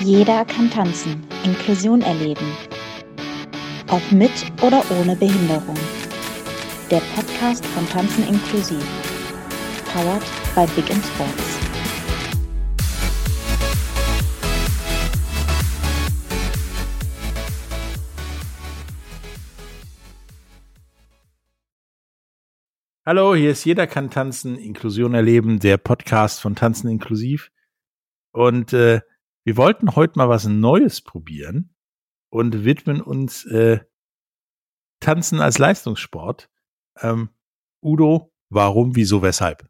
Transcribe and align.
Jeder 0.00 0.44
kann 0.44 0.70
tanzen, 0.70 1.26
Inklusion 1.44 2.02
erleben. 2.02 2.46
Ob 3.90 4.12
mit 4.12 4.30
oder 4.62 4.84
ohne 4.92 5.16
Behinderung. 5.16 5.74
Der 6.88 7.00
Podcast 7.16 7.66
von 7.66 7.84
Tanzen 7.88 8.22
inklusiv. 8.28 8.78
Powered 9.92 10.22
by 10.54 10.72
Big 10.76 10.88
in 10.88 11.02
Sports. 11.02 11.58
Hallo, 23.04 23.34
hier 23.34 23.50
ist 23.50 23.64
Jeder 23.64 23.88
kann 23.88 24.10
tanzen, 24.10 24.56
Inklusion 24.58 25.14
erleben, 25.14 25.58
der 25.58 25.76
Podcast 25.76 26.40
von 26.40 26.54
Tanzen 26.54 26.88
inklusiv. 26.88 27.50
Und 28.30 28.72
äh, 28.72 29.00
wir 29.48 29.56
wollten 29.56 29.96
heute 29.96 30.18
mal 30.18 30.28
was 30.28 30.44
Neues 30.44 31.00
probieren 31.00 31.70
und 32.28 32.66
widmen 32.66 33.00
uns 33.00 33.46
äh, 33.46 33.78
Tanzen 35.00 35.40
als 35.40 35.56
Leistungssport. 35.56 36.50
Ähm, 37.00 37.30
Udo, 37.82 38.30
warum, 38.50 38.94
wieso, 38.94 39.22
weshalb? 39.22 39.66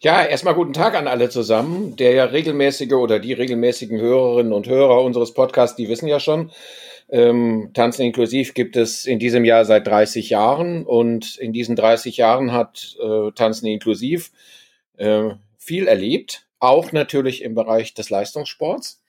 Ja, 0.00 0.24
erstmal 0.24 0.54
guten 0.54 0.72
Tag 0.72 0.94
an 0.94 1.06
alle 1.06 1.28
zusammen. 1.28 1.94
Der 1.96 2.14
ja 2.14 2.24
regelmäßige 2.24 2.94
oder 2.94 3.18
die 3.18 3.34
regelmäßigen 3.34 4.00
Hörerinnen 4.00 4.54
und 4.54 4.66
Hörer 4.66 5.02
unseres 5.02 5.34
Podcasts, 5.34 5.76
die 5.76 5.90
wissen 5.90 6.08
ja 6.08 6.20
schon, 6.20 6.52
ähm, 7.10 7.68
Tanzen 7.74 8.06
inklusiv 8.06 8.54
gibt 8.54 8.78
es 8.78 9.04
in 9.04 9.18
diesem 9.18 9.44
Jahr 9.44 9.66
seit 9.66 9.86
30 9.86 10.30
Jahren 10.30 10.86
und 10.86 11.36
in 11.36 11.52
diesen 11.52 11.76
30 11.76 12.16
Jahren 12.16 12.50
hat 12.50 12.96
äh, 12.98 13.30
Tanzen 13.32 13.66
inklusiv 13.66 14.32
äh, 14.96 15.32
viel 15.58 15.86
erlebt, 15.86 16.46
auch 16.64 16.92
natürlich 16.92 17.42
im 17.42 17.54
Bereich 17.54 17.94
des 17.94 18.10
Leistungssports. 18.10 19.02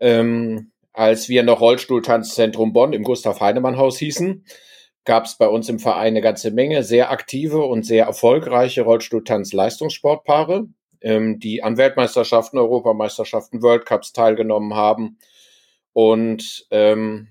Ähm, 0.00 0.72
als 0.92 1.28
wir 1.28 1.42
noch 1.42 1.60
Rollstuhltanzzentrum 1.60 2.72
Bonn 2.72 2.92
im 2.92 3.02
Gustav 3.02 3.40
Heinemann 3.40 3.76
Haus 3.76 3.98
hießen, 3.98 4.44
gab 5.04 5.24
es 5.24 5.36
bei 5.36 5.48
uns 5.48 5.68
im 5.68 5.78
Verein 5.78 6.08
eine 6.08 6.20
ganze 6.20 6.50
Menge 6.50 6.84
sehr 6.84 7.10
aktive 7.10 7.62
und 7.62 7.84
sehr 7.84 8.04
erfolgreiche 8.04 8.82
Rollstuhltanz-Leistungssportpaare, 8.82 10.66
ähm, 11.00 11.38
die 11.38 11.62
an 11.62 11.76
Weltmeisterschaften, 11.76 12.58
Europameisterschaften, 12.58 13.62
World 13.62 13.86
Cups 13.86 14.12
teilgenommen 14.12 14.74
haben 14.74 15.18
und 15.92 16.66
ähm, 16.70 17.28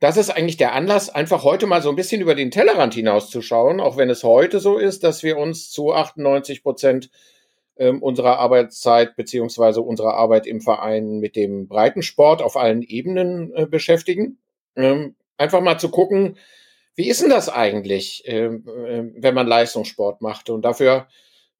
das 0.00 0.16
ist 0.16 0.30
eigentlich 0.30 0.56
der 0.56 0.74
Anlass, 0.74 1.10
einfach 1.10 1.42
heute 1.42 1.66
mal 1.66 1.82
so 1.82 1.90
ein 1.90 1.96
bisschen 1.96 2.20
über 2.20 2.34
den 2.34 2.50
Tellerrand 2.50 2.94
hinauszuschauen, 2.94 3.80
auch 3.80 3.96
wenn 3.96 4.10
es 4.10 4.22
heute 4.22 4.60
so 4.60 4.78
ist, 4.78 5.02
dass 5.02 5.22
wir 5.22 5.38
uns 5.38 5.70
zu 5.70 5.92
98 5.92 6.62
Prozent 6.62 7.10
ähm, 7.78 8.02
unserer 8.02 8.38
Arbeitszeit 8.38 9.16
beziehungsweise 9.16 9.80
unserer 9.80 10.14
Arbeit 10.14 10.46
im 10.46 10.60
Verein 10.60 11.18
mit 11.18 11.36
dem 11.36 11.68
Breitensport 11.68 12.42
auf 12.42 12.56
allen 12.56 12.82
Ebenen 12.82 13.52
äh, 13.54 13.66
beschäftigen. 13.66 14.38
Ähm, 14.76 15.14
einfach 15.36 15.60
mal 15.60 15.78
zu 15.78 15.90
gucken, 15.90 16.36
wie 16.94 17.08
ist 17.08 17.22
denn 17.22 17.30
das 17.30 17.48
eigentlich, 17.48 18.26
äh, 18.26 18.50
wenn 18.50 19.34
man 19.34 19.46
Leistungssport 19.46 20.20
macht? 20.20 20.50
Und 20.50 20.62
dafür 20.62 21.06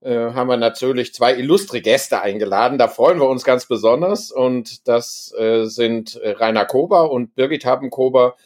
äh, 0.00 0.32
haben 0.32 0.48
wir 0.48 0.56
natürlich 0.56 1.14
zwei 1.14 1.34
illustre 1.34 1.80
Gäste 1.80 2.20
eingeladen. 2.20 2.78
Da 2.78 2.88
freuen 2.88 3.20
wir 3.20 3.28
uns 3.28 3.44
ganz 3.44 3.66
besonders. 3.66 4.32
Und 4.32 4.88
das 4.88 5.32
äh, 5.38 5.64
sind 5.64 6.20
Rainer 6.22 6.64
Kober 6.64 7.12
und 7.12 7.36
Birgit 7.36 7.64
Haben-Kober, 7.64 8.36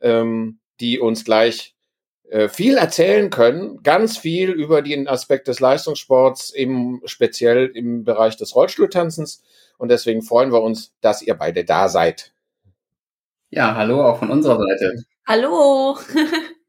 ähm, 0.00 0.60
die 0.78 1.00
uns 1.00 1.24
gleich 1.24 1.75
viel 2.48 2.76
erzählen 2.76 3.30
können, 3.30 3.82
ganz 3.82 4.18
viel 4.18 4.50
über 4.50 4.82
den 4.82 5.06
Aspekt 5.06 5.46
des 5.48 5.60
Leistungssports, 5.60 6.50
im, 6.50 7.00
speziell 7.04 7.66
im 7.66 8.04
Bereich 8.04 8.36
des 8.36 8.54
Rollstuhltanzens. 8.56 9.44
Und 9.78 9.90
deswegen 9.90 10.22
freuen 10.22 10.52
wir 10.52 10.62
uns, 10.62 10.92
dass 11.00 11.22
ihr 11.22 11.34
beide 11.34 11.64
da 11.64 11.88
seid. 11.88 12.32
Ja, 13.50 13.76
hallo 13.76 14.04
auch 14.04 14.18
von 14.18 14.30
unserer 14.30 14.58
Seite. 14.58 15.04
Hallo. 15.26 15.98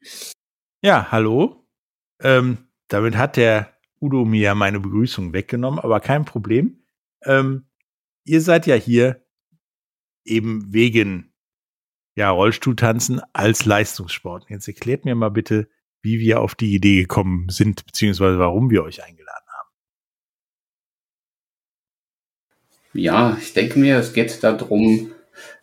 ja, 0.81 1.11
hallo. 1.11 1.65
Ähm, 2.21 2.69
damit 2.87 3.17
hat 3.17 3.35
der 3.37 3.73
Udo 3.99 4.25
mir 4.25 4.55
meine 4.55 4.79
Begrüßung 4.79 5.33
weggenommen, 5.33 5.79
aber 5.79 5.99
kein 5.99 6.25
Problem. 6.25 6.83
Ähm, 7.23 7.65
ihr 8.25 8.41
seid 8.41 8.67
ja 8.67 8.75
hier 8.75 9.23
eben 10.23 10.71
wegen 10.71 11.33
ja, 12.17 12.31
Rollstuhltanzen 12.31 13.21
als 13.31 13.65
Leistungssport. 13.65 14.49
Jetzt 14.49 14.67
erklärt 14.67 15.05
mir 15.05 15.13
mal 15.13 15.29
bitte, 15.29 15.67
wie 16.01 16.19
wir 16.19 16.41
auf 16.41 16.55
die 16.55 16.73
Idee 16.73 17.01
gekommen 17.01 17.47
sind, 17.49 17.85
beziehungsweise 17.85 18.39
warum 18.39 18.71
wir 18.71 18.83
euch 18.83 19.03
eingeladen 19.03 19.45
haben. 19.47 19.69
Ja, 22.93 23.37
ich 23.39 23.53
denke 23.53 23.77
mir, 23.77 23.99
es 23.99 24.13
geht 24.13 24.43
darum, 24.43 25.11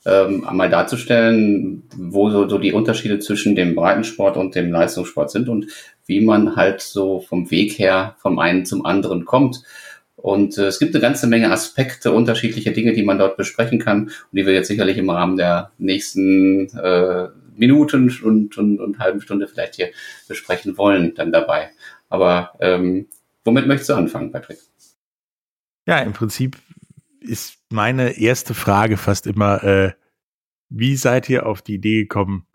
ähm, 0.06 0.46
einmal 0.46 0.70
darzustellen, 0.70 1.88
wo 1.96 2.30
so, 2.30 2.48
so 2.48 2.58
die 2.58 2.72
Unterschiede 2.72 3.18
zwischen 3.18 3.56
dem 3.56 3.74
Breitensport 3.74 4.36
und 4.36 4.54
dem 4.54 4.70
Leistungssport 4.70 5.32
sind 5.32 5.48
und 5.48 5.66
wie 6.06 6.20
man 6.20 6.54
halt 6.54 6.82
so 6.82 7.18
vom 7.18 7.50
Weg 7.50 7.80
her 7.80 8.14
vom 8.20 8.38
einen 8.38 8.64
zum 8.64 8.86
anderen 8.86 9.24
kommt. 9.24 9.64
Und 10.24 10.56
äh, 10.56 10.68
es 10.68 10.78
gibt 10.78 10.94
eine 10.94 11.02
ganze 11.02 11.26
Menge 11.26 11.50
Aspekte, 11.50 12.10
unterschiedliche 12.10 12.72
Dinge, 12.72 12.94
die 12.94 13.02
man 13.02 13.18
dort 13.18 13.36
besprechen 13.36 13.78
kann 13.78 14.04
und 14.04 14.32
die 14.32 14.46
wir 14.46 14.54
jetzt 14.54 14.68
sicherlich 14.68 14.96
im 14.96 15.10
Rahmen 15.10 15.36
der 15.36 15.70
nächsten 15.76 16.70
äh, 16.78 17.28
Minuten 17.54 18.10
und, 18.22 18.56
und, 18.56 18.80
und 18.80 18.98
halben 19.00 19.20
Stunde 19.20 19.46
vielleicht 19.46 19.74
hier 19.74 19.90
besprechen 20.26 20.78
wollen 20.78 21.14
dann 21.14 21.30
dabei. 21.30 21.72
Aber 22.08 22.54
ähm, 22.60 23.06
womit 23.44 23.66
möchtest 23.66 23.90
du 23.90 23.94
anfangen, 23.96 24.32
Patrick? 24.32 24.56
Ja, 25.86 25.98
im 25.98 26.14
Prinzip 26.14 26.56
ist 27.20 27.58
meine 27.68 28.18
erste 28.18 28.54
Frage 28.54 28.96
fast 28.96 29.26
immer, 29.26 29.62
äh, 29.62 29.92
wie 30.70 30.96
seid 30.96 31.28
ihr 31.28 31.44
auf 31.44 31.60
die 31.60 31.74
Idee 31.74 32.00
gekommen 32.04 32.46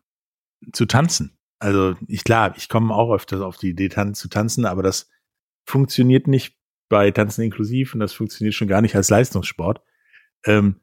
zu 0.74 0.88
tanzen? 0.88 1.38
Also 1.59 1.94
ich 2.07 2.24
klar, 2.24 2.56
ich 2.57 2.68
komme 2.68 2.96
auch 2.96 3.13
öfters 3.13 3.41
auf 3.41 3.57
die 3.57 3.69
Idee 3.69 3.90
tan 3.90 4.16
zu 4.16 4.28
tanzen, 4.28 4.66
aber 4.66 4.81
das 4.81 5.07
funktioniert 5.66 6.28
nicht 6.28 6.59
bei 6.90 7.12
Tanzen 7.12 7.44
inklusiv 7.44 7.94
und 7.94 8.00
das 8.00 8.14
funktioniert 8.14 8.56
schon 8.56 8.68
gar 8.68 8.82
nicht 8.82 8.96
als 8.96 9.10
Leistungssport. 9.10 9.82
Ähm, 10.46 10.80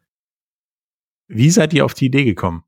wie 1.28 1.50
seid 1.50 1.74
ihr 1.74 1.84
auf 1.84 1.94
die 1.94 2.06
Idee 2.06 2.24
gekommen? 2.24 2.62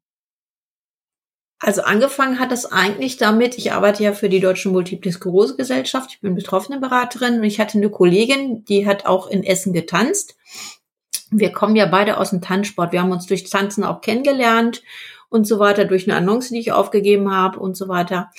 Also 1.60 1.82
angefangen 1.82 2.38
hat 2.38 2.53
es 2.53 2.66
eigentlich 2.66 3.16
damit, 3.16 3.59
ich 3.59 3.72
arbeite 3.72 4.03
ja 4.04 4.12
für 4.12 4.28
die 4.28 4.41
Deutsche 4.41 4.69
Multiple 4.69 5.10
Sklerose 5.10 5.56
Gesellschaft, 5.56 6.10
ich 6.12 6.21
bin 6.21 6.34
betroffene 6.34 6.78
Beraterin 6.78 7.38
und 7.38 7.44
ich 7.44 7.59
hatte 7.59 7.78
eine 7.78 7.91
Kollegin, 7.91 8.65
die 8.65 8.87
hat 8.87 9.06
auch 9.06 9.28
in 9.28 9.43
Essen 9.43 9.72
getanzt 9.72 10.37
wir 11.31 11.53
kommen 11.53 11.77
ja 11.77 11.87
beide 11.87 12.19
aus 12.19 12.31
dem 12.31 12.41
Tanzsport. 12.41 12.93
Wir 12.93 13.03
haben 13.03 13.12
uns 13.12 13.27
durch 13.27 13.48
Tanzen 13.48 13.84
auch 13.84 14.00
kennengelernt 14.00 14.82
und 15.28 15.47
so 15.47 15.59
weiter, 15.59 15.84
durch 15.84 16.09
eine 16.09 16.16
Annonce, 16.16 16.50
die 16.50 16.60
ich 16.60 16.72
aufgegeben 16.72 17.31
habe 17.31 17.59
und 17.59 17.77
so 17.77 17.88
weiter. 17.88 18.31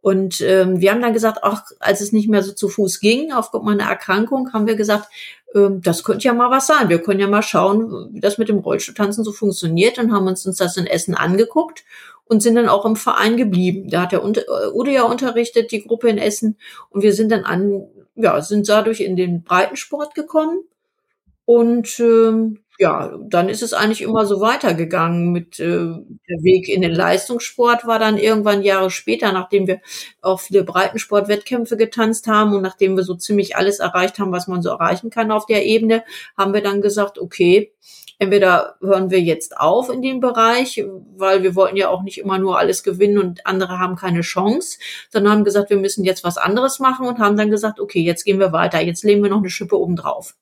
Und 0.00 0.40
ähm, 0.40 0.80
wir 0.80 0.92
haben 0.92 1.02
dann 1.02 1.12
gesagt, 1.12 1.42
auch 1.42 1.62
als 1.80 2.00
es 2.00 2.12
nicht 2.12 2.28
mehr 2.28 2.42
so 2.42 2.52
zu 2.52 2.68
Fuß 2.68 3.00
ging, 3.00 3.32
aufgrund 3.32 3.64
meiner 3.64 3.84
Erkrankung, 3.84 4.52
haben 4.52 4.66
wir 4.66 4.76
gesagt, 4.76 5.08
ähm, 5.54 5.80
das 5.82 6.04
könnte 6.04 6.24
ja 6.24 6.34
mal 6.34 6.50
was 6.50 6.66
sein. 6.66 6.88
Wir 6.88 7.02
können 7.02 7.20
ja 7.20 7.26
mal 7.26 7.42
schauen, 7.42 8.10
wie 8.12 8.20
das 8.20 8.38
mit 8.38 8.48
dem 8.48 8.58
Rollstuhltanzen 8.58 9.24
so 9.24 9.32
funktioniert 9.32 9.98
und 9.98 10.12
haben 10.12 10.26
uns, 10.26 10.46
uns 10.46 10.58
das 10.58 10.76
in 10.76 10.86
Essen 10.86 11.14
angeguckt 11.14 11.84
und 12.26 12.42
sind 12.42 12.54
dann 12.54 12.68
auch 12.68 12.84
im 12.84 12.96
Verein 12.96 13.36
geblieben. 13.36 13.90
Da 13.90 14.02
hat 14.02 14.12
der 14.12 14.22
äh, 14.22 14.70
Udo 14.72 14.90
ja 14.90 15.02
unterrichtet, 15.02 15.72
die 15.72 15.84
Gruppe 15.84 16.08
in 16.08 16.18
Essen. 16.18 16.56
Und 16.90 17.02
wir 17.02 17.12
sind 17.12 17.32
dann 17.32 17.44
an, 17.44 17.88
ja, 18.14 18.40
sind 18.42 18.68
dadurch 18.68 19.00
in 19.00 19.16
den 19.16 19.42
Breitensport 19.42 20.14
gekommen 20.14 20.60
und 21.44 21.98
ähm, 21.98 22.60
ja, 22.78 23.18
dann 23.20 23.48
ist 23.48 23.62
es 23.62 23.72
eigentlich 23.74 24.02
immer 24.02 24.24
so 24.24 24.40
weitergegangen 24.40 25.32
mit 25.32 25.58
äh, 25.58 25.64
der 25.64 26.42
Weg 26.42 26.68
in 26.68 26.82
den 26.82 26.94
Leistungssport 26.94 27.84
war 27.86 27.98
dann 27.98 28.16
irgendwann 28.16 28.62
Jahre 28.62 28.90
später, 28.90 29.32
nachdem 29.32 29.66
wir 29.66 29.80
auch 30.22 30.38
viele 30.38 30.62
Breitensportwettkämpfe 30.62 31.76
getanzt 31.76 32.28
haben 32.28 32.54
und 32.54 32.62
nachdem 32.62 32.96
wir 32.96 33.02
so 33.02 33.16
ziemlich 33.16 33.56
alles 33.56 33.80
erreicht 33.80 34.20
haben, 34.20 34.30
was 34.30 34.46
man 34.46 34.62
so 34.62 34.70
erreichen 34.70 35.10
kann 35.10 35.32
auf 35.32 35.46
der 35.46 35.66
Ebene, 35.66 36.04
haben 36.36 36.54
wir 36.54 36.62
dann 36.62 36.80
gesagt, 36.80 37.18
okay, 37.18 37.72
entweder 38.20 38.76
hören 38.80 39.10
wir 39.10 39.20
jetzt 39.20 39.56
auf 39.56 39.90
in 39.90 40.00
dem 40.00 40.20
Bereich, 40.20 40.84
weil 41.16 41.42
wir 41.42 41.56
wollten 41.56 41.76
ja 41.76 41.88
auch 41.88 42.02
nicht 42.02 42.18
immer 42.18 42.38
nur 42.38 42.60
alles 42.60 42.84
gewinnen 42.84 43.18
und 43.18 43.44
andere 43.44 43.80
haben 43.80 43.96
keine 43.96 44.20
Chance, 44.20 44.78
sondern 45.10 45.32
haben 45.32 45.44
gesagt, 45.44 45.70
wir 45.70 45.78
müssen 45.78 46.04
jetzt 46.04 46.22
was 46.22 46.36
anderes 46.36 46.78
machen 46.78 47.08
und 47.08 47.18
haben 47.18 47.36
dann 47.36 47.50
gesagt, 47.50 47.80
okay, 47.80 48.00
jetzt 48.02 48.24
gehen 48.24 48.38
wir 48.38 48.52
weiter, 48.52 48.80
jetzt 48.80 49.02
legen 49.02 49.22
wir 49.22 49.30
noch 49.30 49.38
eine 49.38 49.50
Schippe 49.50 49.76
oben 49.76 49.96
drauf 49.96 50.36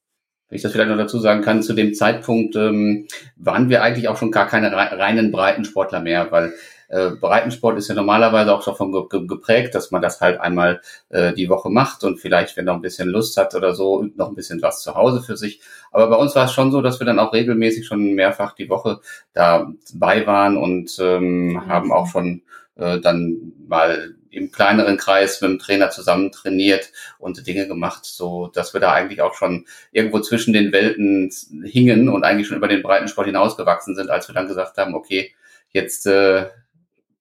wenn 0.49 0.57
ich 0.57 0.63
das 0.63 0.73
vielleicht 0.73 0.91
noch 0.91 0.97
dazu 0.97 1.19
sagen 1.19 1.43
kann, 1.43 1.63
zu 1.63 1.73
dem 1.73 1.95
Zeitpunkt 1.95 2.55
ähm, 2.57 3.07
waren 3.37 3.69
wir 3.69 3.83
eigentlich 3.83 4.09
auch 4.09 4.17
schon 4.17 4.31
gar 4.31 4.47
keine 4.47 4.73
reinen 4.73 5.33
Breitensportler 5.33 6.01
mehr, 6.01 6.31
weil 6.31 6.53
äh, 6.89 7.11
Breitensport 7.11 7.79
ist 7.79 7.89
ja 7.89 7.95
normalerweise 7.95 8.55
auch 8.55 8.65
davon 8.65 8.93
ge 8.93 9.27
geprägt, 9.27 9.75
dass 9.75 9.91
man 9.91 10.03
das 10.03 10.21
halt 10.21 10.41
einmal 10.41 10.81
äh, 11.09 11.33
die 11.33 11.49
Woche 11.49 11.69
macht 11.69 12.05
und 12.05 12.19
vielleicht, 12.19 12.57
wenn 12.57 12.67
noch 12.67 12.75
ein 12.75 12.83
bisschen 12.83 13.09
Lust 13.09 13.37
hat 13.37 13.55
oder 13.55 13.75
so, 13.75 14.07
noch 14.15 14.29
ein 14.29 14.37
bisschen 14.37 14.63
was 14.63 14.83
zu 14.83 14.95
Hause 14.95 15.21
für 15.21 15.37
sich. 15.37 15.61
Aber 15.91 16.09
bei 16.09 16.17
uns 16.17 16.35
war 16.37 16.45
es 16.45 16.53
schon 16.53 16.71
so, 16.71 16.81
dass 16.83 17.01
wir 17.01 17.07
dann 17.07 17.19
auch 17.19 17.33
regelmäßig 17.33 17.87
schon 17.87 18.15
mehrfach 18.15 18.55
die 18.55 18.69
Woche 18.69 19.01
dabei 19.33 20.27
waren 20.27 20.57
und 20.57 20.97
ähm, 21.01 21.63
haben 21.67 21.93
auch 21.93 22.07
schon 22.07 22.43
äh, 22.77 23.01
dann 23.01 23.53
mal 23.67 24.15
im 24.37 24.51
kleineren 24.51 24.97
Kreis 24.97 25.41
mit 25.41 25.51
dem 25.51 25.59
Trainer 25.59 25.91
zusammen 25.91 26.31
trainiert 26.31 26.93
und 27.19 27.47
Dinge 27.47 27.67
gemacht, 27.67 28.05
so 28.05 28.49
dass 28.49 28.75
wir 28.75 28.81
da 28.81 28.93
eigentlich 28.93 29.23
auch 29.23 29.35
schon 29.35 29.67
irgendwo 29.93 30.21
zwischen 30.21 30.53
den 30.53 30.73
Welten 30.73 31.33
hingen 31.65 32.09
und 32.09 32.25
eigentlich 32.25 32.47
schon 32.47 32.57
über 32.57 32.69
den 32.69 32.83
Breitensport 32.83 33.27
hinausgewachsen 33.27 33.97
sind, 33.97 34.11
als 34.11 34.29
wir 34.29 34.35
dann 34.35 34.49
gesagt 34.49 34.77
haben, 34.77 34.95
okay, 34.95 35.33
jetzt 35.71 36.07
äh, 36.07 36.47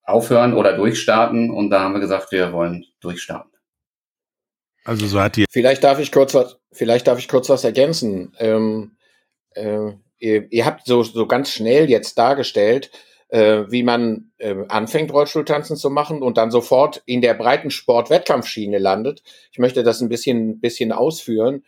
aufhören 0.03 0.53
oder 0.53 0.73
durchstarten. 0.73 1.49
Und 1.49 1.69
da 1.69 1.81
haben 1.81 1.93
wir 1.93 1.99
gesagt, 1.99 2.31
wir 2.31 2.53
wollen 2.53 2.85
durchstarten. 2.99 3.51
Also 4.83 5.07
so 5.07 5.19
hat 5.19 5.35
die. 5.35 5.45
Vielleicht 5.49 5.83
darf 5.83 5.99
ich 5.99 6.11
kurz 6.11 6.33
was, 6.33 6.57
vielleicht 6.71 7.07
darf 7.07 7.17
ich 7.17 7.27
kurz 7.27 7.49
was 7.49 7.63
ergänzen. 7.63 8.33
Ähm, 8.37 8.97
äh, 9.51 9.93
ihr, 10.19 10.51
ihr 10.51 10.65
habt 10.65 10.85
so, 10.85 11.01
so 11.01 11.25
ganz 11.27 11.49
schnell 11.49 11.89
jetzt 11.89 12.17
dargestellt, 12.17 12.91
äh, 13.29 13.63
wie 13.69 13.83
man 13.83 14.31
äh, 14.37 14.55
anfängt, 14.67 15.11
Rollstuhltanzen 15.11 15.75
zu 15.75 15.89
machen 15.89 16.21
und 16.21 16.37
dann 16.37 16.51
sofort 16.51 17.01
in 17.05 17.21
der 17.21 17.33
breiten 17.33 17.71
Sport-Wettkampfschiene 17.71 18.77
landet. 18.77 19.23
Ich 19.51 19.59
möchte 19.59 19.83
das 19.83 20.01
ein 20.01 20.09
bisschen, 20.09 20.59
bisschen 20.59 20.91
ausführen. 20.91 21.63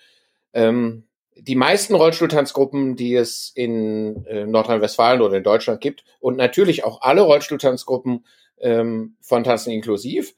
Ähm, 0.54 1.04
die 1.36 1.56
meisten 1.56 1.95
Rollstuhltanzgruppen, 1.95 2.95
die 2.95 3.15
es 3.15 3.51
in 3.54 4.25
äh, 4.25 4.45
Nordrhein-Westfalen 4.45 5.21
oder 5.21 5.38
in 5.38 5.44
Deutschland 5.44 5.81
gibt 5.81 6.04
und 6.19 6.38
natürlich 6.38 6.83
auch 6.83 7.01
alle 7.01 7.21
Rollstuhltanzgruppen 7.21 8.25
ähm, 8.60 9.15
von 9.21 9.44
Tanzen 9.44 9.71
inklusiv, 9.71 10.33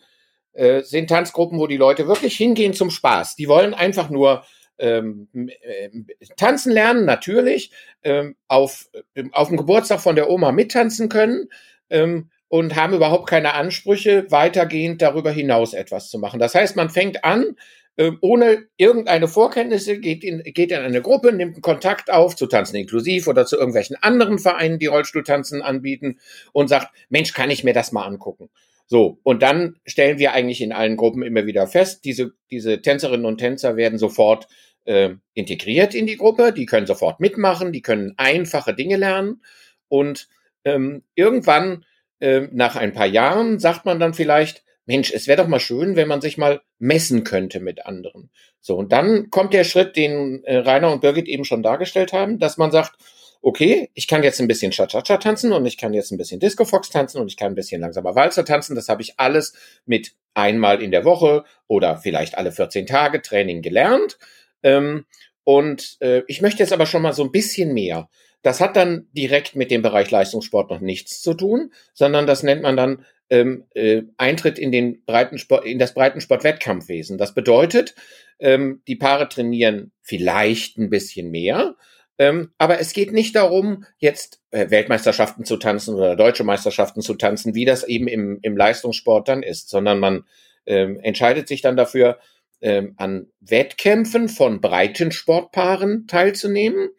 äh, 0.54 0.82
sind 0.82 1.10
Tanzgruppen, 1.10 1.60
wo 1.60 1.68
die 1.68 1.78
Leute 1.78 2.08
wirklich 2.08 2.36
hingehen 2.36 2.74
zum 2.74 2.90
Spaß. 2.90 3.36
Die 3.36 3.48
wollen 3.48 3.74
einfach 3.74 4.10
nur 4.10 4.44
ähm, 4.80 5.28
äh, 5.34 5.90
tanzen 6.38 6.72
lernen, 6.72 7.06
natürlich, 7.06 7.72
ähm, 8.04 8.36
auf, 8.48 8.90
äh, 9.14 9.24
auf 9.32 9.50
dem 9.50 9.58
Geburtstag 9.58 10.02
von 10.02 10.16
der 10.16 10.30
Oma 10.30 10.52
mittanzen 10.52 11.10
können 11.10 11.50
ähm, 11.90 12.30
und 12.48 12.76
haben 12.76 12.94
überhaupt 12.94 13.30
keine 13.30 13.54
Ansprüche, 13.54 14.26
weitergehend 14.30 15.02
darüber 15.02 15.32
hinaus 15.32 15.74
etwas 15.74 16.10
zu 16.10 16.18
machen. 16.18 16.40
Das 16.40 16.56
heißt, 16.56 16.76
man 16.76 16.90
fängt 16.90 17.24
an, 17.24 17.56
äh, 18.00 18.14
ohne 18.22 18.68
irgendeine 18.78 19.28
Vorkenntnisse, 19.28 20.00
geht 20.00 20.24
in, 20.24 20.42
geht 20.44 20.72
in 20.72 20.80
eine 20.80 21.02
Gruppe, 21.02 21.34
nimmt 21.34 21.56
einen 21.56 21.62
Kontakt 21.62 22.10
auf 22.10 22.36
zu 22.36 22.48
Tanzen 22.48 22.78
inklusiv 22.78 23.28
oder 23.28 23.46
zu 23.46 23.58
irgendwelchen 23.58 23.98
anderen 24.02 24.40
Vereinen, 24.40 24.80
die 24.80 24.86
Rollstuhltanzen 24.86 25.62
anbieten 25.62 26.18
und 26.54 26.70
sagt, 26.70 26.88
Mensch, 27.10 27.34
kann 27.34 27.52
ich 27.52 27.66
mir 27.66 27.74
das 27.74 27.92
mal 27.92 28.06
angucken? 28.06 28.50
So, 28.92 29.20
und 29.22 29.44
dann 29.44 29.76
stellen 29.86 30.18
wir 30.18 30.34
eigentlich 30.34 30.62
in 30.62 30.72
allen 30.72 30.96
Gruppen 30.98 31.22
immer 31.22 31.46
wieder 31.46 31.68
fest, 31.68 32.06
diese, 32.06 32.32
diese 32.50 32.82
Tänzerinnen 32.82 33.26
und 33.26 33.38
Tänzer 33.38 33.76
werden 33.76 34.00
sofort 34.00 34.48
äh, 34.86 35.12
integriert 35.34 35.94
in 35.96 36.08
die 36.08 36.18
Gruppe, 36.18 36.54
die 36.54 36.66
können 36.66 36.88
sofort 36.88 37.20
mitmachen, 37.20 37.72
die 37.72 37.82
können 37.82 38.14
einfache 38.18 38.74
Dinge 38.74 38.98
lernen 38.98 39.42
und 39.88 40.28
ähm, 40.66 41.04
irgendwann 41.16 41.86
äh, 42.20 42.48
nach 42.52 42.76
ein 42.76 42.94
paar 42.94 43.08
Jahren 43.08 43.60
sagt 43.60 43.86
man 43.86 44.00
dann 44.00 44.14
vielleicht, 44.14 44.64
Mensch, 44.86 45.12
es 45.14 45.28
wäre 45.28 45.42
doch 45.44 45.48
mal 45.48 45.60
schön, 45.60 45.96
wenn 45.96 46.08
man 46.08 46.20
sich 46.20 46.38
mal 46.38 46.62
messen 46.80 47.24
könnte 47.24 47.60
mit 47.60 47.86
anderen. 47.86 48.32
So, 48.60 48.76
und 48.76 48.92
dann 48.92 49.30
kommt 49.30 49.54
der 49.54 49.64
Schritt, 49.64 49.96
den 49.96 50.44
äh, 50.46 50.58
Rainer 50.58 50.92
und 50.92 51.02
Birgit 51.02 51.28
eben 51.28 51.46
schon 51.46 51.62
dargestellt 51.62 52.12
haben, 52.12 52.40
dass 52.40 52.58
man 52.58 52.72
sagt, 52.72 52.98
okay, 53.42 53.90
ich 53.94 54.08
kann 54.08 54.24
jetzt 54.24 54.42
ein 54.42 54.48
bisschen 54.48 54.72
Cha-Cha-Cha 54.72 55.18
tanzen 55.18 55.54
und 55.54 55.66
ich 55.66 55.78
kann 55.78 55.94
jetzt 55.94 56.12
ein 56.12 56.18
bisschen 56.18 56.40
Disco-Fox 56.40 56.90
tanzen 56.90 57.22
und 57.22 57.28
ich 57.28 57.38
kann 57.38 57.52
ein 57.52 57.56
bisschen 57.56 57.82
langsamer 57.82 58.16
Walzer 58.16 58.44
tanzen. 58.44 58.76
Das 58.76 58.90
habe 58.90 59.02
ich 59.02 59.20
alles 59.20 59.54
mit 59.86 60.14
einmal 60.34 60.82
in 60.82 60.92
der 60.92 61.06
Woche 61.06 61.46
oder 61.68 61.98
vielleicht 61.98 62.38
alle 62.38 62.52
14 62.52 62.86
Tage 62.86 63.22
Training 63.22 63.62
gelernt. 63.62 64.18
Ähm, 64.64 65.06
und 65.44 65.98
äh, 66.02 66.24
ich 66.28 66.42
möchte 66.42 66.60
jetzt 66.60 66.74
aber 66.74 66.86
schon 66.86 67.02
mal 67.02 67.14
so 67.14 67.24
ein 67.24 67.32
bisschen 67.32 67.74
mehr. 67.74 68.10
Das 68.42 68.62
hat 68.62 68.76
dann 68.76 69.08
direkt 69.12 69.56
mit 69.56 69.72
dem 69.72 69.82
Bereich 69.82 70.12
Leistungssport 70.12 70.70
noch 70.70 70.80
nichts 70.80 71.22
zu 71.22 71.34
tun, 71.34 71.74
sondern 71.94 72.28
das 72.28 72.44
nennt 72.44 72.62
man 72.62 72.78
dann 72.78 73.06
ähm, 73.30 73.66
äh, 73.74 74.04
Eintritt 74.18 74.58
in 74.58 74.72
den 74.72 75.04
Breitensport, 75.06 75.66
in 75.66 75.80
das 75.80 75.94
Breitensport-Wettkampfwesen. 75.94 77.18
Das 77.18 77.34
bedeutet, 77.34 77.96
ähm, 78.40 78.82
die 78.88 78.96
Paare 78.96 79.28
trainieren 79.28 79.92
vielleicht 80.02 80.78
ein 80.78 80.90
bisschen 80.90 81.30
mehr, 81.32 81.76
ähm, 82.18 82.52
aber 82.58 82.80
es 82.80 82.92
geht 82.94 83.14
nicht 83.14 83.36
darum, 83.36 83.86
jetzt 83.98 84.42
äh, 84.52 84.70
Weltmeisterschaften 84.70 85.46
zu 85.46 85.56
tanzen 85.58 85.96
oder 85.96 86.18
deutsche 86.18 86.44
Meisterschaften 86.44 87.02
zu 87.02 87.16
tanzen, 87.16 87.56
wie 87.56 87.66
das 87.66 87.86
eben 87.86 88.08
im, 88.08 88.40
im 88.42 88.58
Leistungssport 88.58 89.30
dann 89.30 89.42
ist, 89.42 89.70
sondern 89.70 90.00
man 90.00 90.26
ähm, 90.66 91.00
entscheidet 91.00 91.48
sich 91.48 91.62
dann 91.62 91.78
dafür, 91.78 92.20
ähm, 92.62 92.94
an 92.98 93.28
Wettkämpfen 93.40 94.30
von 94.30 94.62
Breitensportpaaren 94.62 96.08
teilzunehmen. 96.08 96.90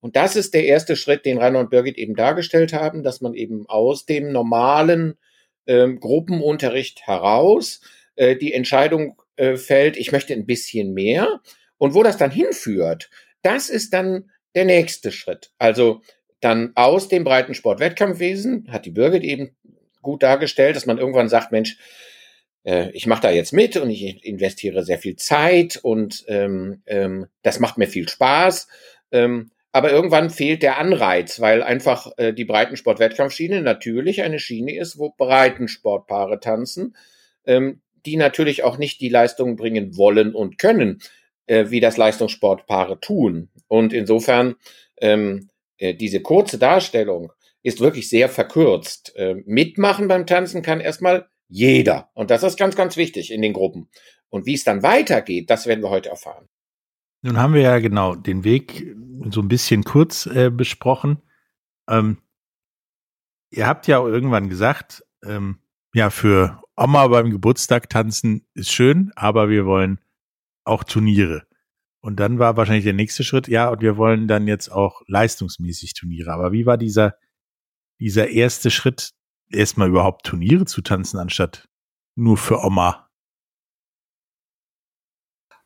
Und 0.00 0.16
das 0.16 0.36
ist 0.36 0.54
der 0.54 0.64
erste 0.64 0.96
Schritt, 0.96 1.24
den 1.24 1.38
Rainer 1.38 1.60
und 1.60 1.70
Birgit 1.70 1.98
eben 1.98 2.14
dargestellt 2.14 2.72
haben, 2.72 3.02
dass 3.02 3.20
man 3.20 3.34
eben 3.34 3.66
aus 3.66 4.04
dem 4.04 4.30
normalen 4.30 5.18
ähm, 5.66 5.98
Gruppenunterricht 6.00 7.06
heraus 7.06 7.80
äh, 8.14 8.36
die 8.36 8.52
Entscheidung 8.52 9.20
äh, 9.36 9.56
fällt, 9.56 9.96
ich 9.96 10.12
möchte 10.12 10.34
ein 10.34 10.46
bisschen 10.46 10.92
mehr. 10.92 11.40
Und 11.78 11.94
wo 11.94 12.02
das 12.02 12.16
dann 12.16 12.30
hinführt, 12.30 13.10
das 13.42 13.68
ist 13.68 13.92
dann 13.92 14.30
der 14.54 14.64
nächste 14.64 15.12
Schritt. 15.12 15.50
Also 15.58 16.02
dann 16.40 16.72
aus 16.74 17.08
dem 17.08 17.24
Breitensport-Wettkampfwesen 17.24 18.68
hat 18.70 18.86
die 18.86 18.90
Birgit 18.90 19.24
eben 19.24 19.56
gut 20.02 20.22
dargestellt, 20.22 20.76
dass 20.76 20.86
man 20.86 20.98
irgendwann 20.98 21.28
sagt, 21.28 21.52
Mensch, 21.52 21.78
äh, 22.66 22.90
ich 22.90 23.06
mache 23.06 23.22
da 23.22 23.30
jetzt 23.30 23.52
mit 23.52 23.76
und 23.76 23.88
ich 23.90 24.24
investiere 24.24 24.84
sehr 24.84 24.98
viel 24.98 25.16
Zeit 25.16 25.78
und 25.82 26.24
ähm, 26.26 26.82
ähm, 26.86 27.26
das 27.42 27.60
macht 27.60 27.78
mir 27.78 27.86
viel 27.86 28.08
Spaß. 28.08 28.68
Ähm, 29.12 29.50
aber 29.72 29.92
irgendwann 29.92 30.30
fehlt 30.30 30.62
der 30.62 30.78
Anreiz, 30.78 31.40
weil 31.40 31.62
einfach 31.62 32.10
äh, 32.16 32.32
die 32.32 32.44
Breitensport-Wettkampfschiene 32.44 33.62
natürlich 33.62 34.22
eine 34.22 34.38
Schiene 34.38 34.76
ist, 34.76 34.98
wo 34.98 35.10
Breitensportpaare 35.10 36.40
tanzen, 36.40 36.96
ähm, 37.44 37.80
die 38.04 38.16
natürlich 38.16 38.64
auch 38.64 38.78
nicht 38.78 39.00
die 39.00 39.10
Leistungen 39.10 39.56
bringen 39.56 39.96
wollen 39.96 40.34
und 40.34 40.58
können, 40.58 41.00
äh, 41.46 41.66
wie 41.68 41.80
das 41.80 41.96
Leistungssportpaare 41.96 43.00
tun. 43.00 43.50
Und 43.68 43.92
insofern 43.92 44.56
ähm, 45.00 45.50
äh, 45.78 45.94
diese 45.94 46.20
kurze 46.20 46.58
Darstellung 46.58 47.32
ist 47.62 47.80
wirklich 47.80 48.08
sehr 48.08 48.28
verkürzt. 48.28 49.14
Äh, 49.16 49.34
mitmachen 49.44 50.08
beim 50.08 50.26
Tanzen 50.26 50.62
kann 50.62 50.80
erstmal 50.80 51.28
jeder. 51.48 52.10
Und 52.14 52.30
das 52.30 52.42
ist 52.42 52.58
ganz, 52.58 52.76
ganz 52.76 52.96
wichtig 52.96 53.32
in 53.32 53.42
den 53.42 53.52
Gruppen. 53.52 53.88
Und 54.28 54.46
wie 54.46 54.54
es 54.54 54.64
dann 54.64 54.82
weitergeht, 54.82 55.50
das 55.50 55.66
werden 55.66 55.82
wir 55.82 55.90
heute 55.90 56.08
erfahren. 56.08 56.48
Nun 57.22 57.38
haben 57.38 57.54
wir 57.54 57.62
ja 57.62 57.78
genau 57.78 58.14
den 58.14 58.44
Weg 58.44 58.94
so 59.30 59.40
ein 59.40 59.48
bisschen 59.48 59.84
kurz 59.84 60.26
äh, 60.26 60.50
besprochen. 60.50 61.22
Ähm, 61.88 62.18
ihr 63.50 63.66
habt 63.66 63.86
ja 63.86 63.98
irgendwann 64.04 64.48
gesagt, 64.48 65.04
ähm, 65.24 65.58
ja, 65.94 66.10
für 66.10 66.62
Oma 66.76 67.06
beim 67.08 67.30
Geburtstag 67.30 67.88
tanzen 67.88 68.46
ist 68.54 68.70
schön, 68.70 69.12
aber 69.16 69.48
wir 69.48 69.64
wollen 69.64 69.98
auch 70.64 70.84
Turniere. 70.84 71.46
Und 72.00 72.20
dann 72.20 72.38
war 72.38 72.56
wahrscheinlich 72.56 72.84
der 72.84 72.92
nächste 72.92 73.24
Schritt, 73.24 73.48
ja, 73.48 73.68
und 73.68 73.80
wir 73.80 73.96
wollen 73.96 74.28
dann 74.28 74.46
jetzt 74.46 74.70
auch 74.70 75.02
leistungsmäßig 75.06 75.94
Turniere. 75.94 76.32
Aber 76.32 76.52
wie 76.52 76.66
war 76.66 76.76
dieser, 76.76 77.16
dieser 77.98 78.28
erste 78.28 78.70
Schritt, 78.70 79.12
erstmal 79.50 79.88
überhaupt 79.88 80.26
Turniere 80.26 80.64
zu 80.64 80.82
tanzen, 80.82 81.18
anstatt 81.18 81.68
nur 82.14 82.36
für 82.36 82.64
Oma? 82.64 83.08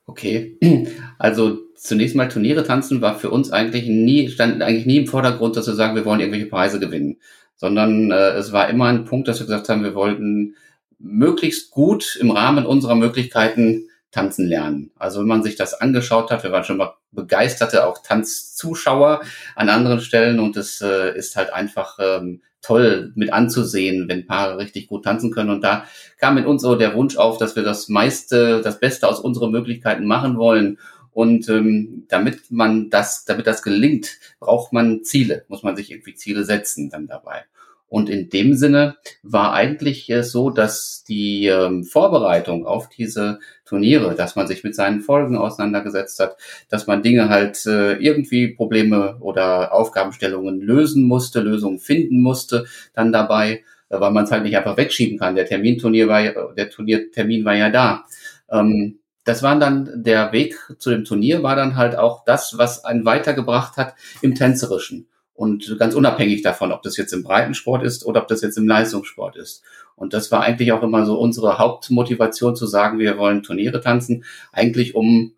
Okay, 0.06 0.58
also 1.18 1.58
zunächst 1.76 2.16
mal 2.16 2.28
Turniere 2.28 2.64
tanzen 2.64 3.00
war 3.00 3.18
für 3.18 3.30
uns 3.30 3.52
eigentlich 3.52 3.86
nie, 3.86 4.28
stand 4.28 4.62
eigentlich 4.62 4.86
nie 4.86 4.98
im 4.98 5.06
Vordergrund, 5.06 5.56
dass 5.56 5.66
wir 5.66 5.74
sagen, 5.74 5.94
wir 5.94 6.04
wollen 6.04 6.20
irgendwelche 6.20 6.46
Preise 6.48 6.80
gewinnen, 6.80 7.18
sondern 7.56 8.10
äh, 8.10 8.30
es 8.32 8.52
war 8.52 8.68
immer 8.68 8.86
ein 8.86 9.04
Punkt, 9.04 9.28
dass 9.28 9.38
wir 9.38 9.46
gesagt 9.46 9.68
haben, 9.68 9.84
wir 9.84 9.94
wollten 9.94 10.56
möglichst 10.98 11.70
gut 11.70 12.16
im 12.20 12.30
Rahmen 12.30 12.66
unserer 12.66 12.96
Möglichkeiten 12.96 13.88
tanzen 14.10 14.46
lernen. 14.46 14.90
Also 14.96 15.20
wenn 15.20 15.28
man 15.28 15.42
sich 15.42 15.56
das 15.56 15.74
angeschaut 15.74 16.30
hat, 16.30 16.42
wir 16.42 16.52
waren 16.52 16.64
schon 16.64 16.76
mal 16.76 16.94
begeisterte 17.12 17.86
auch 17.86 18.02
Tanzzuschauer 18.02 19.22
an 19.54 19.68
anderen 19.68 20.00
Stellen 20.00 20.40
und 20.40 20.56
es 20.56 20.80
äh, 20.80 21.16
ist 21.16 21.36
halt 21.36 21.52
einfach 21.52 21.98
ähm, 22.00 22.42
toll 22.62 23.12
mit 23.14 23.32
anzusehen, 23.32 24.08
wenn 24.08 24.26
Paare 24.26 24.58
richtig 24.58 24.88
gut 24.88 25.04
tanzen 25.04 25.30
können. 25.30 25.50
Und 25.50 25.62
da 25.62 25.84
kam 26.18 26.38
in 26.38 26.46
uns 26.46 26.62
so 26.62 26.74
der 26.74 26.94
Wunsch 26.94 27.16
auf, 27.16 27.38
dass 27.38 27.56
wir 27.56 27.62
das 27.62 27.88
meiste, 27.88 28.60
das 28.62 28.80
Beste 28.80 29.08
aus 29.08 29.20
unseren 29.20 29.50
Möglichkeiten 29.50 30.06
machen 30.06 30.36
wollen. 30.36 30.78
Und 31.12 31.48
ähm, 31.48 32.04
damit 32.08 32.50
man 32.50 32.90
das, 32.90 33.24
damit 33.24 33.46
das 33.46 33.62
gelingt, 33.62 34.18
braucht 34.38 34.72
man 34.72 35.02
Ziele, 35.02 35.44
muss 35.48 35.62
man 35.62 35.76
sich 35.76 35.90
irgendwie 35.90 36.14
Ziele 36.14 36.44
setzen 36.44 36.90
dann 36.90 37.06
dabei. 37.06 37.44
Und 37.90 38.08
in 38.08 38.30
dem 38.30 38.54
Sinne 38.54 38.96
war 39.24 39.52
eigentlich 39.52 40.08
äh, 40.10 40.22
so, 40.22 40.50
dass 40.50 41.02
die 41.08 41.46
ähm, 41.46 41.82
Vorbereitung 41.82 42.64
auf 42.64 42.88
diese 42.88 43.40
Turniere, 43.64 44.14
dass 44.14 44.36
man 44.36 44.46
sich 44.46 44.62
mit 44.62 44.76
seinen 44.76 45.00
Folgen 45.00 45.36
auseinandergesetzt 45.36 46.20
hat, 46.20 46.36
dass 46.68 46.86
man 46.86 47.02
Dinge 47.02 47.28
halt 47.28 47.66
äh, 47.66 47.94
irgendwie 47.94 48.54
Probleme 48.54 49.16
oder 49.18 49.74
Aufgabenstellungen 49.74 50.60
lösen 50.60 51.02
musste, 51.02 51.40
Lösungen 51.40 51.80
finden 51.80 52.22
musste, 52.22 52.66
dann 52.94 53.10
dabei, 53.10 53.64
äh, 53.88 54.00
weil 54.00 54.12
man 54.12 54.22
es 54.22 54.30
halt 54.30 54.44
nicht 54.44 54.56
einfach 54.56 54.76
wegschieben 54.76 55.18
kann. 55.18 55.34
Der 55.34 55.46
Terminturnier 55.46 56.06
war 56.06 56.20
ja, 56.20 56.52
der 56.56 56.70
Turniertermin 56.70 57.44
war 57.44 57.56
ja 57.56 57.70
da. 57.70 58.04
Ähm, 58.52 59.00
das 59.24 59.42
war 59.42 59.58
dann 59.58 59.90
der 59.96 60.30
Weg 60.30 60.54
zu 60.78 60.90
dem 60.90 61.04
Turnier, 61.04 61.42
war 61.42 61.56
dann 61.56 61.74
halt 61.74 61.96
auch 61.96 62.24
das, 62.24 62.56
was 62.56 62.84
einen 62.84 63.04
weitergebracht 63.04 63.76
hat 63.76 63.96
im 64.22 64.36
Tänzerischen. 64.36 65.08
Und 65.40 65.78
ganz 65.78 65.94
unabhängig 65.94 66.42
davon, 66.42 66.70
ob 66.70 66.82
das 66.82 66.98
jetzt 66.98 67.14
im 67.14 67.22
Breitensport 67.22 67.82
ist 67.82 68.04
oder 68.04 68.20
ob 68.20 68.28
das 68.28 68.42
jetzt 68.42 68.58
im 68.58 68.68
Leistungssport 68.68 69.36
ist. 69.36 69.62
Und 69.96 70.12
das 70.12 70.30
war 70.30 70.42
eigentlich 70.42 70.70
auch 70.72 70.82
immer 70.82 71.06
so 71.06 71.18
unsere 71.18 71.56
Hauptmotivation 71.56 72.56
zu 72.56 72.66
sagen, 72.66 72.98
wir 72.98 73.16
wollen 73.16 73.42
Turniere 73.42 73.80
tanzen, 73.80 74.24
eigentlich 74.52 74.94
um 74.94 75.32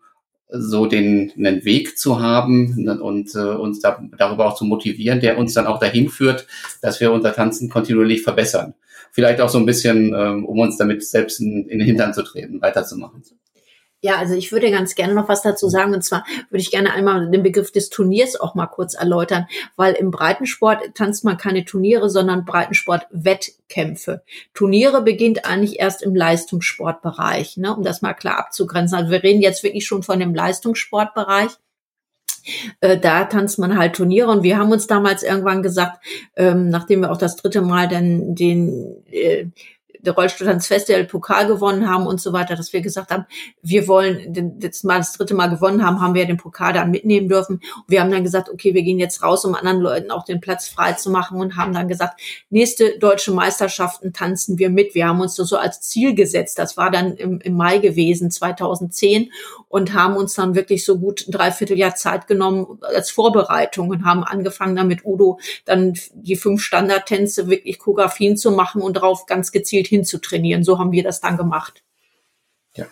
so 0.49 0.87
den 0.87 1.31
einen 1.37 1.63
Weg 1.63 1.97
zu 1.97 2.19
haben 2.19 2.85
und 2.99 3.33
äh, 3.33 3.39
uns 3.39 3.79
da, 3.79 4.03
darüber 4.17 4.47
auch 4.47 4.55
zu 4.55 4.65
motivieren, 4.65 5.21
der 5.21 5.37
uns 5.37 5.53
dann 5.53 5.67
auch 5.67 5.79
dahin 5.79 6.09
führt, 6.09 6.47
dass 6.81 6.99
wir 6.99 7.13
unser 7.13 7.33
Tanzen 7.33 7.69
kontinuierlich 7.69 8.23
verbessern. 8.23 8.73
Vielleicht 9.13 9.39
auch 9.39 9.47
so 9.47 9.57
ein 9.57 9.65
bisschen, 9.65 10.13
ähm, 10.13 10.43
um 10.43 10.59
uns 10.59 10.75
damit 10.75 11.07
selbst 11.07 11.39
in, 11.39 11.69
in 11.69 11.79
den 11.79 11.87
Hintern 11.87 12.13
zu 12.13 12.23
treten, 12.23 12.61
weiterzumachen. 12.61 13.23
Ja, 14.03 14.17
also 14.17 14.33
ich 14.33 14.51
würde 14.51 14.69
ganz 14.69 14.95
gerne 14.95 15.13
noch 15.13 15.29
was 15.29 15.43
dazu 15.43 15.69
sagen. 15.69 15.93
Und 15.93 16.03
zwar 16.03 16.25
würde 16.49 16.61
ich 16.61 16.71
gerne 16.71 16.91
einmal 16.91 17.31
den 17.31 17.41
Begriff 17.41 17.71
des 17.71 17.89
Turniers 17.89 18.37
auch 18.37 18.53
mal 18.53 18.67
kurz 18.67 18.95
erläutern, 18.95 19.47
weil 19.77 19.93
im 19.93 20.11
Breitensport 20.11 20.93
tanzt 20.93 21.23
man 21.23 21.37
keine 21.37 21.63
Turniere, 21.63 22.09
sondern 22.09 22.43
Breitensport-Wettkämpfe. 22.43 24.21
Turniere 24.53 25.01
beginnt 25.03 25.45
eigentlich 25.45 25.79
erst 25.79 26.03
im 26.03 26.15
Leistungssportbereich, 26.15 27.55
ne, 27.55 27.73
um 27.73 27.81
das 27.83 28.01
mal 28.01 28.13
klar 28.13 28.39
abzugrenzen. 28.39 28.97
Also 28.97 29.09
wir 29.09 29.23
reden 29.23 29.41
jetzt 29.41 29.63
wirklich 29.63 29.87
schon 29.87 30.03
von 30.03 30.19
dem 30.19 30.35
Leistungssportbereich. 30.35 31.51
Äh, 32.81 32.97
da 32.99 33.23
tanzt 33.23 33.57
man 33.57 33.77
halt 33.77 33.95
Turniere 33.95 34.29
und 34.29 34.43
wir 34.43 34.57
haben 34.57 34.73
uns 34.73 34.85
damals 34.85 35.23
irgendwann 35.23 35.63
gesagt, 35.63 36.05
ähm, 36.35 36.67
nachdem 36.67 37.03
wir 37.03 37.11
auch 37.13 37.17
das 37.17 37.37
dritte 37.37 37.61
Mal 37.61 37.87
dann 37.87 38.35
den 38.35 39.01
äh, 39.09 39.45
der 40.03 40.13
Rollstuhltanzfestival 40.13 41.05
Pokal 41.05 41.47
gewonnen 41.47 41.89
haben 41.89 42.05
und 42.05 42.21
so 42.21 42.33
weiter, 42.33 42.55
dass 42.55 42.73
wir 42.73 42.81
gesagt 42.81 43.11
haben, 43.11 43.25
wir 43.61 43.87
wollen 43.87 44.57
jetzt 44.61 44.83
mal 44.83 44.97
das 44.97 45.13
dritte 45.13 45.33
Mal 45.33 45.47
gewonnen 45.47 45.85
haben, 45.85 46.01
haben 46.01 46.13
wir 46.13 46.25
den 46.25 46.37
Pokal 46.37 46.73
dann 46.73 46.91
mitnehmen 46.91 47.29
dürfen. 47.29 47.55
Und 47.55 47.83
wir 47.87 48.01
haben 48.01 48.11
dann 48.11 48.23
gesagt, 48.23 48.49
okay, 48.49 48.73
wir 48.73 48.83
gehen 48.83 48.99
jetzt 48.99 49.23
raus, 49.23 49.45
um 49.45 49.55
anderen 49.55 49.79
Leuten 49.79 50.11
auch 50.11 50.25
den 50.25 50.41
Platz 50.41 50.67
frei 50.67 50.93
zu 50.93 51.09
machen 51.09 51.39
und 51.39 51.55
haben 51.55 51.73
dann 51.73 51.87
gesagt, 51.87 52.19
nächste 52.49 52.99
deutsche 52.99 53.31
Meisterschaften 53.31 54.13
tanzen 54.13 54.59
wir 54.59 54.69
mit. 54.69 54.93
Wir 54.93 55.07
haben 55.07 55.21
uns 55.21 55.35
das 55.35 55.47
so 55.47 55.57
als 55.57 55.81
Ziel 55.81 56.13
gesetzt. 56.15 56.59
Das 56.59 56.75
war 56.75 56.91
dann 56.91 57.15
im, 57.15 57.39
im 57.39 57.55
Mai 57.55 57.77
gewesen, 57.77 58.29
2010 58.29 59.31
und 59.69 59.93
haben 59.93 60.17
uns 60.17 60.33
dann 60.33 60.55
wirklich 60.55 60.83
so 60.85 60.99
gut 60.99 61.25
ein 61.27 61.31
Dreivierteljahr 61.31 61.95
Zeit 61.95 62.27
genommen 62.27 62.79
als 62.81 63.09
Vorbereitung 63.09 63.89
und 63.89 64.03
haben 64.03 64.23
angefangen 64.23 64.75
damit 64.75 65.05
Udo 65.05 65.39
dann 65.65 65.93
die 66.13 66.35
fünf 66.35 66.61
Standardtänze 66.61 67.47
wirklich 67.47 67.79
Choreografien 67.79 68.37
zu 68.37 68.51
machen 68.51 68.81
und 68.81 68.97
darauf 68.97 69.25
ganz 69.25 69.51
gezielt 69.51 69.87
hinzutrainieren. 69.93 70.63
So 70.63 70.79
haben 70.79 70.91
wir 70.91 71.03
das 71.03 71.21
dann 71.21 71.37
gemacht. 71.37 71.83
Ja. 72.75 72.87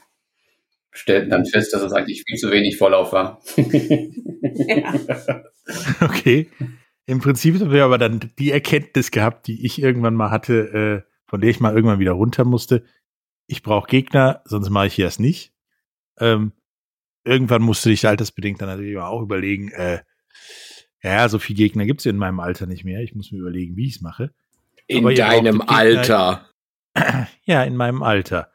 Stellten 0.91 1.29
dann 1.29 1.45
fest, 1.45 1.73
dass 1.73 1.81
es 1.81 1.91
eigentlich 1.91 2.23
viel 2.27 2.37
zu 2.37 2.51
wenig 2.51 2.77
Vorlauf 2.77 3.11
war. 3.11 3.41
ja. 3.55 4.93
Okay. 6.01 6.49
Im 7.05 7.19
Prinzip 7.19 7.59
haben 7.59 7.71
wir 7.71 7.85
aber 7.85 7.97
dann 7.97 8.19
die 8.39 8.51
Erkenntnis 8.51 9.11
gehabt, 9.11 9.47
die 9.47 9.65
ich 9.65 9.81
irgendwann 9.81 10.15
mal 10.15 10.31
hatte, 10.31 11.05
äh, 11.05 11.11
von 11.27 11.39
der 11.39 11.49
ich 11.49 11.61
mal 11.61 11.73
irgendwann 11.73 11.99
wieder 11.99 12.11
runter 12.11 12.43
musste. 12.43 12.83
Ich 13.47 13.63
brauche 13.63 13.87
Gegner, 13.87 14.41
sonst 14.43 14.69
mache 14.69 14.87
ich 14.87 14.97
das 14.97 15.17
nicht. 15.17 15.53
Ähm, 16.19 16.51
irgendwann 17.23 17.61
musste 17.61 17.91
ich 17.91 18.05
altersbedingt 18.05 18.59
dann 18.59 18.67
natürlich 18.67 18.97
auch 18.97 19.21
überlegen, 19.21 19.71
äh, 19.71 19.99
ja, 21.03 21.27
so 21.29 21.39
viele 21.39 21.57
Gegner 21.57 21.85
gibt 21.85 22.01
es 22.01 22.05
in 22.05 22.17
meinem 22.17 22.39
Alter 22.39 22.67
nicht 22.67 22.83
mehr. 22.83 23.01
Ich 23.01 23.15
muss 23.15 23.31
mir 23.31 23.39
überlegen, 23.39 23.75
wie 23.75 23.87
ich 23.87 23.95
es 23.95 24.01
mache. 24.01 24.33
In 24.87 25.03
deinem 25.15 25.61
Alter. 25.61 26.50
Ja, 27.45 27.63
in 27.63 27.75
meinem 27.75 28.03
Alter. 28.03 28.51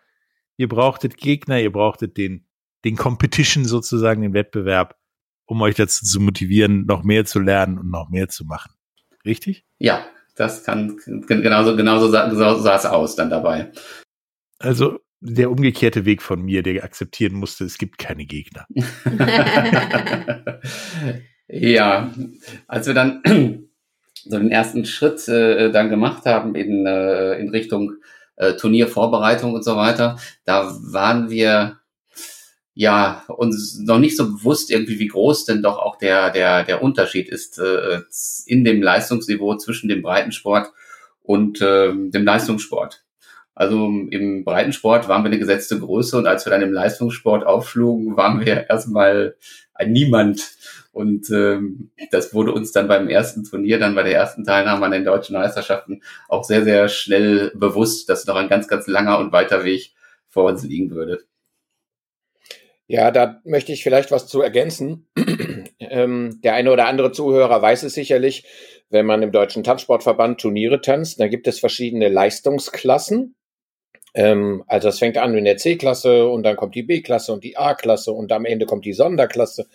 Ihr 0.57 0.69
brauchtet 0.69 1.17
Gegner, 1.17 1.61
ihr 1.61 1.73
brauchtet 1.73 2.17
den, 2.17 2.47
den 2.85 2.97
Competition 2.97 3.65
sozusagen, 3.65 4.23
den 4.23 4.33
Wettbewerb, 4.33 4.97
um 5.45 5.61
euch 5.63 5.75
dazu 5.75 6.05
zu 6.05 6.21
motivieren, 6.21 6.87
noch 6.87 7.03
mehr 7.03 7.25
zu 7.25 7.41
lernen 7.41 7.79
und 7.79 7.91
noch 7.91 8.09
mehr 8.09 8.29
zu 8.29 8.45
machen. 8.45 8.73
Richtig? 9.25 9.67
Ja, 9.79 10.07
das 10.37 10.65
kann 10.65 10.97
genauso, 11.27 11.77
genauso 11.77 12.09
sah, 12.09 12.31
so 12.31 12.59
sah 12.61 12.77
es 12.77 12.87
aus 12.87 13.17
dann 13.17 13.31
dabei. 13.31 13.73
Also 14.59 15.01
der 15.21 15.51
umgekehrte 15.51 16.05
Weg 16.05 16.23
von 16.23 16.43
mir, 16.43 16.63
der 16.63 16.85
akzeptieren 16.85 17.35
musste, 17.35 17.65
es 17.65 17.79
gibt 17.79 17.99
keine 17.99 18.27
Gegner. 18.27 18.67
ja, 21.49 22.13
als 22.67 22.87
wir 22.87 22.95
dann 22.95 23.23
so 24.25 24.39
den 24.39 24.51
ersten 24.51 24.85
Schritt 24.85 25.27
äh, 25.29 25.71
dann 25.73 25.91
gemacht 25.91 26.27
haben 26.27 26.55
in, 26.55 26.87
äh, 26.87 27.35
in 27.39 27.49
Richtung 27.51 27.95
äh, 28.37 28.55
Turniervorbereitung 28.55 29.55
und 29.55 29.65
so 29.65 29.77
weiter, 29.77 30.19
da 30.45 30.77
waren 30.81 31.31
wir 31.31 31.79
ja 32.75 33.25
uns 33.29 33.79
noch 33.79 33.99
nicht 33.99 34.17
so 34.17 34.27
bewusst 34.27 34.71
irgendwie, 34.71 34.99
wie 34.99 35.09
groß 35.09 35.47
denn 35.47 35.63
doch 35.63 35.79
auch 35.79 35.97
der 35.97 36.31
der 36.31 36.63
der 36.63 36.83
Unterschied 36.83 37.29
ist 37.29 37.59
äh, 37.59 38.03
in 38.45 38.65
dem 38.65 38.83
Leistungsniveau 38.83 39.57
zwischen 39.57 39.89
dem 39.89 40.03
Breitensport 40.03 40.71
und 41.23 41.61
äh, 41.63 41.93
dem 41.95 42.25
Leistungssport. 42.25 43.06
Also 43.57 43.87
im 43.87 44.45
Breitensport 44.45 45.09
waren 45.09 45.23
wir 45.23 45.31
eine 45.31 45.39
gesetzte 45.39 45.81
Größe 45.81 46.19
und 46.19 46.27
als 46.27 46.45
wir 46.45 46.51
dann 46.51 46.61
im 46.61 46.75
Leistungssport 46.75 47.47
aufschlugen, 47.47 48.15
waren 48.15 48.45
wir 48.45 48.69
erstmal 48.69 49.35
ein 49.73 49.93
Niemand. 49.93 50.43
Und 50.93 51.31
ähm, 51.31 51.91
das 52.11 52.35
wurde 52.35 52.53
uns 52.53 52.73
dann 52.73 52.87
beim 52.87 53.09
ersten 53.09 53.45
Turnier, 53.45 53.79
dann 53.79 53.95
bei 53.95 54.03
der 54.03 54.15
ersten 54.15 54.45
Teilnahme 54.45 54.85
an 54.85 54.93
den 54.93 55.07
deutschen 55.07 55.37
Meisterschaften 55.37 56.03
auch 56.29 56.45
sehr, 56.45 56.65
sehr 56.65 56.89
schnell 56.89 57.51
bewusst, 57.55 58.11
dass 58.11 58.27
noch 58.27 58.37
ein 58.37 58.51
ganz, 58.51 58.69
ganz 58.69 58.87
langer 58.89 59.19
und 59.19 59.33
weiter 59.33 59.65
Weg 59.65 59.95
vor 60.29 60.45
uns 60.45 60.63
liegen 60.63 60.91
würde. 60.91 61.25
Ja, 62.89 63.11
da 63.11 63.41
möchte 63.45 63.73
ich 63.73 63.83
vielleicht 63.83 64.11
was 64.11 64.29
zu 64.29 64.43
ergänzen. 64.43 65.09
ähm, 65.81 66.41
der 66.45 66.55
eine 66.55 66.71
oder 66.71 66.89
andere 66.89 67.11
Zuhörer 67.11 67.63
weiß 67.63 67.85
es 67.85 67.95
sicherlich, 67.95 68.45
wenn 68.91 69.07
man 69.07 69.23
im 69.23 69.33
Deutschen 69.33 69.65
Tanzsportverband 69.65 70.43
Turniere 70.43 70.83
tanzt, 70.83 71.19
da 71.21 71.27
gibt 71.27 71.49
es 71.49 71.59
verschiedene 71.59 72.11
Leistungsklassen. 72.11 73.35
Ähm, 74.17 74.65
also 74.67 74.89
es 74.89 74.99
fängt 74.99 75.19
an 75.19 75.37
in 75.37 75.45
der 75.45 75.59
C-Klasse 75.59 76.27
und 76.27 76.43
dann 76.43 76.57
kommt 76.57 76.75
die 76.75 76.83
B-Klasse 76.83 77.33
und 77.35 77.45
die 77.45 77.59
A-Klasse 77.59 78.13
und 78.13 78.33
am 78.33 78.47
Ende 78.47 78.65
kommt 78.65 78.87
die 78.87 78.95
Sonderklasse. 78.95 79.69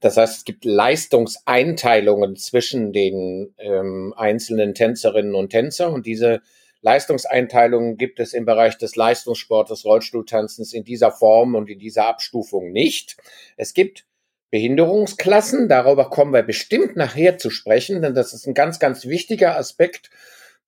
Das 0.00 0.16
heißt, 0.16 0.38
es 0.38 0.44
gibt 0.44 0.64
Leistungseinteilungen 0.64 2.34
zwischen 2.34 2.92
den 2.92 3.54
ähm, 3.56 4.12
einzelnen 4.16 4.74
Tänzerinnen 4.74 5.36
und 5.36 5.50
Tänzer 5.50 5.90
und 5.92 6.06
diese 6.06 6.42
Leistungseinteilungen 6.82 7.96
gibt 7.96 8.18
es 8.18 8.34
im 8.34 8.44
Bereich 8.44 8.76
des 8.76 8.96
Leistungssportes, 8.96 9.84
Rollstuhltanzens 9.84 10.74
in 10.74 10.84
dieser 10.84 11.12
Form 11.12 11.54
und 11.54 11.70
in 11.70 11.78
dieser 11.78 12.06
Abstufung 12.06 12.72
nicht. 12.72 13.16
Es 13.56 13.74
gibt 13.74 14.04
Behinderungsklassen, 14.50 15.68
darüber 15.68 16.10
kommen 16.10 16.34
wir 16.34 16.42
bestimmt 16.42 16.96
nachher 16.96 17.38
zu 17.38 17.50
sprechen, 17.50 18.02
denn 18.02 18.14
das 18.14 18.34
ist 18.34 18.46
ein 18.46 18.54
ganz, 18.54 18.80
ganz 18.80 19.06
wichtiger 19.06 19.56
Aspekt. 19.56 20.10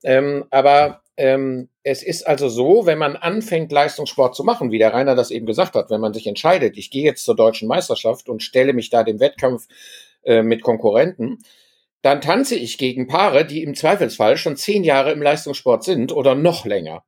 Ähm, 0.04 0.44
aber 0.50 1.02
ähm, 1.16 1.68
es 1.82 2.02
ist 2.02 2.26
also 2.26 2.48
so, 2.48 2.86
wenn 2.86 2.98
man 2.98 3.16
anfängt, 3.16 3.72
Leistungssport 3.72 4.34
zu 4.34 4.44
machen, 4.44 4.70
wie 4.70 4.78
der 4.78 4.92
Rainer 4.92 5.14
das 5.14 5.30
eben 5.30 5.46
gesagt 5.46 5.74
hat, 5.74 5.90
wenn 5.90 6.00
man 6.00 6.12
sich 6.12 6.26
entscheidet, 6.26 6.76
ich 6.76 6.90
gehe 6.90 7.04
jetzt 7.04 7.24
zur 7.24 7.36
deutschen 7.36 7.68
Meisterschaft 7.68 8.28
und 8.28 8.42
stelle 8.42 8.72
mich 8.72 8.90
da 8.90 9.02
dem 9.02 9.20
Wettkampf 9.20 9.66
äh, 10.24 10.42
mit 10.42 10.62
Konkurrenten, 10.62 11.38
dann 12.02 12.20
tanze 12.20 12.54
ich 12.54 12.78
gegen 12.78 13.06
Paare, 13.06 13.44
die 13.44 13.62
im 13.62 13.74
Zweifelsfall 13.74 14.36
schon 14.36 14.56
zehn 14.56 14.84
Jahre 14.84 15.12
im 15.12 15.22
Leistungssport 15.22 15.84
sind 15.84 16.12
oder 16.12 16.34
noch 16.34 16.66
länger. 16.66 17.04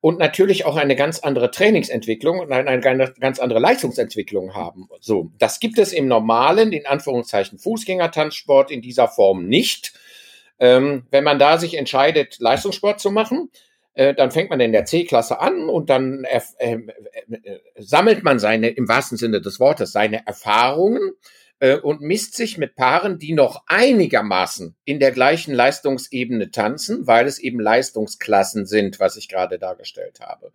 Und 0.00 0.18
natürlich 0.18 0.66
auch 0.66 0.76
eine 0.76 0.96
ganz 0.96 1.20
andere 1.20 1.50
Trainingsentwicklung 1.50 2.40
und 2.40 2.52
eine, 2.52 2.68
eine 2.68 3.12
ganz 3.18 3.38
andere 3.38 3.58
Leistungsentwicklung 3.58 4.54
haben. 4.54 4.86
So, 5.00 5.30
das 5.38 5.60
gibt 5.60 5.78
es 5.78 5.94
im 5.94 6.08
normalen, 6.08 6.72
in 6.72 6.84
Anführungszeichen, 6.84 7.58
Fußgängertanzsport 7.58 8.70
in 8.70 8.82
dieser 8.82 9.08
Form 9.08 9.46
nicht. 9.46 9.94
Ähm, 10.58 11.06
wenn 11.10 11.24
man 11.24 11.38
da 11.38 11.58
sich 11.58 11.74
entscheidet, 11.74 12.38
Leistungssport 12.38 13.00
zu 13.00 13.10
machen, 13.10 13.50
äh, 13.94 14.14
dann 14.14 14.30
fängt 14.30 14.50
man 14.50 14.60
in 14.60 14.72
der 14.72 14.84
C-Klasse 14.84 15.40
an 15.40 15.68
und 15.68 15.88
dann 15.90 16.24
äh, 16.24 16.40
äh, 16.58 16.78
äh, 17.30 17.60
sammelt 17.78 18.24
man 18.24 18.38
seine, 18.38 18.68
im 18.68 18.88
wahrsten 18.88 19.16
Sinne 19.16 19.40
des 19.40 19.60
Wortes, 19.60 19.92
seine 19.92 20.26
Erfahrungen 20.26 21.12
äh, 21.60 21.76
und 21.76 22.00
misst 22.00 22.34
sich 22.34 22.58
mit 22.58 22.74
Paaren, 22.74 23.18
die 23.18 23.32
noch 23.32 23.62
einigermaßen 23.66 24.74
in 24.84 24.98
der 24.98 25.12
gleichen 25.12 25.54
Leistungsebene 25.54 26.50
tanzen, 26.50 27.06
weil 27.06 27.26
es 27.26 27.38
eben 27.38 27.60
Leistungsklassen 27.60 28.66
sind, 28.66 29.00
was 29.00 29.16
ich 29.16 29.28
gerade 29.28 29.58
dargestellt 29.58 30.20
habe. 30.20 30.52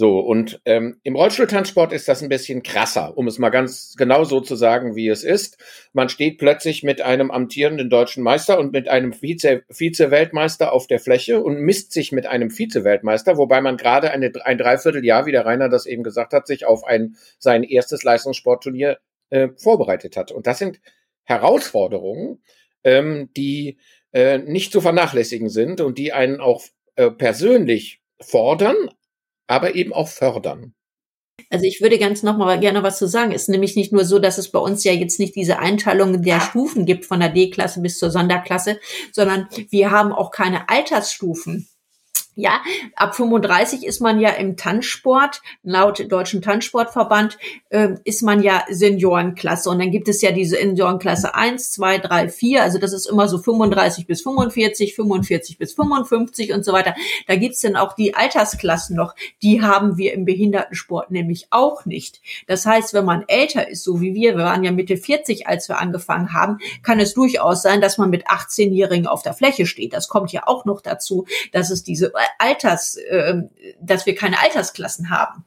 So, 0.00 0.20
und 0.20 0.60
ähm, 0.64 1.00
im 1.02 1.16
Rollstuhltanzsport 1.16 1.92
ist 1.92 2.06
das 2.06 2.22
ein 2.22 2.28
bisschen 2.28 2.62
krasser, 2.62 3.18
um 3.18 3.26
es 3.26 3.40
mal 3.40 3.48
ganz 3.48 3.96
genau 3.98 4.22
so 4.22 4.40
zu 4.40 4.54
sagen, 4.54 4.94
wie 4.94 5.08
es 5.08 5.24
ist. 5.24 5.58
Man 5.92 6.08
steht 6.08 6.38
plötzlich 6.38 6.84
mit 6.84 7.00
einem 7.00 7.32
amtierenden 7.32 7.90
deutschen 7.90 8.22
Meister 8.22 8.60
und 8.60 8.70
mit 8.70 8.88
einem 8.88 9.12
Vize-Weltmeister 9.12 10.72
auf 10.72 10.86
der 10.86 11.00
Fläche 11.00 11.40
und 11.40 11.58
misst 11.58 11.90
sich 11.90 12.12
mit 12.12 12.26
einem 12.26 12.52
Vize-Weltmeister, 12.52 13.38
wobei 13.38 13.60
man 13.60 13.76
gerade 13.76 14.12
eine, 14.12 14.30
ein 14.44 14.56
Dreivierteljahr, 14.56 15.26
wie 15.26 15.32
der 15.32 15.44
Rainer 15.44 15.68
das 15.68 15.84
eben 15.84 16.04
gesagt 16.04 16.32
hat, 16.32 16.46
sich 16.46 16.64
auf 16.64 16.84
ein, 16.84 17.16
sein 17.40 17.64
erstes 17.64 18.04
Leistungssportturnier 18.04 18.98
äh, 19.30 19.48
vorbereitet 19.56 20.16
hat. 20.16 20.30
Und 20.30 20.46
das 20.46 20.60
sind 20.60 20.78
Herausforderungen, 21.24 22.40
ähm, 22.84 23.30
die 23.36 23.78
äh, 24.12 24.38
nicht 24.38 24.70
zu 24.70 24.80
vernachlässigen 24.80 25.48
sind 25.48 25.80
und 25.80 25.98
die 25.98 26.12
einen 26.12 26.38
auch 26.38 26.62
äh, 26.94 27.10
persönlich 27.10 28.00
fordern, 28.20 28.76
aber 29.48 29.74
eben 29.74 29.92
auch 29.92 30.08
fördern. 30.08 30.74
Also 31.50 31.64
ich 31.64 31.80
würde 31.80 31.98
ganz 31.98 32.22
noch 32.22 32.36
mal 32.36 32.58
gerne 32.60 32.82
was 32.82 32.98
zu 32.98 33.06
sagen. 33.06 33.32
Ist 33.32 33.48
nämlich 33.48 33.74
nicht 33.76 33.92
nur 33.92 34.04
so, 34.04 34.18
dass 34.18 34.38
es 34.38 34.50
bei 34.50 34.58
uns 34.58 34.84
ja 34.84 34.92
jetzt 34.92 35.18
nicht 35.18 35.34
diese 35.34 35.58
Einteilung 35.58 36.22
der 36.22 36.40
Stufen 36.40 36.84
gibt 36.84 37.06
von 37.06 37.20
der 37.20 37.30
D-Klasse 37.30 37.80
bis 37.80 37.98
zur 37.98 38.10
Sonderklasse, 38.10 38.78
sondern 39.12 39.48
wir 39.70 39.90
haben 39.90 40.12
auch 40.12 40.30
keine 40.30 40.68
Altersstufen. 40.68 41.68
Ja, 42.40 42.62
ab 42.94 43.16
35 43.16 43.84
ist 43.84 44.00
man 44.00 44.20
ja 44.20 44.28
im 44.28 44.56
Tanzsport, 44.56 45.42
laut 45.64 46.06
Deutschen 46.08 46.40
Tanzsportverband 46.40 47.36
äh, 47.70 47.94
ist 48.04 48.22
man 48.22 48.44
ja 48.44 48.62
Seniorenklasse. 48.70 49.68
Und 49.68 49.80
dann 49.80 49.90
gibt 49.90 50.06
es 50.06 50.22
ja 50.22 50.30
diese 50.30 50.54
Seniorenklasse 50.54 51.34
1, 51.34 51.72
2, 51.72 51.98
3, 51.98 52.28
4. 52.28 52.62
Also 52.62 52.78
das 52.78 52.92
ist 52.92 53.06
immer 53.06 53.26
so 53.26 53.38
35 53.38 54.06
bis 54.06 54.22
45, 54.22 54.94
45 54.94 55.58
bis 55.58 55.74
55 55.74 56.52
und 56.52 56.64
so 56.64 56.72
weiter. 56.72 56.94
Da 57.26 57.34
gibt's 57.34 57.58
dann 57.62 57.74
auch 57.74 57.94
die 57.94 58.14
Altersklassen 58.14 58.94
noch. 58.94 59.16
Die 59.42 59.60
haben 59.60 59.96
wir 59.96 60.12
im 60.12 60.24
Behindertensport 60.24 61.10
nämlich 61.10 61.48
auch 61.50 61.86
nicht. 61.86 62.20
Das 62.46 62.64
heißt, 62.64 62.94
wenn 62.94 63.04
man 63.04 63.24
älter 63.26 63.68
ist, 63.68 63.82
so 63.82 64.00
wie 64.00 64.14
wir, 64.14 64.36
wir 64.36 64.44
waren 64.44 64.62
ja 64.62 64.70
Mitte 64.70 64.96
40, 64.96 65.48
als 65.48 65.68
wir 65.68 65.80
angefangen 65.80 66.32
haben, 66.34 66.58
kann 66.84 67.00
es 67.00 67.14
durchaus 67.14 67.62
sein, 67.62 67.80
dass 67.80 67.98
man 67.98 68.10
mit 68.10 68.28
18-Jährigen 68.28 69.08
auf 69.08 69.24
der 69.24 69.34
Fläche 69.34 69.66
steht. 69.66 69.92
Das 69.92 70.06
kommt 70.06 70.30
ja 70.30 70.42
auch 70.46 70.66
noch 70.66 70.80
dazu, 70.80 71.26
dass 71.50 71.70
es 71.70 71.82
diese 71.82 72.12
Alters, 72.38 72.96
äh, 72.96 73.34
dass 73.80 74.06
wir 74.06 74.14
keine 74.14 74.40
Altersklassen 74.40 75.10
haben. 75.10 75.44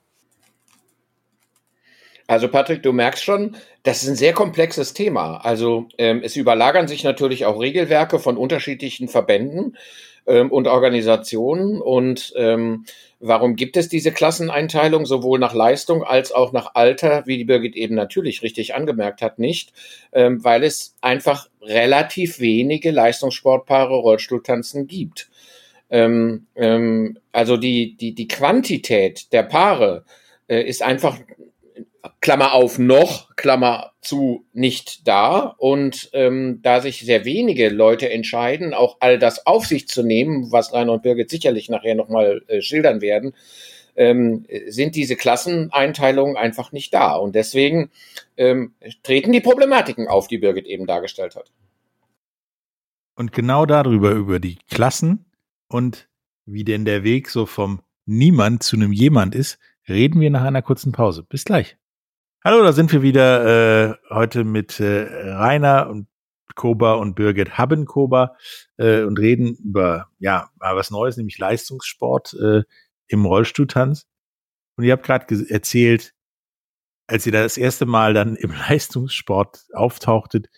Also 2.32 2.48
Patrick, 2.48 2.82
du 2.82 2.94
merkst 2.94 3.24
schon, 3.26 3.58
das 3.84 4.04
ist 4.04 4.10
ein 4.10 4.16
sehr 4.16 4.32
komplexes 4.32 4.94
Thema. 4.94 5.38
Also 5.44 5.90
ähm, 5.98 6.22
es 6.24 6.38
überlagern 6.38 6.88
sich 6.88 7.04
natürlich 7.04 7.46
auch 7.46 7.60
Regelwerke 7.60 8.20
von 8.20 8.38
unterschiedlichen 8.38 9.10
Verbänden 9.10 9.76
ähm, 10.26 10.50
und 10.50 10.68
Organisationen. 10.68 11.82
Und 11.82 12.32
ähm, 12.38 12.86
warum 13.20 13.58
gibt 13.58 13.76
es 13.76 13.90
diese 13.90 14.14
Klasseneinteilung 14.14 15.06
sowohl 15.06 15.40
nach 15.40 15.54
Leistung 15.54 16.04
als 16.04 16.32
auch 16.32 16.54
nach 16.54 16.76
Alter, 16.76 17.24
wie 17.26 17.38
die 17.38 17.44
Birgit 17.44 17.76
eben 17.76 17.96
natürlich 17.96 18.44
richtig 18.44 18.76
angemerkt 18.76 19.22
hat, 19.22 19.38
nicht? 19.38 19.74
Ähm, 20.14 20.42
weil 20.42 20.64
es 20.64 20.96
einfach 21.02 21.50
relativ 21.62 22.40
wenige 22.40 22.92
Leistungssportpaare 22.92 23.96
Rollstuhltanzen 23.96 24.88
gibt. 24.88 25.31
Ähm, 25.92 26.48
ähm, 26.56 27.20
also 27.32 27.58
die, 27.58 27.96
die, 27.98 28.16
die 28.16 28.28
Quantität 28.28 29.32
der 29.34 29.44
Paare 29.44 30.06
äh, 30.48 30.64
ist 30.64 30.82
einfach, 30.82 31.18
Klammer 32.20 32.54
auf, 32.54 32.80
noch, 32.80 33.36
Klammer 33.36 33.92
zu, 34.02 34.46
nicht 34.54 35.08
da. 35.08 35.56
Und 35.58 36.10
ähm, 36.14 36.60
da 36.62 36.82
sich 36.82 37.02
sehr 37.02 37.26
wenige 37.26 37.70
Leute 37.70 38.10
entscheiden, 38.10 38.74
auch 38.74 38.98
all 39.00 39.20
das 39.20 39.46
auf 39.46 39.66
sich 39.66 39.88
zu 39.88 40.04
nehmen, 40.04 40.52
was 40.52 40.74
Rainer 40.74 40.94
und 40.94 41.04
Birgit 41.04 41.30
sicherlich 41.30 41.70
nachher 41.70 41.96
nochmal 41.96 42.42
äh, 42.48 42.62
schildern 42.62 43.02
werden, 43.02 43.34
ähm, 43.96 44.46
sind 44.68 44.96
diese 44.96 45.16
Klasseneinteilungen 45.16 46.38
einfach 46.38 46.72
nicht 46.72 46.94
da. 46.94 47.16
Und 47.16 47.36
deswegen 47.36 47.92
ähm, 48.38 48.74
treten 49.04 49.32
die 49.32 49.42
Problematiken 49.42 50.08
auf, 50.08 50.28
die 50.28 50.38
Birgit 50.38 50.66
eben 50.66 50.88
dargestellt 50.88 51.36
hat. 51.36 51.52
Und 53.16 53.34
genau 53.34 53.66
darüber, 53.66 54.12
über 54.12 54.40
die 54.40 54.58
Klassen, 54.70 55.26
und 55.72 56.10
wie 56.46 56.64
denn 56.64 56.86
der 56.86 57.04
Weg 57.04 57.30
so 57.30 57.46
vom 57.46 57.82
Niemand 58.06 58.64
zu 58.64 58.76
einem 58.76 58.92
Jemand 58.92 59.36
ist, 59.36 59.60
reden 59.88 60.20
wir 60.20 60.30
nach 60.30 60.44
einer 60.44 60.62
kurzen 60.62 60.92
Pause. 60.92 61.24
Bis 61.24 61.46
gleich. 61.46 61.78
Hallo, 62.44 62.64
da 62.64 62.74
sind 62.74 62.92
wir 62.92 63.04
wieder 63.04 63.92
äh, 63.92 63.96
heute 64.10 64.44
mit 64.44 64.80
äh, 64.80 65.04
Rainer 65.34 65.90
und 65.90 66.08
Koba 66.56 66.96
und 66.96 67.16
Birgit 67.16 67.58
Habbenkober 67.58 68.36
äh, 68.78 69.04
und 69.04 69.20
reden 69.20 69.56
über 69.56 70.10
ja 70.20 70.50
mal 70.60 70.76
was 70.76 70.92
Neues, 70.92 71.18
nämlich 71.18 71.38
Leistungssport 71.38 72.34
äh, 72.34 72.64
im 73.08 73.26
Rollstuhltanz. 73.26 74.08
Und 74.76 74.84
ihr 74.84 74.94
habt 74.94 75.06
gerade 75.06 75.50
erzählt, 75.50 76.14
als 77.08 77.26
ihr 77.26 77.32
das 77.32 77.58
erste 77.58 77.86
Mal 77.86 78.14
dann 78.14 78.36
im 78.36 78.52
Leistungssport 78.70 79.68
auftauchtet, 79.74 80.50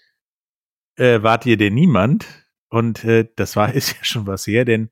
äh, 0.96 1.22
wart 1.22 1.46
ihr 1.46 1.58
denn 1.58 1.74
niemand? 1.74 2.26
Und 2.70 3.04
äh, 3.04 3.28
das 3.36 3.56
war 3.56 3.74
ist 3.76 3.98
ja 3.98 4.04
schon 4.04 4.26
was 4.26 4.48
her, 4.48 4.66
denn 4.66 4.90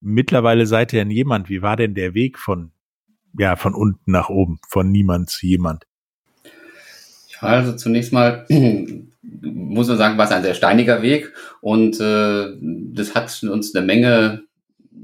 mittlerweile 0.00 0.66
seid 0.66 0.92
ihr 0.92 1.00
ein 1.00 1.10
jemand. 1.10 1.48
Wie 1.48 1.62
war 1.62 1.76
denn 1.76 1.94
der 1.94 2.14
Weg 2.14 2.38
von, 2.38 2.72
ja, 3.38 3.56
von 3.56 3.74
unten 3.74 4.10
nach 4.10 4.28
oben, 4.28 4.60
von 4.68 4.90
niemand 4.90 5.30
zu 5.30 5.46
jemand? 5.46 5.84
Ja, 7.28 7.48
also 7.48 7.76
zunächst 7.76 8.12
mal 8.12 8.46
muss 9.42 9.88
man 9.88 9.98
sagen, 9.98 10.18
war 10.18 10.26
es 10.26 10.32
ein 10.32 10.42
sehr 10.42 10.54
steiniger 10.54 11.02
Weg 11.02 11.32
und 11.60 12.00
äh, 12.00 12.48
das 12.60 13.14
hat 13.14 13.42
uns 13.42 13.74
eine 13.74 13.84
Menge, 13.84 14.42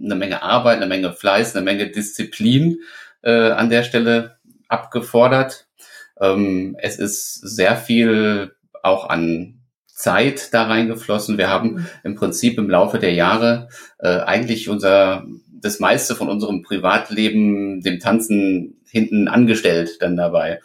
eine 0.03 0.15
Menge 0.15 0.43
Arbeit, 0.43 0.77
eine 0.77 0.87
Menge 0.87 1.13
Fleiß, 1.13 1.55
eine 1.55 1.65
Menge 1.65 1.91
Disziplin 1.91 2.81
äh, 3.23 3.51
an 3.51 3.71
der 3.71 3.83
Stelle 3.83 4.37
abgefordert. 4.69 5.67
Ähm, 6.21 6.77
es 6.79 6.99
ist 6.99 7.35
sehr 7.35 7.77
viel 7.77 8.55
auch 8.83 9.09
an 9.09 9.62
Zeit 10.03 10.53
da 10.53 10.65
reingeflossen. 10.65 11.39
Wir 11.39 11.49
haben 11.49 11.87
im 12.03 12.17
Prinzip 12.17 12.59
im 12.59 12.69
Laufe 12.69 12.99
der 12.99 13.13
Jahre 13.13 13.69
äh, 14.01 14.09
eigentlich 14.09 14.69
unser 14.69 15.25
das 15.53 15.79
meiste 15.79 16.17
von 16.17 16.29
unserem 16.29 16.63
Privatleben 16.63 17.83
dem 17.83 18.01
Tanzen 18.01 18.81
hinten 18.85 19.29
angestellt 19.29 19.99
dann 20.01 20.17
dabei. 20.17 20.61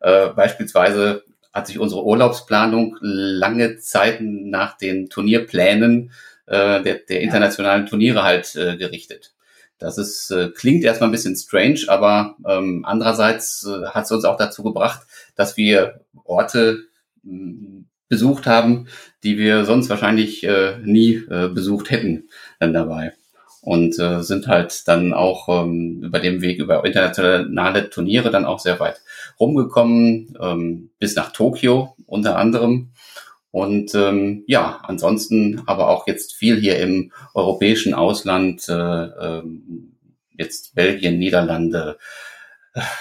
Äh, 0.00 0.30
beispielsweise 0.30 1.22
hat 1.52 1.68
sich 1.68 1.78
unsere 1.78 2.04
Urlaubsplanung 2.04 2.96
lange 3.00 3.78
Zeit 3.78 4.18
nach 4.20 4.76
den 4.76 5.08
Turnierplänen 5.08 6.10
äh, 6.46 6.82
der, 6.82 6.94
der 7.08 7.20
internationalen 7.20 7.86
Turniere 7.86 8.24
halt 8.24 8.56
äh, 8.56 8.76
gerichtet. 8.76 9.32
Das 9.78 9.96
ist, 9.96 10.32
äh, 10.32 10.50
klingt 10.50 10.82
erstmal 10.82 11.08
ein 11.08 11.12
bisschen 11.12 11.36
strange, 11.36 11.82
aber 11.86 12.34
ähm, 12.48 12.84
andererseits 12.84 13.64
äh, 13.64 13.86
hat 13.90 14.06
es 14.06 14.10
uns 14.10 14.24
auch 14.24 14.36
dazu 14.36 14.64
gebracht, 14.64 15.02
dass 15.36 15.56
wir 15.56 16.00
Orte 16.24 16.80
besucht 18.12 18.46
haben, 18.46 18.88
die 19.24 19.38
wir 19.38 19.64
sonst 19.64 19.88
wahrscheinlich 19.88 20.44
äh, 20.44 20.76
nie 20.84 21.14
äh, 21.30 21.48
besucht 21.48 21.90
hätten 21.90 22.28
dann 22.60 22.74
dabei. 22.74 23.14
Und 23.62 23.98
äh, 23.98 24.22
sind 24.22 24.48
halt 24.48 24.86
dann 24.86 25.14
auch 25.14 25.48
ähm, 25.48 26.02
über 26.02 26.18
dem 26.18 26.42
Weg 26.42 26.58
über 26.58 26.84
internationale 26.84 27.88
Turniere 27.88 28.30
dann 28.30 28.44
auch 28.44 28.58
sehr 28.58 28.78
weit 28.80 29.00
rumgekommen, 29.40 30.36
ähm, 30.38 30.90
bis 30.98 31.16
nach 31.16 31.32
Tokio 31.32 31.96
unter 32.04 32.36
anderem. 32.36 32.90
Und 33.50 33.94
ähm, 33.94 34.44
ja, 34.46 34.80
ansonsten 34.82 35.62
aber 35.64 35.88
auch 35.88 36.06
jetzt 36.06 36.34
viel 36.34 36.60
hier 36.60 36.78
im 36.80 37.12
europäischen 37.32 37.94
Ausland, 37.94 38.68
äh, 38.68 39.04
äh, 39.04 39.42
jetzt 40.36 40.74
Belgien, 40.74 41.18
Niederlande, 41.18 41.96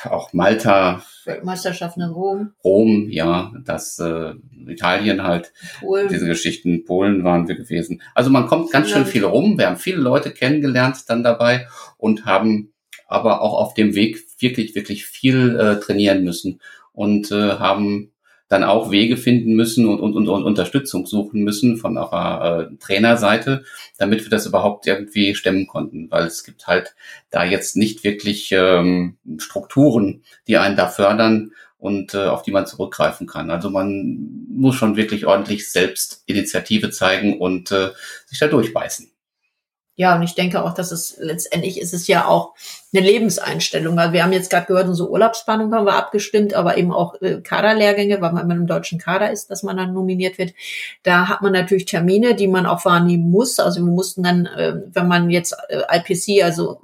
auch 0.03 0.33
Malta. 0.33 1.01
Weltmeisterschaften 1.25 2.03
in 2.03 2.09
Rom. 2.09 2.53
Rom, 2.63 3.09
ja, 3.09 3.51
das 3.63 3.99
äh, 3.99 4.33
Italien 4.67 5.23
halt. 5.23 5.53
Polen. 5.79 6.07
Diese 6.09 6.25
Geschichten, 6.25 6.83
Polen 6.85 7.23
waren 7.23 7.47
wir 7.47 7.55
gewesen. 7.55 8.01
Also 8.13 8.29
man 8.29 8.47
kommt 8.47 8.71
ganz 8.71 8.89
schön 8.89 9.05
viel 9.05 9.23
rum. 9.23 9.57
Wir 9.57 9.67
haben 9.67 9.77
viele 9.77 10.01
Leute 10.01 10.31
kennengelernt 10.31 10.97
dann 11.07 11.23
dabei 11.23 11.67
und 11.97 12.25
haben 12.25 12.73
aber 13.07 13.41
auch 13.41 13.53
auf 13.53 13.73
dem 13.73 13.95
Weg 13.95 14.19
wirklich, 14.39 14.75
wirklich 14.75 15.05
viel 15.05 15.57
äh, 15.59 15.79
trainieren 15.79 16.23
müssen 16.23 16.61
und 16.93 17.31
äh, 17.31 17.53
haben 17.53 18.10
dann 18.51 18.65
auch 18.65 18.91
Wege 18.91 19.15
finden 19.15 19.53
müssen 19.53 19.87
und, 19.87 20.01
und, 20.01 20.13
und, 20.13 20.27
und 20.27 20.43
Unterstützung 20.43 21.05
suchen 21.05 21.41
müssen 21.41 21.77
von 21.77 21.97
eurer 21.97 22.69
äh, 22.69 22.75
Trainerseite, 22.79 23.63
damit 23.97 24.25
wir 24.25 24.29
das 24.29 24.45
überhaupt 24.45 24.85
irgendwie 24.87 25.35
stemmen 25.35 25.67
konnten. 25.67 26.11
Weil 26.11 26.25
es 26.25 26.43
gibt 26.43 26.67
halt 26.67 26.93
da 27.29 27.45
jetzt 27.45 27.77
nicht 27.77 28.03
wirklich 28.03 28.51
ähm, 28.51 29.15
Strukturen, 29.37 30.23
die 30.47 30.57
einen 30.57 30.75
da 30.75 30.87
fördern 30.87 31.53
und 31.77 32.13
äh, 32.13 32.25
auf 32.25 32.43
die 32.43 32.51
man 32.51 32.67
zurückgreifen 32.67 33.25
kann. 33.25 33.51
Also 33.51 33.69
man 33.69 34.45
muss 34.49 34.75
schon 34.75 34.97
wirklich 34.97 35.25
ordentlich 35.25 35.71
selbst 35.71 36.21
Initiative 36.25 36.89
zeigen 36.89 37.39
und 37.39 37.71
äh, 37.71 37.91
sich 38.25 38.37
da 38.37 38.47
durchbeißen. 38.47 39.10
Ja, 39.95 40.15
und 40.15 40.23
ich 40.23 40.35
denke 40.35 40.63
auch, 40.63 40.73
dass 40.73 40.91
es 40.91 41.17
letztendlich 41.19 41.79
ist 41.79 41.93
es 41.93 42.07
ja 42.07 42.25
auch 42.25 42.53
eine 42.93 43.05
Lebenseinstellung. 43.05 43.99
Also 43.99 44.13
wir 44.13 44.23
haben 44.23 44.31
jetzt 44.33 44.49
gerade 44.49 44.65
gehört, 44.65 44.87
unsere 44.87 45.09
Urlaubsplanung 45.09 45.73
haben 45.73 45.85
wir 45.85 45.95
abgestimmt, 45.95 46.53
aber 46.53 46.77
eben 46.77 46.93
auch 46.93 47.21
äh, 47.21 47.41
Kaderlehrgänge, 47.41 48.21
weil 48.21 48.31
man 48.31 48.49
im 48.49 48.67
deutschen 48.67 48.99
Kader 48.99 49.31
ist, 49.31 49.51
dass 49.51 49.63
man 49.63 49.77
dann 49.77 49.93
nominiert 49.93 50.37
wird. 50.37 50.53
Da 51.03 51.27
hat 51.27 51.41
man 51.41 51.51
natürlich 51.51 51.85
Termine, 51.85 52.35
die 52.35 52.47
man 52.47 52.65
auch 52.65 52.85
wahrnehmen 52.85 53.29
muss. 53.29 53.59
Also 53.59 53.81
wir 53.81 53.91
mussten 53.91 54.23
dann, 54.23 54.45
äh, 54.45 54.75
wenn 54.93 55.07
man 55.07 55.29
jetzt 55.29 55.55
äh, 55.69 55.81
IPC, 55.97 56.43
also 56.43 56.81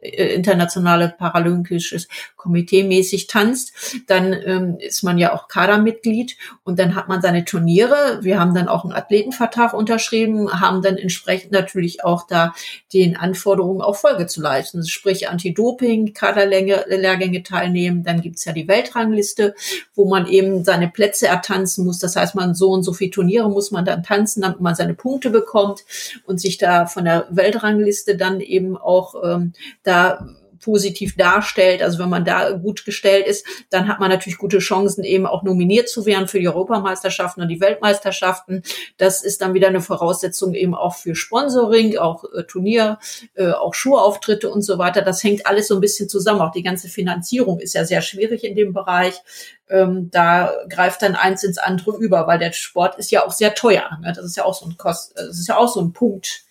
internationale 0.00 1.14
Paralympisches 1.16 2.08
Komitee 2.36 2.84
mäßig 2.84 3.26
tanzt, 3.26 3.72
dann 4.06 4.32
ähm, 4.32 4.76
ist 4.78 5.02
man 5.02 5.18
ja 5.18 5.34
auch 5.34 5.48
Kadermitglied 5.48 6.36
und 6.64 6.78
dann 6.78 6.94
hat 6.94 7.08
man 7.08 7.20
seine 7.20 7.44
Turniere. 7.44 8.18
Wir 8.22 8.40
haben 8.40 8.54
dann 8.54 8.68
auch 8.68 8.84
einen 8.84 8.94
Athletenvertrag 8.94 9.74
unterschrieben, 9.74 10.60
haben 10.60 10.80
dann 10.80 10.96
entsprechend 10.96 11.52
natürlich 11.52 12.02
auch 12.02 12.26
da 12.26 12.54
den 12.94 13.16
Anforderungen 13.16 13.82
auch 13.82 13.96
Folge 13.96 14.26
zu 14.26 14.40
leisten. 14.40 14.86
Sprich 14.86 15.28
Anti-Doping, 15.28 16.14
Kaderlehrgänge 16.14 17.42
teilnehmen. 17.42 18.02
Dann 18.02 18.22
gibt's 18.22 18.46
ja 18.46 18.52
die 18.52 18.68
Weltrangliste, 18.68 19.54
wo 19.94 20.08
man 20.08 20.26
eben 20.26 20.64
seine 20.64 20.88
Plätze 20.88 21.26
ertanzen 21.26 21.84
muss. 21.84 21.98
Das 21.98 22.16
heißt, 22.16 22.34
man 22.34 22.54
so 22.54 22.70
und 22.70 22.84
so 22.84 22.94
viele 22.94 23.10
Turniere 23.10 23.50
muss 23.50 23.70
man 23.70 23.84
dann 23.84 24.02
tanzen, 24.02 24.40
damit 24.40 24.60
man 24.60 24.74
seine 24.74 24.94
Punkte 24.94 25.28
bekommt 25.28 25.84
und 26.24 26.40
sich 26.40 26.56
da 26.56 26.86
von 26.86 27.04
der 27.04 27.26
Weltrangliste 27.30 28.16
dann 28.16 28.40
eben 28.40 28.78
auch 28.78 29.14
ähm, 29.22 29.52
da 29.90 30.26
positiv 30.60 31.16
darstellt. 31.16 31.82
Also 31.82 31.98
wenn 31.98 32.08
man 32.08 32.24
da 32.24 32.50
gut 32.52 32.84
gestellt 32.84 33.26
ist, 33.26 33.46
dann 33.70 33.88
hat 33.88 33.98
man 33.98 34.10
natürlich 34.10 34.38
gute 34.38 34.58
Chancen, 34.58 35.04
eben 35.04 35.26
auch 35.26 35.42
nominiert 35.42 35.88
zu 35.88 36.06
werden 36.06 36.28
für 36.28 36.38
die 36.38 36.48
Europameisterschaften 36.48 37.42
und 37.42 37.48
die 37.48 37.60
Weltmeisterschaften. 37.60 38.62
Das 38.98 39.22
ist 39.22 39.40
dann 39.40 39.54
wieder 39.54 39.68
eine 39.68 39.80
Voraussetzung 39.80 40.54
eben 40.54 40.74
auch 40.74 40.94
für 40.94 41.14
Sponsoring, 41.14 41.96
auch 41.98 42.24
äh, 42.34 42.44
Turnier, 42.44 42.98
äh, 43.34 43.50
auch 43.50 43.74
Schuhauftritte 43.74 44.50
und 44.50 44.62
so 44.62 44.78
weiter. 44.78 45.02
Das 45.02 45.24
hängt 45.24 45.46
alles 45.46 45.68
so 45.68 45.74
ein 45.74 45.80
bisschen 45.80 46.08
zusammen. 46.08 46.40
Auch 46.40 46.52
die 46.52 46.62
ganze 46.62 46.88
Finanzierung 46.88 47.58
ist 47.58 47.74
ja 47.74 47.84
sehr 47.84 48.02
schwierig 48.02 48.44
in 48.44 48.54
dem 48.54 48.72
Bereich. 48.72 49.20
Ähm, 49.68 50.10
da 50.10 50.52
greift 50.68 51.02
dann 51.02 51.14
eins 51.14 51.44
ins 51.44 51.58
andere 51.58 51.96
über, 51.96 52.26
weil 52.26 52.38
der 52.38 52.52
Sport 52.52 52.98
ist 52.98 53.10
ja 53.10 53.24
auch 53.24 53.32
sehr 53.32 53.54
teuer. 53.54 53.98
Ne? 54.02 54.12
Das 54.14 54.24
ist 54.24 54.36
ja 54.36 54.44
auch 54.44 54.54
so 54.54 54.66
ein 54.66 54.76
Kost, 54.76 55.12
das 55.16 55.38
ist 55.38 55.48
ja 55.48 55.56
auch 55.56 55.68
so 55.68 55.80
ein 55.80 55.92
Punkt. 55.92 56.44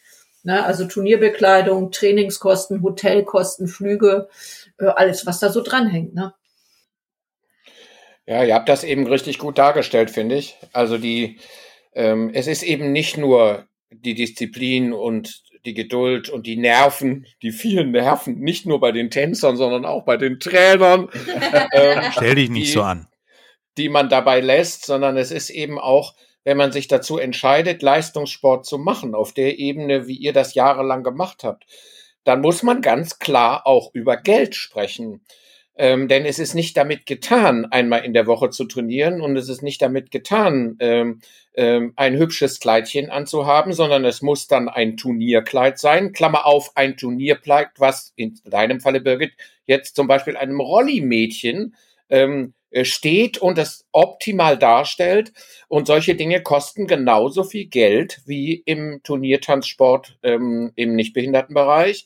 Ne? 0.43 0.63
Also 0.63 0.85
Turnierbekleidung, 0.85 1.91
Trainingskosten, 1.91 2.81
Hotelkosten, 2.81 3.67
Flüge, 3.67 4.29
äh, 4.79 4.85
alles, 4.85 5.25
was 5.25 5.39
da 5.39 5.49
so 5.49 5.61
dranhängt. 5.61 6.13
Ne? 6.13 6.33
Ja, 8.25 8.43
ihr 8.43 8.53
habt 8.53 8.69
das 8.69 8.83
eben 8.83 9.07
richtig 9.07 9.39
gut 9.39 9.57
dargestellt, 9.57 10.11
finde 10.11 10.35
ich. 10.35 10.55
Also 10.71 10.97
die, 10.97 11.39
ähm, 11.93 12.29
es 12.33 12.47
ist 12.47 12.63
eben 12.63 12.91
nicht 12.91 13.17
nur 13.17 13.65
die 13.89 14.13
Disziplin 14.13 14.93
und 14.93 15.43
die 15.65 15.73
Geduld 15.73 16.29
und 16.29 16.45
die 16.45 16.55
Nerven, 16.55 17.25
die 17.41 17.51
vielen 17.51 17.91
Nerven, 17.91 18.39
nicht 18.39 18.65
nur 18.65 18.79
bei 18.79 18.91
den 18.91 19.09
Tänzern, 19.09 19.57
sondern 19.57 19.85
auch 19.85 20.05
bei 20.05 20.15
den 20.17 20.39
Trainern. 20.39 21.09
ähm, 21.73 22.01
Stell 22.11 22.35
dich 22.35 22.49
nicht 22.49 22.67
die, 22.67 22.71
so 22.73 22.83
an. 22.83 23.07
Die 23.77 23.89
man 23.89 24.09
dabei 24.09 24.39
lässt, 24.39 24.85
sondern 24.85 25.17
es 25.17 25.31
ist 25.31 25.49
eben 25.49 25.79
auch, 25.79 26.13
wenn 26.49 26.57
man 26.57 26.71
sich 26.71 26.87
dazu 26.87 27.19
entscheidet, 27.19 27.83
Leistungssport 27.83 28.65
zu 28.65 28.79
machen, 28.79 29.13
auf 29.13 29.33
der 29.33 29.59
Ebene, 29.59 30.07
wie 30.07 30.15
ihr 30.15 30.33
das 30.33 30.55
jahrelang 30.55 31.03
gemacht 31.03 31.43
habt, 31.43 31.67
dann 32.23 32.41
muss 32.41 32.63
man 32.63 32.81
ganz 32.81 33.19
klar 33.19 33.67
auch 33.67 33.91
über 33.93 34.17
Geld 34.17 34.55
sprechen. 34.55 35.21
Ähm, 35.75 36.07
denn 36.07 36.25
es 36.25 36.39
ist 36.39 36.55
nicht 36.55 36.75
damit 36.75 37.05
getan, 37.05 37.67
einmal 37.69 38.03
in 38.03 38.13
der 38.13 38.25
Woche 38.25 38.49
zu 38.49 38.65
trainieren 38.65 39.21
und 39.21 39.37
es 39.37 39.47
ist 39.47 39.61
nicht 39.61 39.79
damit 39.79 40.09
getan, 40.09 40.75
ähm, 40.79 41.19
ähm, 41.53 41.93
ein 41.97 42.17
hübsches 42.17 42.59
Kleidchen 42.59 43.11
anzuhaben, 43.11 43.73
sondern 43.73 44.03
es 44.03 44.23
muss 44.23 44.47
dann 44.47 44.69
ein 44.69 44.97
Turnierkleid 44.97 45.77
sein. 45.77 46.13
Klammer 46.13 46.47
auf, 46.47 46.71
ein 46.73 46.97
Turnierkleid, 46.97 47.67
was 47.77 48.11
in 48.15 48.39
deinem 48.43 48.79
Falle, 48.79 49.01
Birgit, 49.01 49.33
jetzt 49.67 49.95
zum 49.95 50.07
Beispiel 50.07 50.35
einem 50.35 50.59
Rolli-Mädchen 50.59 51.75
ähm, 52.09 52.55
äh, 52.55 52.58
steht 52.83 53.37
und 53.37 53.57
es 53.57 53.85
optimal 53.91 54.57
darstellt. 54.57 55.31
Und 55.67 55.87
solche 55.87 56.15
Dinge 56.15 56.41
kosten 56.41 56.87
genauso 56.87 57.43
viel 57.43 57.65
Geld 57.67 58.21
wie 58.25 58.61
im 58.65 59.01
Turniertanzsport 59.03 60.17
ähm, 60.23 60.71
im 60.75 60.95
Nichtbehindertenbereich. 60.95 62.05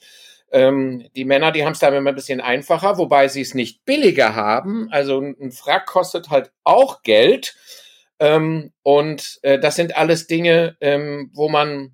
Ähm, 0.52 1.08
die 1.16 1.26
Männer, 1.26 1.52
die 1.52 1.66
haben 1.66 1.74
es 1.74 1.80
da 1.80 1.90
immer 1.90 2.12
ein 2.12 2.16
bisschen 2.16 2.40
einfacher, 2.40 2.98
wobei 2.98 3.28
sie 3.28 3.42
es 3.42 3.56
nicht 3.56 3.86
billiger 3.86 4.36
haben. 4.36 4.88
Also 4.92 5.20
ein 5.20 5.52
Frack 5.52 5.88
kostet 5.88 6.30
halt 6.30 6.52
auch 6.64 7.02
Geld. 7.02 7.56
Ähm, 8.20 8.72
und 8.84 9.40
äh, 9.42 9.60
das 9.60 9.76
sind 9.76 9.98
alles 9.98 10.28
Dinge, 10.28 10.78
ähm, 10.80 11.32
wo 11.34 11.50
man, 11.50 11.94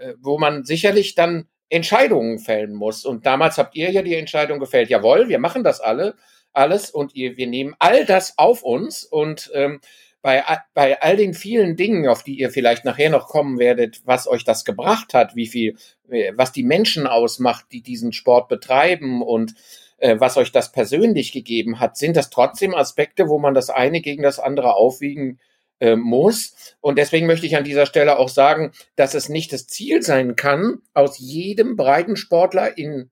äh, 0.00 0.14
wo 0.20 0.38
man 0.38 0.64
sicherlich 0.64 1.14
dann 1.14 1.48
Entscheidungen 1.68 2.38
fällen 2.38 2.74
muss. 2.74 3.04
Und 3.04 3.26
damals 3.26 3.58
habt 3.58 3.76
ihr 3.76 3.90
ja 3.90 4.02
die 4.02 4.14
Entscheidung 4.14 4.58
gefällt, 4.58 4.88
jawohl, 4.88 5.28
wir 5.28 5.38
machen 5.38 5.62
das 5.62 5.80
alle, 5.80 6.14
alles 6.56 6.90
und 6.90 7.14
ihr, 7.14 7.36
wir 7.36 7.46
nehmen 7.46 7.74
all 7.78 8.04
das 8.04 8.38
auf 8.38 8.62
uns 8.62 9.04
und 9.04 9.50
ähm, 9.54 9.80
bei, 10.22 10.42
bei 10.74 11.00
all 11.00 11.16
den 11.16 11.34
vielen 11.34 11.76
Dingen, 11.76 12.08
auf 12.08 12.24
die 12.24 12.36
ihr 12.36 12.50
vielleicht 12.50 12.84
nachher 12.84 13.10
noch 13.10 13.28
kommen 13.28 13.60
werdet, 13.60 14.00
was 14.06 14.26
euch 14.26 14.42
das 14.42 14.64
gebracht 14.64 15.14
hat, 15.14 15.36
wie 15.36 15.46
viel, 15.46 15.76
äh, 16.10 16.32
was 16.34 16.50
die 16.50 16.64
Menschen 16.64 17.06
ausmacht, 17.06 17.66
die 17.70 17.80
diesen 17.80 18.12
Sport 18.12 18.48
betreiben 18.48 19.22
und 19.22 19.54
äh, 19.98 20.16
was 20.18 20.36
euch 20.36 20.50
das 20.50 20.72
persönlich 20.72 21.30
gegeben 21.30 21.78
hat, 21.78 21.96
sind 21.96 22.16
das 22.16 22.30
trotzdem 22.30 22.74
Aspekte, 22.74 23.28
wo 23.28 23.38
man 23.38 23.54
das 23.54 23.70
eine 23.70 24.00
gegen 24.00 24.24
das 24.24 24.40
andere 24.40 24.74
aufwiegen 24.74 25.38
äh, 25.78 25.94
muss. 25.94 26.74
Und 26.80 26.98
deswegen 26.98 27.26
möchte 27.26 27.46
ich 27.46 27.56
an 27.56 27.64
dieser 27.64 27.86
Stelle 27.86 28.18
auch 28.18 28.28
sagen, 28.28 28.72
dass 28.96 29.14
es 29.14 29.28
nicht 29.28 29.52
das 29.52 29.66
Ziel 29.66 30.02
sein 30.02 30.34
kann, 30.34 30.78
aus 30.92 31.18
jedem 31.18 31.76
Breitensportler 31.76 32.76
in 32.76 33.10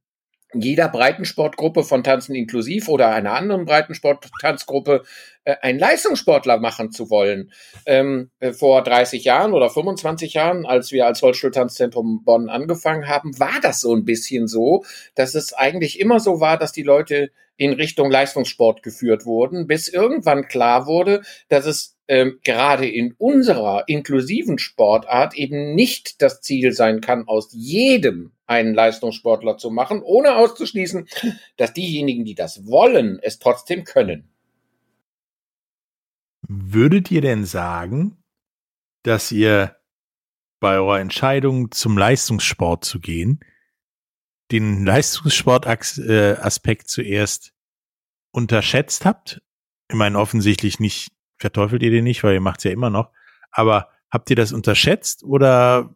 jeder 0.61 0.89
Breitensportgruppe 0.89 1.85
von 1.85 2.05
Tanzen 2.05 2.35
inklusiv 2.35 2.89
oder 2.89 3.09
einer 3.15 3.33
anderen 3.33 3.65
Breitensport-Tanzgruppe 3.65 5.03
äh, 5.45 5.57
einen 5.63 5.79
Leistungssportler 5.79 6.59
machen 6.59 6.91
zu 6.91 7.11
wollen. 7.11 7.53
Ähm, 7.87 8.31
äh, 8.41 8.53
vor 8.53 8.83
30 8.83 9.25
Jahren 9.25 9.53
oder 9.53 9.71
25 9.71 10.35
Jahren, 10.35 10.67
als 10.67 10.93
wir 10.93 11.07
als 11.07 11.23
Holzstuhltanzzentrum 11.23 12.25
Bonn 12.25 12.49
angefangen 12.49 13.09
haben, 13.09 13.39
war 13.39 13.61
das 13.63 13.81
so 13.81 13.95
ein 13.95 14.05
bisschen 14.05 14.49
so, 14.49 14.85
dass 15.15 15.35
es 15.35 15.53
eigentlich 15.53 16.01
immer 16.01 16.21
so 16.21 16.41
war, 16.41 16.59
dass 16.59 16.73
die 16.73 16.83
Leute 16.83 17.31
in 17.57 17.73
Richtung 17.73 18.11
Leistungssport 18.11 18.83
geführt 18.83 19.27
wurden, 19.27 19.67
bis 19.67 19.89
irgendwann 19.89 20.49
klar 20.49 20.87
wurde, 20.87 21.23
dass 21.49 21.67
es 21.67 21.97
ähm, 22.09 22.39
gerade 22.45 22.89
in 22.89 23.15
unserer 23.17 23.85
inklusiven 23.87 24.59
Sportart 24.59 25.35
eben 25.35 25.75
nicht 25.75 26.21
das 26.21 26.41
Ziel 26.41 26.73
sein 26.73 27.01
kann, 27.01 27.27
aus 27.29 27.51
jedem 27.53 28.33
einen 28.47 28.75
Leistungssportler 28.75 29.57
zu 29.57 29.71
machen, 29.71 30.03
ohne 30.03 30.37
auszuschließen, 30.37 31.09
dass 31.57 31.73
diejenigen, 31.73 32.25
die 32.25 32.35
das 32.35 32.67
wollen, 32.67 33.19
es 33.23 33.39
trotzdem 33.39 33.85
können. 33.85 34.29
Würdet 36.47 37.11
ihr 37.11 37.23
denn 37.23 37.45
sagen, 37.45 38.23
dass 39.03 39.33
ihr 39.33 39.77
bei 40.61 40.77
eurer 40.77 41.01
Entscheidung 41.01 41.71
zum 41.71 41.97
Leistungssport 41.97 42.85
zu 42.85 43.01
gehen, 43.01 43.41
den 44.51 44.85
Leistungssportaspekt 44.85 46.89
zuerst 46.89 47.55
unterschätzt 48.31 49.05
habt? 49.05 49.43
Ich 49.91 49.97
meine, 49.97 50.19
offensichtlich 50.19 50.81
nicht, 50.81 51.13
verteufelt 51.39 51.83
ihr 51.83 51.91
den 51.91 52.05
nicht, 52.05 52.23
weil 52.25 52.35
ihr 52.35 52.41
macht 52.41 52.59
es 52.59 52.65
ja 52.65 52.71
immer 52.71 52.91
noch. 52.91 53.11
Aber 53.51 53.91
habt 54.11 54.31
ihr 54.31 54.37
das 54.37 54.53
unterschätzt 54.53 55.23
oder 55.23 55.95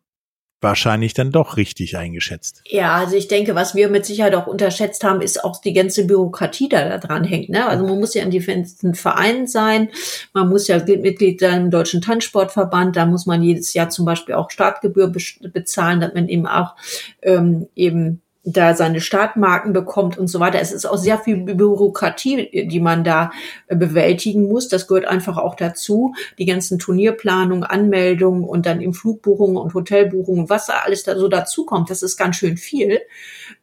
wahrscheinlich 0.61 1.15
dann 1.15 1.31
doch 1.31 1.57
richtig 1.57 1.97
eingeschätzt. 1.97 2.63
Ja, 2.67 2.97
also 2.97 3.17
ich 3.17 3.29
denke, 3.29 3.55
was 3.55 3.75
wir 3.75 3.89
mit 3.89 4.05
Sicherheit 4.05 4.35
auch 4.35 4.47
unterschätzt 4.47 5.05
haben, 5.05 5.21
ist 5.21 5.45
auch 5.45 5.61
die 5.61 5.73
ganze 5.73 6.07
Bürokratie, 6.07 6.69
da, 6.69 6.89
da 6.89 6.99
dran 6.99 7.25
hängt. 7.25 7.49
Ne? 7.49 7.67
Also 7.67 7.87
man 7.87 8.01
muss 8.01 8.15
ja 8.15 8.25
in 8.25 8.31
den 8.31 8.95
Vereinen 8.95 9.47
sein, 9.47 9.91
man 10.33 10.49
muss 10.49 10.67
ja 10.67 10.79
Mitglied 10.85 11.41
im 11.43 11.71
Deutschen 11.71 12.01
Tanzsportverband, 12.01 12.97
da 12.97 13.07
muss 13.07 13.27
man 13.27 13.43
jedes 13.43 13.73
Jahr 13.75 13.91
zum 13.91 14.05
Beispiel 14.05 14.35
auch 14.35 14.51
Startgebühr 14.51 15.13
bezahlen, 15.53 16.01
dass 16.01 16.15
man 16.15 16.29
eben 16.29 16.47
auch 16.47 16.75
ähm, 17.23 17.69
eben 17.77 18.23
da 18.53 18.75
seine 18.75 19.01
Startmarken 19.01 19.73
bekommt 19.73 20.19
und 20.19 20.29
so 20.29 20.41
weiter. 20.41 20.61
Es 20.61 20.73
ist 20.73 20.87
auch 20.87 20.97
sehr 20.97 21.19
viel 21.19 21.37
Bürokratie, 21.37 22.67
die 22.69 22.81
man 22.81 23.05
da 23.05 23.31
äh, 23.67 23.77
bewältigen 23.77 24.49
muss. 24.49 24.69
Das 24.69 24.87
gehört 24.87 25.07
einfach 25.07 25.37
auch 25.37 25.55
dazu. 25.55 26.15
Die 26.39 26.47
ganzen 26.47 26.79
Turnierplanungen, 26.79 27.65
Anmeldungen 27.65 28.45
und 28.45 28.67
dann 28.67 28.81
im 28.81 28.95
Flugbuchungen 28.95 29.57
und 29.57 29.75
Hotelbuchungen, 29.75 30.49
was 30.49 30.67
da 30.67 30.75
alles 30.85 31.03
da 31.03 31.17
so 31.17 31.29
dazukommt, 31.29 31.91
das 31.91 32.03
ist 32.03 32.17
ganz 32.17 32.37
schön 32.37 32.57
viel. 32.57 33.01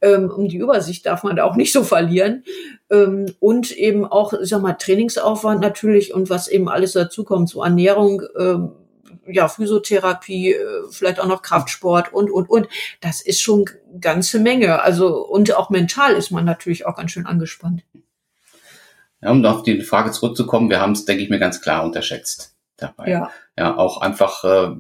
Ähm, 0.01 0.29
um 0.29 0.47
die 0.47 0.57
Übersicht 0.57 1.05
darf 1.05 1.23
man 1.23 1.35
da 1.35 1.45
auch 1.45 1.55
nicht 1.55 1.73
so 1.73 1.83
verlieren. 1.83 2.43
Ähm, 2.91 3.27
und 3.39 3.71
eben 3.71 4.05
auch, 4.05 4.33
ich 4.33 4.49
sag 4.49 4.61
mal, 4.61 4.73
Trainingsaufwand 4.73 5.61
natürlich 5.61 6.13
und 6.13 6.29
was 6.29 6.47
eben 6.47 6.69
alles 6.69 6.93
dazukommt, 6.93 7.49
so 7.49 7.63
Ernährung, 7.63 8.21
ähm, 8.37 8.71
ja, 9.27 9.47
Physiotherapie, 9.47 10.53
äh, 10.53 10.83
vielleicht 10.91 11.19
auch 11.19 11.27
noch 11.27 11.41
Kraftsport 11.41 12.13
und, 12.13 12.31
und, 12.31 12.49
und. 12.49 12.67
Das 13.01 13.21
ist 13.21 13.41
schon 13.41 13.65
ganze 13.99 14.39
Menge. 14.39 14.81
Also, 14.81 15.25
und 15.25 15.53
auch 15.55 15.69
mental 15.69 16.13
ist 16.13 16.31
man 16.31 16.45
natürlich 16.45 16.85
auch 16.85 16.95
ganz 16.95 17.11
schön 17.11 17.25
angespannt. 17.25 17.83
Ja, 19.21 19.31
um 19.31 19.43
auf 19.45 19.63
die 19.63 19.81
Frage 19.81 20.11
zurückzukommen, 20.11 20.69
wir 20.69 20.81
haben 20.81 20.91
es, 20.91 21.05
denke 21.05 21.23
ich 21.23 21.29
mir, 21.29 21.39
ganz 21.39 21.61
klar 21.61 21.83
unterschätzt 21.83 22.55
dabei. 22.77 23.09
Ja, 23.09 23.31
ja 23.57 23.77
auch 23.77 24.01
einfach, 24.01 24.43
äh, 24.43 24.75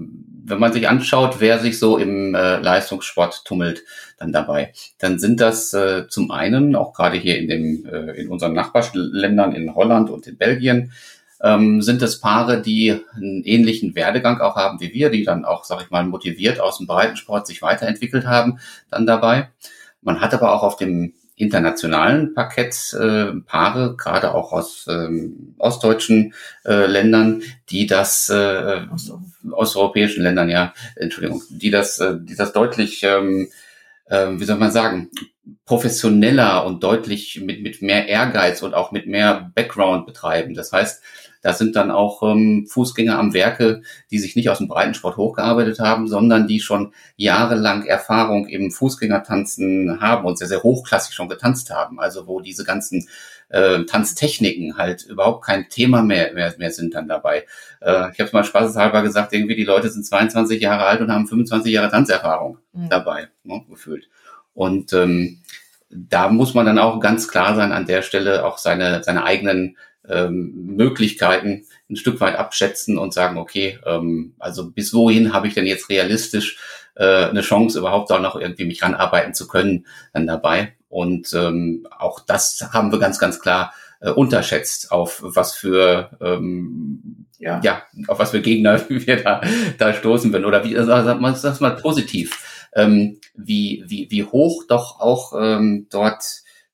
wenn 0.47 0.59
man 0.59 0.73
sich 0.73 0.87
anschaut, 0.87 1.39
wer 1.39 1.59
sich 1.59 1.79
so 1.79 1.97
im 1.97 2.35
äh, 2.35 2.57
Leistungssport 2.57 3.45
tummelt, 3.45 3.83
dann 4.17 4.31
dabei, 4.31 4.73
dann 4.99 5.19
sind 5.19 5.41
das 5.41 5.73
äh, 5.73 6.07
zum 6.07 6.31
einen 6.31 6.75
auch 6.75 6.93
gerade 6.93 7.17
hier 7.17 7.37
in 7.37 7.47
dem 7.47 7.85
äh, 7.85 8.11
in 8.21 8.29
unseren 8.29 8.53
Nachbarländern 8.53 9.53
in 9.53 9.75
Holland 9.75 10.09
und 10.09 10.27
in 10.27 10.37
Belgien 10.37 10.91
ähm, 11.45 11.83
sind 11.83 12.01
es 12.01 12.19
Paare, 12.19 12.59
die 12.59 12.99
einen 13.13 13.43
ähnlichen 13.43 13.93
Werdegang 13.93 14.41
auch 14.41 14.55
haben 14.55 14.81
wie 14.81 14.93
wir, 14.93 15.11
die 15.11 15.23
dann 15.23 15.45
auch, 15.45 15.63
sag 15.63 15.83
ich 15.83 15.91
mal, 15.91 16.03
motiviert 16.03 16.59
aus 16.59 16.79
dem 16.79 16.87
Breitensport 16.87 17.45
sich 17.45 17.61
weiterentwickelt 17.61 18.25
haben, 18.25 18.57
dann 18.89 19.05
dabei. 19.05 19.49
Man 20.01 20.21
hat 20.21 20.33
aber 20.33 20.53
auch 20.53 20.63
auf 20.63 20.75
dem 20.75 21.13
internationalen 21.35 22.33
Parkett 22.33 22.93
äh, 22.93 23.33
Paare, 23.45 23.95
gerade 23.95 24.33
auch 24.33 24.53
aus 24.53 24.87
ähm, 24.89 25.53
ostdeutschen 25.59 26.33
äh, 26.65 26.87
Ländern, 26.87 27.43
die 27.69 27.85
das 27.85 28.29
äh, 28.29 28.81
aus 29.51 29.75
europäischen 29.75 30.23
Ländern, 30.23 30.49
ja, 30.49 30.73
Entschuldigung, 30.95 31.43
die 31.49 31.69
das, 31.69 31.99
äh, 31.99 32.15
die 32.19 32.35
das 32.35 32.53
deutlich, 32.53 33.03
ähm, 33.03 33.49
äh, 34.05 34.27
wie 34.31 34.45
soll 34.45 34.57
man 34.57 34.71
sagen, 34.71 35.11
professioneller 35.65 36.65
und 36.65 36.83
deutlich 36.83 37.41
mit 37.41 37.61
mit 37.61 37.81
mehr 37.81 38.07
Ehrgeiz 38.07 38.63
und 38.63 38.73
auch 38.73 38.91
mit 38.91 39.05
mehr 39.05 39.51
Background 39.53 40.05
betreiben. 40.05 40.55
Das 40.55 40.71
heißt, 40.71 41.03
Da 41.45 41.53
sind 41.53 41.75
dann 41.75 41.91
auch 41.91 42.23
ähm, 42.23 42.65
Fußgänger 42.67 43.19
am 43.19 43.35
Werke, 43.35 43.83
die 44.09 44.17
sich 44.17 44.35
nicht 44.35 44.49
aus 44.49 44.57
dem 44.57 44.67
Breitensport 44.67 45.15
hochgearbeitet 45.15 45.79
haben, 45.79 46.07
sondern 46.07 46.47
die 46.47 46.59
schon 46.59 46.91
jahrelang 47.17 47.85
Erfahrung 47.85 48.47
im 48.47 48.71
Fußgängertanzen 48.71 50.01
haben 50.01 50.25
und 50.25 50.39
sehr, 50.39 50.47
sehr 50.47 50.63
hochklassig 50.63 51.13
schon 51.13 51.29
getanzt 51.29 51.69
haben. 51.69 51.99
Also 51.99 52.25
wo 52.25 52.39
diese 52.39 52.63
ganzen 52.63 53.07
äh, 53.49 53.83
Tanztechniken 53.83 54.79
halt 54.79 55.05
überhaupt 55.05 55.45
kein 55.45 55.69
Thema 55.69 56.01
mehr, 56.01 56.33
mehr, 56.33 56.51
mehr 56.57 56.71
sind 56.71 56.95
dann 56.95 57.07
dabei. 57.07 57.45
Äh, 57.79 58.09
ich 58.11 58.19
habe 58.19 58.23
es 58.23 58.33
mal 58.33 58.43
spaßeshalber 58.43 59.03
gesagt, 59.03 59.31
irgendwie 59.31 59.55
die 59.55 59.65
Leute 59.65 59.89
sind 59.89 60.03
22 60.03 60.59
Jahre 60.59 60.85
alt 60.85 61.01
und 61.01 61.11
haben 61.11 61.27
25 61.27 61.71
Jahre 61.71 61.91
Tanzerfahrung 61.91 62.57
mhm. 62.73 62.89
dabei, 62.89 63.27
ne, 63.43 63.63
gefühlt. 63.69 64.09
Und 64.55 64.93
ähm, 64.93 65.43
da 65.91 66.27
muss 66.29 66.55
man 66.55 66.65
dann 66.65 66.79
auch 66.79 66.99
ganz 66.99 67.27
klar 67.27 67.55
sein, 67.55 67.71
an 67.71 67.85
der 67.85 68.01
Stelle 68.01 68.45
auch 68.45 68.57
seine, 68.57 69.03
seine 69.03 69.25
eigenen 69.25 69.77
ähm, 70.09 70.53
Möglichkeiten 70.75 71.65
ein 71.89 71.95
Stück 71.95 72.19
weit 72.21 72.35
abschätzen 72.35 72.97
und 72.97 73.13
sagen, 73.13 73.37
okay, 73.37 73.79
ähm, 73.85 74.33
also 74.39 74.71
bis 74.71 74.93
wohin 74.93 75.33
habe 75.33 75.47
ich 75.47 75.53
denn 75.53 75.65
jetzt 75.65 75.89
realistisch 75.89 76.57
äh, 76.95 77.25
eine 77.25 77.41
Chance, 77.41 77.79
überhaupt 77.79 78.11
auch 78.11 78.21
noch 78.21 78.35
irgendwie 78.35 78.65
mich 78.65 78.81
ranarbeiten 78.81 79.33
zu 79.33 79.47
können 79.47 79.85
dann 80.13 80.27
dabei. 80.27 80.73
Und 80.89 81.33
ähm, 81.33 81.87
auch 81.97 82.19
das 82.19 82.69
haben 82.71 82.91
wir 82.91 82.99
ganz, 82.99 83.19
ganz 83.19 83.39
klar 83.39 83.73
äh, 83.99 84.11
unterschätzt, 84.11 84.91
auf 84.91 85.21
was 85.23 85.53
für 85.53 86.09
ähm, 86.21 87.25
ja. 87.39 87.59
ja, 87.63 87.83
auf 88.07 88.19
was 88.19 88.31
für 88.31 88.41
Gegner 88.41 88.81
wir 88.89 89.23
da, 89.23 89.41
da 89.77 89.93
stoßen 89.93 90.31
würden. 90.31 90.45
Oder 90.45 90.63
wie, 90.63 90.77
also, 90.77 90.89
sag 90.89 91.19
mal, 91.19 91.35
sag 91.35 91.59
mal 91.61 91.75
positiv, 91.75 92.69
ähm, 92.73 93.19
wie, 93.35 93.83
wie, 93.87 94.07
wie 94.09 94.23
hoch 94.23 94.63
doch 94.67 94.99
auch 94.99 95.33
ähm, 95.39 95.87
dort 95.89 96.23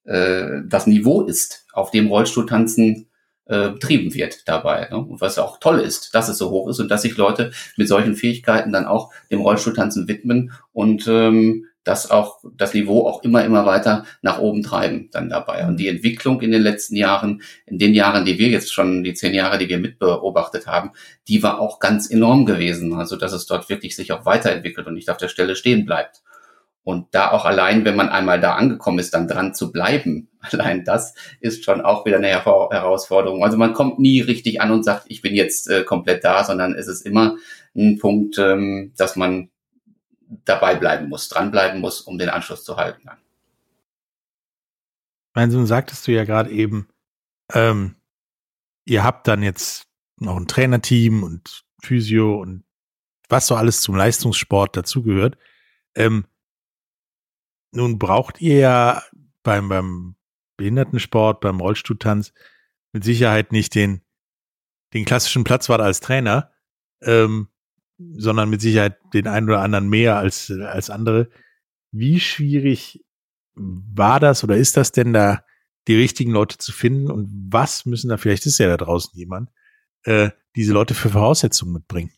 äh, 0.06 0.62
das 0.66 0.88
Niveau 0.88 1.22
ist, 1.22 1.66
auf 1.74 1.92
dem 1.92 2.08
Rollstuhltanzen 2.08 3.08
äh, 3.52 3.70
betrieben 3.70 4.14
wird 4.14 4.48
dabei. 4.48 4.88
Ne? 4.90 4.98
Und 4.98 5.22
was 5.22 5.38
auch 5.38 5.60
toll 5.60 5.80
ist, 5.80 6.16
dass 6.16 6.30
es 6.30 6.38
so 6.38 6.50
hoch 6.50 6.70
ist 6.70 6.80
und 6.80 6.90
dass 6.90 7.02
sich 7.02 7.18
Leute 7.18 7.52
mit 7.78 7.88
solchen 7.88 8.16
Fähigkeiten 8.16 8.72
dann 8.72 8.86
auch 8.86 9.12
dem 9.30 9.42
Rollstuhltanzen 9.42 10.08
widmen 10.08 10.52
und 10.72 11.08
ähm, 11.08 11.68
das 11.84 12.12
auch 12.12 12.40
das 12.58 12.74
Niveau 12.74 13.08
auch 13.08 13.24
immer 13.24 13.44
immer 13.44 13.66
weiter 13.66 14.06
nach 14.22 14.38
oben 14.40 14.62
treiben 14.62 15.10
dann 15.12 15.30
dabei 15.30 15.66
und 15.66 15.78
die 15.78 15.88
Entwicklung 15.88 16.40
in 16.42 16.52
den 16.52 16.62
letzten 16.62 16.96
Jahren 16.96 17.42
in 17.66 17.80
den 17.80 17.96
Jahren 17.96 18.24
die 18.24 18.38
wir 18.38 18.50
jetzt 18.50 18.72
schon 18.72 19.04
die 19.04 19.16
zehn 19.16 19.34
Jahre 19.34 19.58
die 19.58 19.68
wir 19.68 19.80
mitbeobachtet 19.80 20.68
haben 20.68 20.92
die 21.28 21.42
war 21.42 21.60
auch 21.60 21.80
ganz 21.80 22.10
enorm 22.10 22.46
gewesen 22.46 22.94
also 22.94 23.16
dass 23.16 23.34
es 23.34 23.48
dort 23.48 23.68
wirklich 23.68 23.96
sich 23.96 24.12
auch 24.12 24.26
weiterentwickelt 24.26 24.86
und 24.86 24.94
nicht 24.94 25.10
auf 25.10 25.18
der 25.18 25.28
Stelle 25.28 25.56
stehen 25.56 25.86
bleibt 25.86 26.22
und 26.84 27.08
da 27.12 27.32
auch 27.32 27.46
allein 27.46 27.86
wenn 27.86 27.96
man 27.96 28.10
einmal 28.10 28.40
da 28.40 28.56
angekommen 28.56 29.00
ist 29.00 29.14
dann 29.14 29.28
dran 29.28 29.54
zu 29.54 29.72
bleiben 29.72 30.30
allein 30.40 30.84
das 30.84 31.14
ist 31.40 31.64
schon 31.64 31.82
auch 31.82 32.06
wieder 32.06 32.18
eine 32.18 32.28
Herausforderung 32.28 33.44
also 33.44 33.58
man 33.58 33.74
kommt 33.74 34.00
nie 34.00 34.22
richtig 34.22 34.62
an 34.62 34.72
und 34.72 34.84
sagt 34.84 35.06
ich 35.08 35.22
bin 35.22 35.36
jetzt 35.36 35.70
äh, 35.70 35.84
komplett 35.84 36.24
da 36.24 36.44
sondern 36.44 36.74
es 36.74 36.88
ist 36.88 37.06
immer 37.06 37.38
ein 37.76 37.98
Punkt 38.00 38.38
ähm, 38.38 38.94
dass 38.98 39.16
man 39.16 39.50
dabei 40.46 40.76
bleiben 40.76 41.10
muss, 41.10 41.30
dranbleiben 41.30 41.82
muss, 41.82 42.02
um 42.02 42.18
den 42.18 42.30
Anschluss 42.30 42.64
zu 42.64 42.78
halten. 42.78 43.10
Mein 45.34 45.52
Sohn, 45.52 45.66
sagtest 45.66 46.08
du 46.08 46.12
ja 46.12 46.24
gerade 46.24 46.50
eben, 46.50 46.88
ähm, 47.54 47.96
ihr 48.86 49.04
habt 49.04 49.28
dann 49.28 49.44
jetzt 49.44 49.88
noch 50.18 50.38
ein 50.38 50.48
Trainerteam 50.48 51.24
und 51.24 51.64
Physio 51.82 52.40
und 52.40 52.64
was 53.30 53.48
so 53.48 53.56
alles 53.56 53.82
zum 53.82 53.96
Leistungssport 53.96 54.76
dazugehört. 54.76 55.38
Ähm, 55.96 56.26
nun 57.72 58.00
braucht 58.00 58.42
ihr 58.42 58.58
ja 58.58 59.04
beim, 59.44 59.70
beim 59.70 60.16
Behindertensport, 60.58 61.42
beim 61.42 61.60
Rollstuhltanz 61.60 62.34
mit 62.94 63.04
Sicherheit 63.04 63.52
nicht 63.52 63.76
den, 63.76 64.02
den 64.94 65.06
klassischen 65.06 65.44
Platzwart 65.44 65.82
als 65.82 66.02
Trainer, 66.02 66.52
ähm, 67.02 67.48
sondern 67.98 68.50
mit 68.50 68.62
Sicherheit 68.62 68.98
den 69.14 69.28
einen 69.28 69.50
oder 69.50 69.62
anderen 69.62 69.90
mehr 69.90 70.18
als, 70.18 70.52
als 70.52 70.90
andere. 70.90 71.30
Wie 71.92 72.20
schwierig 72.20 73.04
war 73.56 74.20
das 74.20 74.44
oder 74.44 74.58
ist 74.58 74.78
das 74.78 74.92
denn 74.92 75.14
da, 75.14 75.44
die 75.88 75.96
richtigen 75.96 76.32
Leute 76.32 76.58
zu 76.58 76.72
finden 76.72 77.10
und 77.10 77.30
was 77.50 77.86
müssen 77.86 78.10
da, 78.10 78.18
vielleicht 78.18 78.46
ist 78.46 78.60
ja 78.60 78.68
da 78.68 78.78
draußen 78.78 79.18
jemand, 79.18 79.50
äh, 80.04 80.30
diese 80.56 80.74
Leute 80.74 80.94
für 80.94 81.10
Voraussetzungen 81.10 81.74
mitbringen? 81.74 82.12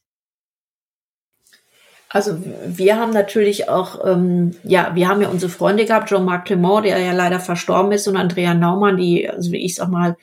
Also 2.13 2.37
wir 2.67 2.97
haben 2.97 3.11
natürlich 3.11 3.69
auch, 3.69 4.05
ähm, 4.05 4.55
ja, 4.63 4.91
wir 4.93 5.07
haben 5.07 5.21
ja 5.21 5.29
unsere 5.29 5.51
Freunde 5.51 5.85
gehabt, 5.85 6.09
Jean-Marc 6.09 6.45
Clement, 6.45 6.85
der 6.85 6.99
ja 6.99 7.11
leider 7.11 7.39
verstorben 7.39 7.91
ist, 7.91 8.07
und 8.07 8.17
Andrea 8.17 8.53
Naumann, 8.53 8.97
die, 8.97 9.27
also 9.27 9.51
wie 9.51 9.65
ich 9.65 9.73
sag 9.73 9.89
mal, 9.89 10.15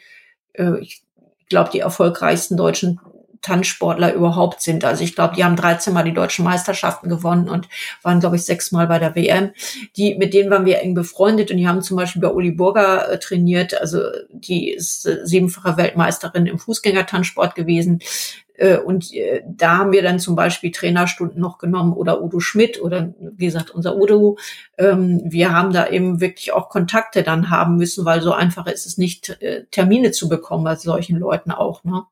äh, 0.52 0.78
ich 0.78 1.02
glaube, 1.48 1.70
die 1.72 1.80
erfolgreichsten 1.80 2.56
deutschen 2.56 3.00
Tanzsportler 3.42 4.14
überhaupt 4.14 4.62
sind. 4.62 4.84
Also 4.84 5.02
ich 5.02 5.16
glaube, 5.16 5.34
die 5.34 5.42
haben 5.42 5.56
13 5.56 5.92
Mal 5.92 6.04
die 6.04 6.14
deutschen 6.14 6.44
Meisterschaften 6.44 7.08
gewonnen 7.08 7.48
und 7.48 7.68
waren, 8.02 8.20
glaube 8.20 8.36
ich, 8.36 8.44
sechs 8.44 8.70
Mal 8.70 8.86
bei 8.86 9.00
der 9.00 9.16
WM. 9.16 9.50
Die, 9.96 10.14
mit 10.14 10.32
denen 10.32 10.50
waren 10.50 10.66
wir 10.66 10.80
eng 10.80 10.94
befreundet 10.94 11.50
und 11.50 11.56
die 11.56 11.66
haben 11.66 11.82
zum 11.82 11.96
Beispiel 11.96 12.22
bei 12.22 12.28
Uli 12.28 12.52
Burger 12.52 13.10
äh, 13.10 13.18
trainiert. 13.18 13.80
Also 13.80 14.02
die 14.30 14.70
ist 14.70 15.06
äh, 15.06 15.26
siebenfache 15.26 15.76
Weltmeisterin 15.76 16.46
im 16.46 16.60
Fußgängertanzsport 16.60 17.56
gewesen. 17.56 18.00
Äh, 18.60 18.76
und 18.76 19.12
äh, 19.14 19.42
da 19.46 19.78
haben 19.78 19.92
wir 19.92 20.02
dann 20.02 20.18
zum 20.18 20.36
Beispiel 20.36 20.70
Trainerstunden 20.70 21.40
noch 21.40 21.58
genommen 21.58 21.94
oder 21.94 22.22
Udo 22.22 22.40
Schmidt 22.40 22.80
oder 22.80 23.14
wie 23.18 23.46
gesagt 23.46 23.70
unser 23.70 23.96
Udo. 23.96 24.36
Ähm, 24.76 25.22
wir 25.24 25.54
haben 25.54 25.72
da 25.72 25.88
eben 25.88 26.20
wirklich 26.20 26.52
auch 26.52 26.68
Kontakte 26.68 27.22
dann 27.22 27.48
haben 27.48 27.76
müssen, 27.76 28.04
weil 28.04 28.20
so 28.20 28.32
einfach 28.32 28.66
ist 28.66 28.86
es 28.86 28.98
nicht, 28.98 29.30
äh, 29.40 29.64
Termine 29.70 30.10
zu 30.10 30.28
bekommen 30.28 30.64
bei 30.64 30.76
solchen 30.76 31.18
Leuten 31.18 31.50
auch. 31.50 31.84
Ne? 31.84 32.02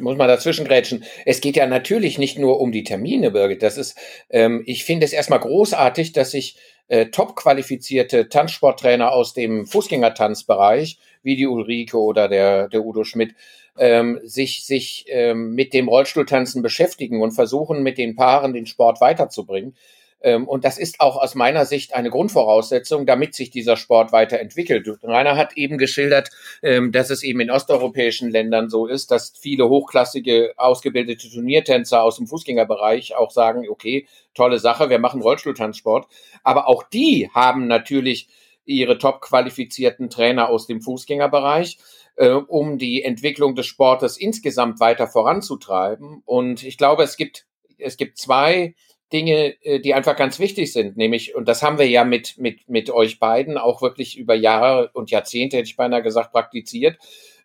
muss 0.00 0.16
man 0.16 0.26
dazwischen 0.26 0.64
grätschen. 0.64 1.04
Es 1.26 1.42
geht 1.42 1.54
ja 1.54 1.66
natürlich 1.66 2.16
nicht 2.16 2.38
nur 2.38 2.60
um 2.60 2.72
die 2.72 2.82
Termine, 2.82 3.30
Birgit. 3.30 3.62
Das 3.62 3.76
ist, 3.76 3.94
ähm, 4.30 4.62
ich 4.64 4.86
finde 4.86 5.04
es 5.04 5.12
erstmal 5.12 5.40
großartig, 5.40 6.12
dass 6.12 6.30
sich 6.30 6.56
äh, 6.88 7.06
top 7.06 7.36
qualifizierte 7.36 8.30
Tanzsporttrainer 8.30 9.12
aus 9.12 9.34
dem 9.34 9.66
Fußgängertanzbereich, 9.66 10.98
wie 11.22 11.36
die 11.36 11.46
Ulrike 11.46 11.98
oder 11.98 12.28
der, 12.28 12.68
der 12.68 12.86
Udo 12.86 13.04
Schmidt, 13.04 13.34
ähm, 13.78 14.20
sich, 14.22 14.64
sich 14.64 15.06
ähm, 15.08 15.54
mit 15.54 15.72
dem 15.72 15.88
Rollstuhltanzen 15.88 16.62
beschäftigen 16.62 17.22
und 17.22 17.32
versuchen, 17.32 17.82
mit 17.82 17.98
den 17.98 18.16
Paaren 18.16 18.52
den 18.52 18.66
Sport 18.66 19.00
weiterzubringen. 19.00 19.74
Ähm, 20.22 20.46
und 20.46 20.64
das 20.64 20.78
ist 20.78 21.00
auch 21.00 21.16
aus 21.16 21.34
meiner 21.34 21.66
Sicht 21.66 21.94
eine 21.94 22.10
Grundvoraussetzung, 22.10 23.06
damit 23.06 23.34
sich 23.34 23.50
dieser 23.50 23.76
Sport 23.76 24.12
weiterentwickelt. 24.12 24.86
Rainer 25.02 25.36
hat 25.36 25.56
eben 25.56 25.78
geschildert, 25.78 26.30
ähm, 26.62 26.92
dass 26.92 27.10
es 27.10 27.22
eben 27.22 27.40
in 27.40 27.50
osteuropäischen 27.50 28.30
Ländern 28.30 28.68
so 28.68 28.86
ist, 28.86 29.10
dass 29.10 29.32
viele 29.38 29.68
hochklassige, 29.68 30.52
ausgebildete 30.56 31.28
Turniertänzer 31.28 32.02
aus 32.02 32.16
dem 32.16 32.26
Fußgängerbereich 32.26 33.16
auch 33.16 33.30
sagen, 33.30 33.68
okay, 33.68 34.06
tolle 34.34 34.58
Sache, 34.58 34.90
wir 34.90 34.98
machen 34.98 35.22
Rollstuhltanzsport. 35.22 36.06
Aber 36.44 36.68
auch 36.68 36.84
die 36.84 37.28
haben 37.34 37.66
natürlich 37.66 38.28
ihre 38.64 38.98
top 38.98 39.20
qualifizierten 39.20 40.08
Trainer 40.08 40.48
aus 40.48 40.68
dem 40.68 40.80
Fußgängerbereich 40.80 41.78
äh, 42.16 42.30
um 42.30 42.78
die 42.78 43.02
Entwicklung 43.02 43.54
des 43.54 43.66
Sportes 43.66 44.16
insgesamt 44.16 44.80
weiter 44.80 45.06
voranzutreiben. 45.06 46.22
Und 46.24 46.62
ich 46.62 46.78
glaube, 46.78 47.02
es 47.02 47.16
gibt, 47.16 47.46
es 47.78 47.96
gibt 47.96 48.18
zwei 48.18 48.74
Dinge, 49.12 49.54
äh, 49.62 49.80
die 49.80 49.94
einfach 49.94 50.16
ganz 50.16 50.38
wichtig 50.38 50.72
sind, 50.72 50.96
nämlich, 50.96 51.34
und 51.34 51.46
das 51.46 51.62
haben 51.62 51.78
wir 51.78 51.88
ja 51.88 52.04
mit, 52.04 52.38
mit, 52.38 52.68
mit 52.68 52.90
euch 52.90 53.18
beiden 53.18 53.58
auch 53.58 53.82
wirklich 53.82 54.16
über 54.18 54.34
Jahre 54.34 54.90
und 54.94 55.10
Jahrzehnte, 55.10 55.58
hätte 55.58 55.68
ich 55.68 55.76
beinahe 55.76 56.02
gesagt, 56.02 56.32
praktiziert. 56.32 56.98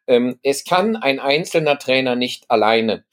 Ähm, 0.07 0.39
es 0.43 0.63
kann 0.63 0.95
ein 0.95 1.19
einzelner 1.19 1.77
Trainer 1.77 2.15
nicht 2.15 2.49
alleine. 2.49 3.03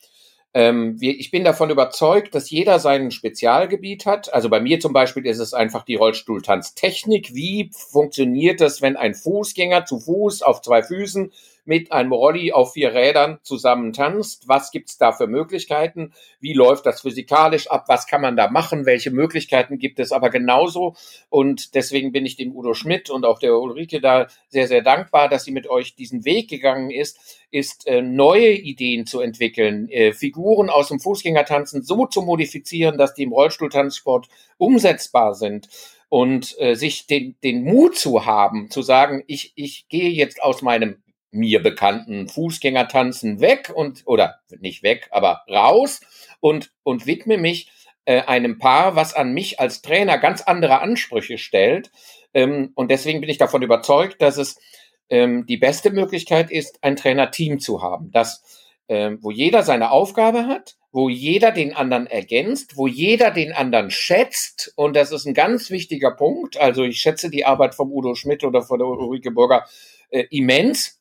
Ähm, 0.54 0.96
ich 1.00 1.32
bin 1.32 1.42
davon 1.42 1.70
überzeugt, 1.70 2.34
dass 2.34 2.48
jeder 2.48 2.78
sein 2.78 3.10
Spezialgebiet 3.10 4.06
hat. 4.06 4.32
Also 4.32 4.48
bei 4.48 4.60
mir 4.60 4.78
zum 4.78 4.92
Beispiel 4.92 5.26
ist 5.26 5.40
es 5.40 5.52
einfach 5.52 5.84
die 5.84 5.96
Rollstuhltanztechnik. 5.96 7.34
Wie 7.34 7.70
funktioniert 7.72 8.60
das, 8.60 8.80
wenn 8.80 8.96
ein 8.96 9.14
Fußgänger 9.14 9.84
zu 9.84 9.98
Fuß 9.98 10.42
auf 10.42 10.62
zwei 10.62 10.84
Füßen 10.84 11.32
mit 11.64 11.92
einem 11.92 12.12
Rolli 12.12 12.53
auf 12.53 12.72
vier 12.74 12.94
Rädern 12.94 13.38
zusammen 13.42 13.92
tanzt. 13.92 14.48
Was 14.48 14.70
gibt's 14.70 14.98
da 14.98 15.12
für 15.12 15.27
Möglichkeiten? 15.27 16.12
Wie 16.40 16.53
läuft 16.53 16.87
das 16.87 17.00
physikalisch 17.00 17.70
ab? 17.70 17.85
Was 17.88 18.07
kann 18.07 18.20
man 18.20 18.37
da 18.37 18.50
machen? 18.50 18.87
Welche 18.87 19.11
Möglichkeiten 19.11 19.79
gibt 19.79 19.98
es? 20.00 20.12
Aber 20.12 20.31
genauso, 20.31 20.94
und 21.31 21.74
deswegen 21.74 22.12
bin 22.12 22.27
ich 22.27 22.37
dem 22.37 22.55
Udo 22.55 22.74
Schmidt 22.74 23.11
und 23.11 23.24
auch 23.24 23.38
der 23.38 23.55
Ulrike 23.55 24.00
da 24.00 24.27
sehr, 24.48 24.68
sehr 24.68 24.83
dankbar, 24.83 25.29
dass 25.29 25.44
sie 25.44 25.53
mit 25.53 25.68
euch 25.68 25.94
diesen 25.94 26.24
Weg 26.24 26.48
gegangen 26.48 26.90
ist, 26.90 27.40
ist 27.50 27.87
äh, 27.87 28.03
neue 28.03 28.50
Ideen 28.50 29.07
zu 29.07 29.20
entwickeln, 29.20 29.88
äh, 29.88 30.12
Figuren 30.12 30.70
aus 30.70 30.88
dem 30.88 30.98
Fußgängertanzen 30.98 31.83
so 31.83 32.07
zu 32.07 32.22
modifizieren, 32.22 32.98
dass 32.98 33.14
die 33.14 33.22
im 33.22 33.33
Rollstuhltanzsport 33.33 34.29
umsetzbar 34.59 35.35
sind 35.35 35.68
und 36.09 36.57
äh, 36.59 36.74
sich 36.74 37.07
den, 37.07 37.37
den 37.42 37.64
Mut 37.64 37.96
zu 37.96 38.27
haben, 38.27 38.70
zu 38.70 38.83
sagen, 38.83 39.22
ich, 39.27 39.53
ich 39.57 39.88
gehe 39.88 40.11
jetzt 40.11 40.42
aus 40.42 40.62
meinem 40.62 41.03
mir 41.35 41.62
bekannten 41.62 42.29
Fußgängertanzen 42.29 43.40
weg 43.40 43.73
und 43.75 44.03
oder 44.07 44.40
nicht 44.61 44.83
weg, 44.83 45.09
aber 45.11 45.42
raus 45.49 46.01
und 46.40 46.73
und 46.83 47.07
widme 47.07 47.38
mich 47.38 47.70
äh, 48.05 48.23
einem 48.23 48.59
Paar, 48.59 48.97
was 48.97 49.14
an 49.14 49.33
mich 49.33 49.61
als 49.61 49.83
Trainer 49.83 50.18
ganz 50.18 50.42
andere 50.42 50.81
Ansprüche 50.81 51.38
stellt. 51.38 51.90
Ähm, 52.33 52.73
und 52.75 52.90
deswegen 52.90 53.20
bin 53.20 53.31
ich 53.31 53.38
davon 53.38 53.62
überzeugt, 53.62 54.20
dass 54.20 54.37
es 54.37 54.59
ähm, 55.09 55.47
die 55.47 55.57
beste 55.57 55.90
Möglichkeit 55.90 56.51
ist, 56.51 56.79
ein 56.83 56.97
Trainerteam 56.97 57.59
zu 57.59 57.83
haben, 57.83 58.11
das 58.11 58.42
ähm, 58.88 59.18
wo 59.23 59.31
jeder 59.31 59.62
seine 59.62 59.90
Aufgabe 59.90 60.47
hat, 60.47 60.77
wo 60.92 61.09
jeder 61.09 61.51
den 61.53 61.75
anderen 61.75 62.07
ergänzt, 62.07 62.77
wo 62.77 62.87
jeder 62.87 63.31
den 63.31 63.53
anderen 63.53 63.90
schätzt. 63.90 64.73
Und 64.77 64.94
das 64.94 65.11
ist 65.11 65.27
ein 65.27 65.35
ganz 65.35 65.70
wichtiger 65.70 66.11
Punkt. 66.11 66.59
Also 66.59 66.85
ich 66.85 66.99
schätze 66.99 67.31
die 67.31 67.47
Arbeit 67.47 67.75
vom 67.75 67.90
Udo 67.90 68.14
Schmidt 68.14 68.44
oder 68.44 68.62
von 68.62 68.79
der 68.79 68.87
Ulrike 68.87 69.31
Burger 69.31 69.66
äh, 70.11 70.25
immens, 70.31 71.01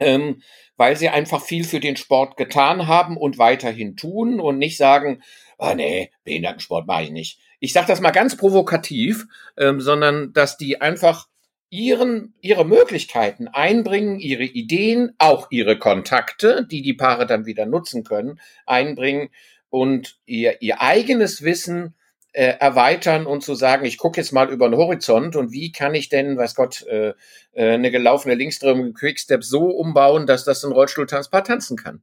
ähm, 0.00 0.42
weil 0.76 0.96
sie 0.96 1.08
einfach 1.08 1.42
viel 1.42 1.64
für 1.64 1.80
den 1.80 1.96
Sport 1.96 2.36
getan 2.36 2.86
haben 2.86 3.16
und 3.16 3.38
weiterhin 3.38 3.96
tun 3.96 4.40
und 4.40 4.58
nicht 4.58 4.76
sagen, 4.76 5.22
ah 5.58 5.74
nee, 5.74 6.10
Behindertensport 6.24 6.86
mache 6.86 7.04
ich 7.04 7.10
nicht. 7.10 7.40
Ich 7.60 7.72
sage 7.72 7.88
das 7.88 8.00
mal 8.00 8.12
ganz 8.12 8.36
provokativ, 8.36 9.26
ähm, 9.56 9.80
sondern 9.80 10.32
dass 10.32 10.56
die 10.56 10.80
einfach 10.80 11.26
ihren, 11.70 12.34
ihre 12.40 12.64
Möglichkeiten 12.64 13.48
einbringen, 13.48 14.20
ihre 14.20 14.44
Ideen, 14.44 15.14
auch 15.18 15.48
ihre 15.50 15.78
Kontakte, 15.78 16.66
die 16.70 16.82
die 16.82 16.94
Paare 16.94 17.26
dann 17.26 17.46
wieder 17.46 17.66
nutzen 17.66 18.04
können, 18.04 18.40
einbringen 18.64 19.28
und 19.68 20.18
ihr, 20.24 20.62
ihr 20.62 20.80
eigenes 20.80 21.42
Wissen 21.42 21.94
äh, 22.32 22.54
erweitern 22.58 23.26
und 23.26 23.42
zu 23.42 23.54
sagen, 23.54 23.84
ich 23.84 23.98
gucke 23.98 24.20
jetzt 24.20 24.32
mal 24.32 24.50
über 24.50 24.68
den 24.68 24.76
Horizont 24.76 25.36
und 25.36 25.52
wie 25.52 25.72
kann 25.72 25.94
ich 25.94 26.08
denn, 26.08 26.36
weiß 26.36 26.54
Gott, 26.54 26.86
äh, 26.86 27.14
äh, 27.52 27.72
eine 27.72 27.90
gelaufene 27.90 28.34
Linksströmung 28.34 28.94
Quickstep 28.94 29.42
so 29.42 29.70
umbauen, 29.70 30.26
dass 30.26 30.44
das 30.44 30.64
ein 30.64 30.72
Rollstuhltanzpaar 30.72 31.44
tanzen 31.44 31.76
kann. 31.76 32.02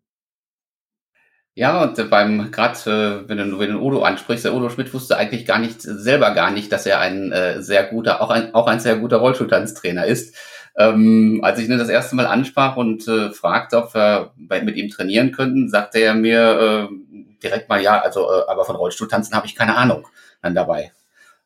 Ja, 1.58 1.84
und 1.84 2.10
beim 2.10 2.52
gerade, 2.52 3.24
äh, 3.26 3.30
wenn 3.30 3.38
du 3.38 3.58
du 3.58 3.80
Udo 3.80 4.02
ansprichst, 4.02 4.44
der 4.44 4.54
Udo 4.54 4.70
Schmidt 4.70 4.94
wusste 4.94 5.16
eigentlich 5.16 5.46
gar 5.46 5.60
nicht 5.60 5.82
selber 5.82 6.32
gar 6.32 6.52
nicht, 6.52 6.70
dass 6.72 6.86
er 6.86 7.00
ein 7.00 7.32
äh, 7.32 7.62
sehr 7.62 7.86
guter, 7.86 8.22
auch 8.22 8.30
ein 8.30 8.54
auch 8.54 8.68
ein 8.68 8.82
sehr 8.82 8.98
guter 8.98 9.18
Rollstuhltanztrainer 9.18 10.06
ist. 10.06 10.36
Ähm, 10.78 11.40
als 11.44 11.58
ich 11.60 11.70
ihn 11.70 11.78
das 11.78 11.88
erste 11.88 12.18
Mal 12.18 12.26
ansprach 12.26 12.76
und 12.76 13.08
äh, 13.08 13.32
fragte, 13.32 13.78
ob 13.78 13.94
wir 13.94 14.34
mit 14.64 14.76
ihm 14.76 14.90
trainieren 14.90 15.32
könnten, 15.32 15.70
sagte 15.70 16.00
er 16.00 16.14
mir 16.14 16.90
äh, 16.92 16.96
direkt 17.43 17.69
mal 17.69 17.82
ja, 17.82 18.00
also 18.00 18.30
äh, 18.32 18.43
aber 18.48 18.65
von 18.65 18.76
Rollstuhltanzen 18.76 19.36
habe 19.36 19.48
ich 19.48 19.56
keine 19.56 19.76
Ahnung 19.76 20.08
dann 20.41 20.56
dabei. 20.56 20.91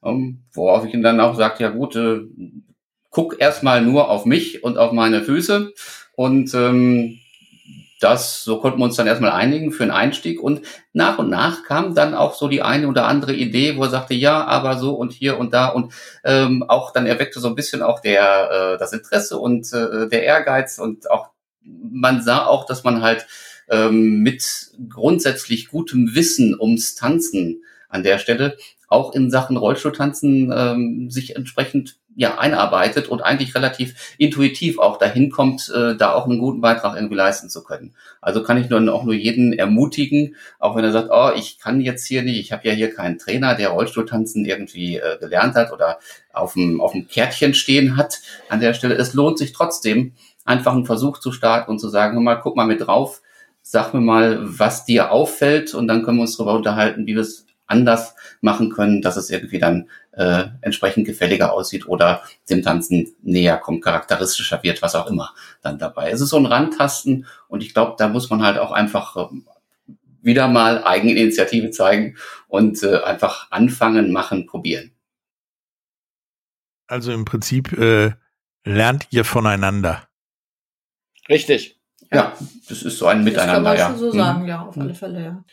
Ähm, 0.03 0.43
worauf 0.53 0.85
ich 0.85 0.93
ihm 0.93 1.03
dann 1.03 1.19
auch 1.19 1.35
sagte, 1.35 1.63
ja 1.63 1.69
gut, 1.69 1.95
äh, 1.95 2.21
guck 3.09 3.39
erstmal 3.39 3.81
nur 3.81 4.09
auf 4.09 4.25
mich 4.25 4.63
und 4.63 4.77
auf 4.77 4.91
meine 4.91 5.21
Füße 5.21 5.73
und 6.15 6.53
ähm, 6.53 7.19
das, 7.99 8.43
so 8.43 8.59
konnten 8.59 8.79
wir 8.79 8.85
uns 8.85 8.95
dann 8.95 9.07
erstmal 9.07 9.31
einigen 9.31 9.71
für 9.71 9.83
einen 9.83 9.91
Einstieg 9.91 10.41
und 10.41 10.61
nach 10.93 11.19
und 11.19 11.29
nach 11.29 11.63
kam 11.63 11.95
dann 11.95 12.13
auch 12.13 12.33
so 12.33 12.47
die 12.47 12.61
eine 12.61 12.87
oder 12.87 13.05
andere 13.05 13.33
Idee, 13.33 13.75
wo 13.75 13.83
er 13.83 13.89
sagte, 13.89 14.13
ja, 14.13 14.45
aber 14.45 14.77
so 14.77 14.93
und 14.93 15.11
hier 15.11 15.37
und 15.37 15.53
da 15.53 15.67
und 15.67 15.93
ähm, 16.23 16.63
auch 16.67 16.93
dann 16.93 17.05
erweckte 17.05 17.41
so 17.41 17.49
ein 17.49 17.55
bisschen 17.55 17.81
auch 17.81 17.99
der 17.99 18.51
äh, 18.51 18.77
das 18.77 18.93
Interesse 18.93 19.37
und 19.37 19.73
äh, 19.73 20.07
der 20.07 20.23
Ehrgeiz 20.23 20.77
und 20.77 21.11
auch 21.11 21.31
man 21.61 22.21
sah 22.21 22.45
auch, 22.45 22.65
dass 22.65 22.83
man 22.83 23.01
halt 23.01 23.27
ähm, 23.69 24.19
mit 24.19 24.71
grundsätzlich 24.89 25.69
gutem 25.69 26.15
Wissen 26.15 26.59
ums 26.59 26.95
Tanzen 26.95 27.63
an 27.89 28.03
der 28.03 28.19
Stelle 28.19 28.57
auch 28.89 29.13
in 29.13 29.29
Sachen 29.29 29.55
Rollstuhltanzen 29.55 30.51
ähm, 30.55 31.09
sich 31.11 31.35
entsprechend 31.35 31.97
ja 32.15 32.37
einarbeitet 32.39 33.07
und 33.07 33.21
eigentlich 33.21 33.55
relativ 33.55 34.15
intuitiv 34.17 34.79
auch 34.79 34.97
dahin 34.97 35.29
kommt, 35.29 35.71
äh, 35.73 35.95
da 35.95 36.13
auch 36.13 36.25
einen 36.25 36.39
guten 36.39 36.59
Beitrag 36.59 36.95
irgendwie 36.95 37.15
leisten 37.15 37.49
zu 37.49 37.63
können. 37.63 37.93
Also 38.19 38.43
kann 38.43 38.57
ich 38.57 38.69
nur 38.69 38.93
auch 38.93 39.03
nur 39.03 39.13
jeden 39.13 39.53
ermutigen, 39.53 40.35
auch 40.57 40.75
wenn 40.75 40.83
er 40.83 40.91
sagt, 40.91 41.09
oh, 41.11 41.31
ich 41.35 41.59
kann 41.59 41.79
jetzt 41.79 42.05
hier 42.07 42.23
nicht, 42.23 42.39
ich 42.39 42.51
habe 42.51 42.67
ja 42.67 42.73
hier 42.73 42.93
keinen 42.93 43.19
Trainer, 43.19 43.55
der 43.55 43.69
Rollstuhltanzen 43.69 44.43
irgendwie 44.43 44.97
äh, 44.97 45.17
gelernt 45.19 45.55
hat 45.55 45.71
oder 45.71 45.99
auf 46.33 46.53
dem 46.53 46.81
auf 46.81 46.91
dem 46.91 47.07
Kärtchen 47.07 47.53
stehen 47.53 47.95
hat. 47.95 48.19
An 48.49 48.59
der 48.59 48.73
Stelle, 48.73 48.95
es 48.95 49.13
lohnt 49.13 49.37
sich 49.37 49.53
trotzdem 49.53 50.13
einfach 50.45 50.73
einen 50.73 50.87
Versuch 50.87 51.19
zu 51.19 51.31
starten 51.31 51.69
und 51.69 51.79
zu 51.79 51.89
sagen, 51.89 52.21
mal 52.23 52.35
guck 52.35 52.55
mal 52.55 52.65
mit 52.65 52.81
drauf, 52.81 53.21
sag 53.61 53.93
mir 53.93 54.01
mal, 54.01 54.39
was 54.41 54.85
dir 54.85 55.11
auffällt 55.11 55.73
und 55.73 55.87
dann 55.87 56.03
können 56.03 56.17
wir 56.17 56.23
uns 56.23 56.37
darüber 56.37 56.55
unterhalten, 56.55 57.05
wie 57.05 57.15
wir 57.15 57.21
es 57.21 57.45
anders 57.69 58.15
machen 58.41 58.71
können, 58.71 59.01
dass 59.01 59.15
es 59.15 59.29
irgendwie 59.29 59.59
dann 59.59 59.89
äh, 60.11 60.45
entsprechend 60.61 61.05
gefälliger 61.05 61.53
aussieht 61.53 61.87
oder 61.87 62.23
dem 62.49 62.63
Tanzen 62.63 63.15
näher 63.21 63.57
kommt, 63.57 63.83
charakteristischer 63.83 64.61
wird, 64.63 64.81
was 64.81 64.95
auch 64.95 65.07
immer 65.07 65.33
dann 65.61 65.77
dabei. 65.77 66.09
Es 66.09 66.19
ist 66.19 66.29
so 66.29 66.37
ein 66.37 66.47
Randtasten 66.47 67.25
und 67.47 67.61
ich 67.61 67.73
glaube, 67.73 67.95
da 67.97 68.07
muss 68.07 68.29
man 68.29 68.41
halt 68.41 68.57
auch 68.57 68.71
einfach 68.71 69.15
äh, 69.15 69.93
wieder 70.21 70.47
mal 70.47 70.83
Eigeninitiative 70.83 71.69
zeigen 71.69 72.17
und 72.47 72.83
äh, 72.83 72.97
einfach 72.97 73.51
anfangen, 73.51 74.11
machen, 74.11 74.47
probieren. 74.47 74.91
Also 76.87 77.13
im 77.13 77.23
Prinzip 77.23 77.71
äh, 77.73 78.11
lernt 78.63 79.07
ihr 79.11 79.23
voneinander. 79.23 80.07
Richtig. 81.29 81.78
Ja, 82.11 82.35
das 82.67 82.81
ist 82.83 82.97
so 82.97 83.05
ein 83.05 83.23
Miteinander, 83.23 83.71
das 83.75 83.81
kann 83.81 83.91
man 83.91 83.99
schon 83.99 84.11
so 84.11 84.13
Mhm. 84.17 84.21
sagen, 84.21 84.47
ja, 84.47 84.65
auf 84.65 84.77
alle 84.77 84.95
Fälle, 84.95 85.23
ja. 85.23 85.43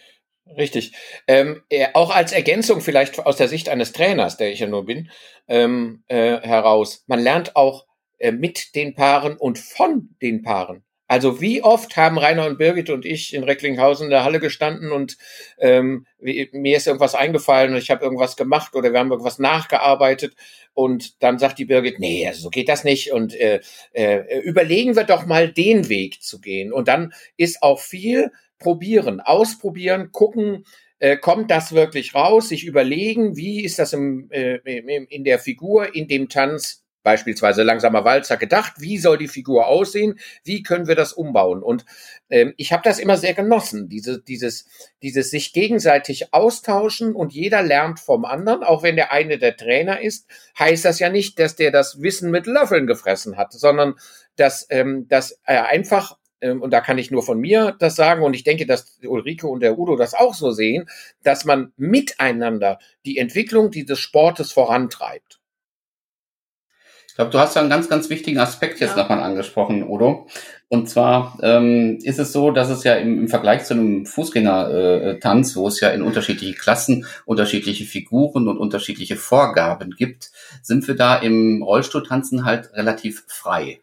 Richtig. 0.57 0.93
Ähm, 1.27 1.63
äh, 1.71 1.89
auch 1.95 2.15
als 2.15 2.33
Ergänzung 2.33 2.81
vielleicht 2.81 3.19
aus 3.27 3.37
der 3.37 3.49
Sicht 3.49 3.69
eines 3.69 3.93
Trainers, 3.93 4.37
der 4.37 4.53
ich 4.53 4.61
ja 4.61 4.69
nur 4.69 4.87
bin, 4.87 5.11
ähm, 5.49 6.05
äh, 6.07 6.41
heraus. 6.41 7.03
Man 7.09 7.19
lernt 7.19 7.57
auch 7.57 7.85
äh, 8.19 8.31
mit 8.31 8.75
den 8.77 8.95
Paaren 8.95 9.37
und 9.37 9.59
von 9.59 10.11
den 10.23 10.43
Paaren. 10.43 10.85
Also 11.09 11.41
wie 11.41 11.63
oft 11.63 11.97
haben 11.97 12.19
Rainer 12.19 12.47
und 12.47 12.59
Birgit 12.59 12.91
und 12.91 13.05
ich 13.05 13.33
in 13.33 13.45
Recklinghausen 13.45 14.07
in 14.07 14.11
der 14.11 14.25
Halle 14.25 14.41
gestanden 14.41 14.91
und 14.91 15.17
ähm, 15.59 16.07
mir 16.19 16.77
ist 16.77 16.87
irgendwas 16.87 17.15
eingefallen 17.15 17.73
und 17.73 17.79
ich 17.79 17.91
habe 17.91 18.05
irgendwas 18.05 18.37
gemacht 18.37 18.75
oder 18.75 18.93
wir 18.93 18.99
haben 18.99 19.13
irgendwas 19.13 19.39
nachgearbeitet 19.39 20.35
und 20.75 21.23
dann 21.23 21.39
sagt 21.39 21.59
die 21.59 21.65
Birgit, 21.65 22.01
nee, 22.01 22.27
also 22.27 22.43
so 22.43 22.51
geht 22.51 22.69
das 22.69 22.85
nicht 22.85 23.13
und 23.13 23.35
äh, 23.35 23.61
äh, 23.93 24.41
überlegen 24.41 24.97
wir 24.97 25.05
doch 25.05 25.27
mal 25.27 25.49
den 25.51 25.89
Weg 25.89 26.23
zu 26.23 26.41
gehen. 26.41 26.73
Und 26.73 26.89
dann 26.89 27.13
ist 27.37 27.63
auch 27.63 27.81
viel 27.81 28.31
probieren, 28.59 29.21
ausprobieren, 29.21 30.11
gucken, 30.13 30.65
äh, 30.99 31.17
kommt 31.17 31.51
das 31.51 31.73
wirklich 31.73 32.15
raus, 32.15 32.49
sich 32.49 32.65
überlegen, 32.65 33.37
wie 33.37 33.65
ist 33.65 33.79
das 33.79 33.93
im, 33.93 34.29
äh, 34.31 34.57
in 34.57 35.25
der 35.25 35.39
Figur, 35.39 35.95
in 35.95 36.09
dem 36.09 36.29
Tanz, 36.29 36.86
beispielsweise 37.07 37.63
langsamer 37.63 38.05
Walzer 38.05 38.37
gedacht, 38.37 38.73
wie 38.79 38.99
soll 38.99 39.17
die 39.17 39.29
Figur 39.29 39.69
aussehen, 39.69 40.19
wie 40.43 40.65
können 40.65 40.89
wir 40.89 40.97
das 40.97 41.13
umbauen. 41.13 41.63
Und 41.63 41.85
ähm, 42.31 42.53
ich 42.57 42.73
habe 42.73 42.83
das 42.83 42.99
immer 42.99 43.17
sehr 43.17 43.33
genossen, 43.33 43.89
diese, 43.89 44.21
dieses, 44.21 44.67
dieses 45.03 45.31
sich 45.31 45.53
gegenseitig 45.53 46.35
austauschen 46.35 47.15
und 47.15 47.33
jeder 47.33 47.63
lernt 47.63 48.01
vom 48.01 48.25
anderen, 48.25 48.65
auch 48.65 48.83
wenn 48.83 48.97
der 48.97 49.13
eine 49.13 49.39
der 49.39 49.57
Trainer 49.57 50.01
ist, 50.01 50.27
heißt 50.59 50.85
das 50.85 50.99
ja 50.99 51.09
nicht, 51.09 51.39
dass 51.39 51.55
der 51.55 51.71
das 51.71 52.03
Wissen 52.03 52.33
mit 52.33 52.49
Löffeln 52.49 52.89
gefressen 52.89 53.37
hat, 53.37 53.53
sondern 53.53 53.95
dass, 54.35 54.67
ähm, 54.71 55.07
dass 55.07 55.39
er 55.45 55.67
einfach 55.67 56.17
ähm, 56.41 56.61
und 56.61 56.73
da 56.73 56.81
kann 56.81 56.99
ich 56.99 57.13
nur 57.13 57.23
von 57.23 57.39
mir 57.39 57.77
das 57.79 57.95
sagen, 57.95 58.25
und 58.25 58.35
ich 58.35 58.43
denke, 58.43 58.67
dass 58.67 58.99
Ulrike 59.05 59.47
und 59.47 59.61
der 59.61 59.79
Udo 59.79 59.95
das 59.95 60.13
auch 60.13 60.35
so 60.35 60.51
sehen, 60.51 60.89
dass 61.23 61.45
man 61.45 61.73
miteinander 61.77 62.81
die 63.05 63.19
Entwicklung 63.19 63.71
dieses 63.71 64.01
Sportes 64.01 64.51
vorantreibt. 64.51 65.41
Ich 67.17 67.19
glaube, 67.19 67.31
du 67.31 67.39
hast 67.39 67.55
ja 67.55 67.63
einen 67.63 67.71
ganz, 67.71 67.89
ganz 67.89 68.11
wichtigen 68.11 68.39
Aspekt 68.39 68.79
jetzt 68.79 68.95
Ja. 68.95 69.03
nochmal 69.03 69.23
angesprochen, 69.23 69.89
Udo. 69.89 70.27
Und 70.69 70.91
zwar 70.91 71.39
ähm, 71.41 71.97
ist 72.03 72.19
es 72.19 72.31
so, 72.31 72.51
dass 72.51 72.69
es 72.69 72.85
ja 72.85 72.97
im, 72.97 73.21
im 73.21 73.29
Vergleich 73.29 73.65
zu 73.65 73.73
einem 73.73 74.05
Fußgängertanz, 74.05 75.57
wo 75.57 75.67
es 75.67 75.81
ja 75.81 75.89
in 75.89 76.03
unterschiedliche 76.03 76.53
Klassen 76.53 77.07
unterschiedliche 77.25 77.87
Figuren 77.87 78.49
und 78.49 78.59
unterschiedliche 78.59 79.17
Vorgaben 79.17 79.93
gibt, 79.93 80.31
sind 80.61 80.87
wir 80.89 80.95
da 80.95 81.17
im 81.17 81.63
Rollstuhltanzen 81.63 82.45
halt 82.45 82.75
relativ 82.75 83.25
frei. 83.29 83.81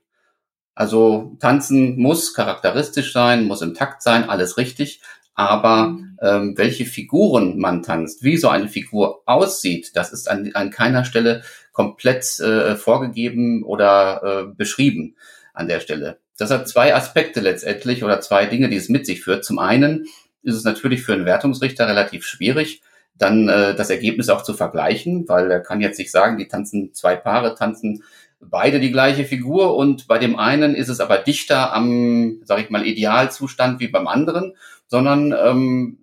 Also 0.76 1.36
tanzen 1.40 1.98
muss 1.98 2.36
charakteristisch 2.36 3.14
sein, 3.14 3.46
muss 3.46 3.64
im 3.64 3.74
Takt 3.74 4.04
sein, 4.04 4.30
alles 4.30 4.58
richtig. 4.58 5.02
Aber 5.34 5.98
ähm, 6.22 6.54
welche 6.56 6.86
Figuren 6.86 7.58
man 7.58 7.82
tanzt, 7.82 8.22
wie 8.24 8.38
so 8.38 8.50
eine 8.50 8.68
Figur 8.68 9.24
aussieht, 9.26 9.90
das 9.96 10.14
ist 10.14 10.30
an, 10.30 10.52
an 10.54 10.70
keiner 10.70 11.04
Stelle 11.04 11.42
komplett 11.74 12.40
äh, 12.40 12.76
vorgegeben 12.76 13.64
oder 13.64 14.22
äh, 14.24 14.56
beschrieben 14.56 15.16
an 15.54 15.68
der 15.68 15.82
Stelle. 15.82 16.20
Das 16.38 16.50
hat 16.50 16.70
zwei 16.70 16.96
Aspekte 16.96 17.42
letztendlich 17.42 18.04
oder 18.04 18.22
zwei 18.22 18.46
Dinge, 18.46 18.70
die 18.70 18.78
es 18.78 18.90
mit 18.90 19.06
sich 19.06 19.22
führt. 19.22 19.44
Zum 19.44 19.60
einen 19.60 20.06
ist 20.42 20.56
es 20.56 20.64
natürlich 20.64 21.04
für 21.04 21.14
einen 21.14 21.26
Wertungsrichter 21.26 21.88
relativ 21.88 22.26
schwierig, 22.26 22.82
dann 23.18 23.50
äh, 23.50 23.76
das 23.76 23.90
Ergebnis 23.90 24.30
auch 24.30 24.44
zu 24.44 24.54
vergleichen, 24.54 25.28
weil 25.28 25.52
er 25.52 25.60
kann 25.60 25.82
jetzt 25.82 26.00
nicht 26.00 26.12
sagen, 26.12 26.38
die 26.38 26.48
tanzen 26.48 26.94
zwei 26.94 27.16
Paare, 27.16 27.56
tanzen 27.56 28.04
beide 28.40 28.80
die 28.80 28.92
gleiche 28.92 29.26
Figur 29.26 29.76
und 29.76 30.08
bei 30.08 30.18
dem 30.18 30.38
einen 30.38 30.76
ist 30.76 30.90
es 30.90 31.00
aber 31.00 31.18
dichter 31.18 31.74
am, 31.74 32.42
sag 32.44 32.60
ich 32.60 32.70
mal, 32.70 32.86
Idealzustand 32.86 33.80
wie 33.80 33.88
beim 33.88 34.08
anderen, 34.08 34.56
sondern 34.88 35.32
ähm, 35.32 35.98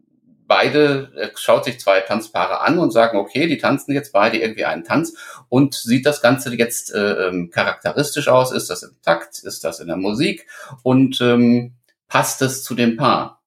beide 0.50 1.12
äh, 1.16 1.28
schaut 1.36 1.64
sich 1.64 1.78
zwei 1.78 2.00
Tanzpaare 2.00 2.60
an 2.60 2.80
und 2.80 2.90
sagen, 2.90 3.18
okay, 3.18 3.46
die 3.46 3.56
tanzen 3.56 3.94
jetzt 3.94 4.12
beide 4.12 4.36
irgendwie 4.36 4.64
einen 4.64 4.82
Tanz. 4.82 5.16
Und 5.48 5.74
sieht 5.74 6.04
das 6.06 6.22
Ganze 6.22 6.52
jetzt 6.56 6.92
äh, 6.92 7.28
ähm, 7.28 7.50
charakteristisch 7.50 8.26
aus, 8.26 8.51
ist 8.51 8.68
das 8.68 8.82
im 8.82 8.90
Takt, 9.01 9.38
ist 9.44 9.62
das 9.62 9.78
in 9.78 9.86
der 9.86 9.96
Musik? 9.96 10.48
Und 10.82 11.20
ähm, 11.20 11.74
passt 12.09 12.42
es 12.42 12.64
zu 12.64 12.74
dem 12.74 12.96
Paar. 12.96 13.40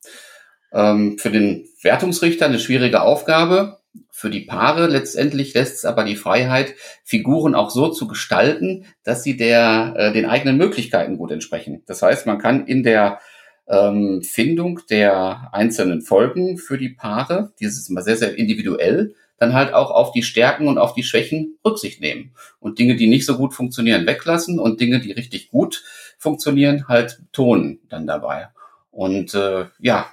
Ähm, 0.72 1.18
für 1.20 1.30
den 1.30 1.68
Wertungsrichter 1.82 2.45
eine 2.45 2.60
schwierige 2.60 3.01
Aufgabe, 3.01 3.80
für 4.10 4.30
die 4.30 4.45
Paare 4.45 4.88
letztendlich 4.88 5.54
lässt 5.54 5.76
es 5.76 5.86
aber 5.86 6.06
die 6.06 6.16
Freiheit, 6.16 6.74
Figuren 7.04 7.54
auch 7.54 7.70
so 7.70 7.89
zu 7.89 8.08
gestalten, 8.08 8.86
dass 9.04 9.24
sie 9.24 9.36
der, 9.36 9.93
äh, 9.97 10.14
den 10.14 10.26
eigenen 10.26 10.56
Möglichkeiten 10.56 11.18
gut 11.18 11.32
entsprechen. 11.32 11.84
Das 11.86 12.01
heißt, 12.01 12.26
man 12.26 12.39
kann 12.39 12.66
in 12.66 12.84
der 12.84 13.20
ähm, 13.68 14.22
Findung 14.24 14.82
der 14.89 15.49
einzelnen 15.53 16.01
Folgen 16.01 16.57
für 16.57 16.78
die 16.78 16.89
Paare, 16.89 17.53
die 17.59 17.66
ist 17.66 17.89
immer 17.89 18.01
sehr, 18.01 18.18
sehr 18.18 18.38
individuell, 18.38 19.16
dann 19.38 19.53
halt 19.53 19.74
auch 19.74 19.91
auf 19.91 20.11
die 20.11 20.24
Stärken 20.24 20.68
und 20.68 20.78
auf 20.78 20.93
die 20.93 21.03
Schwächen 21.03 21.57
Rücksicht 21.66 22.01
nehmen 22.01 22.34
und 22.59 22.80
Dinge, 22.80 22.95
die 22.95 23.07
nicht 23.07 23.26
so 23.26 23.38
gut 23.38 23.53
funktionieren, 23.53 24.05
weglassen 24.05 24.59
und 24.59 24.80
Dinge, 24.80 24.99
die 24.99 25.11
richtig 25.11 25.49
gut 25.49 25.84
funktionieren, 26.18 26.88
halt 26.88 27.22
tonen 27.32 27.80
dann 27.89 28.07
dabei. 28.07 28.49
Und 28.91 29.34
äh, 29.34 29.66
ja, 29.80 30.07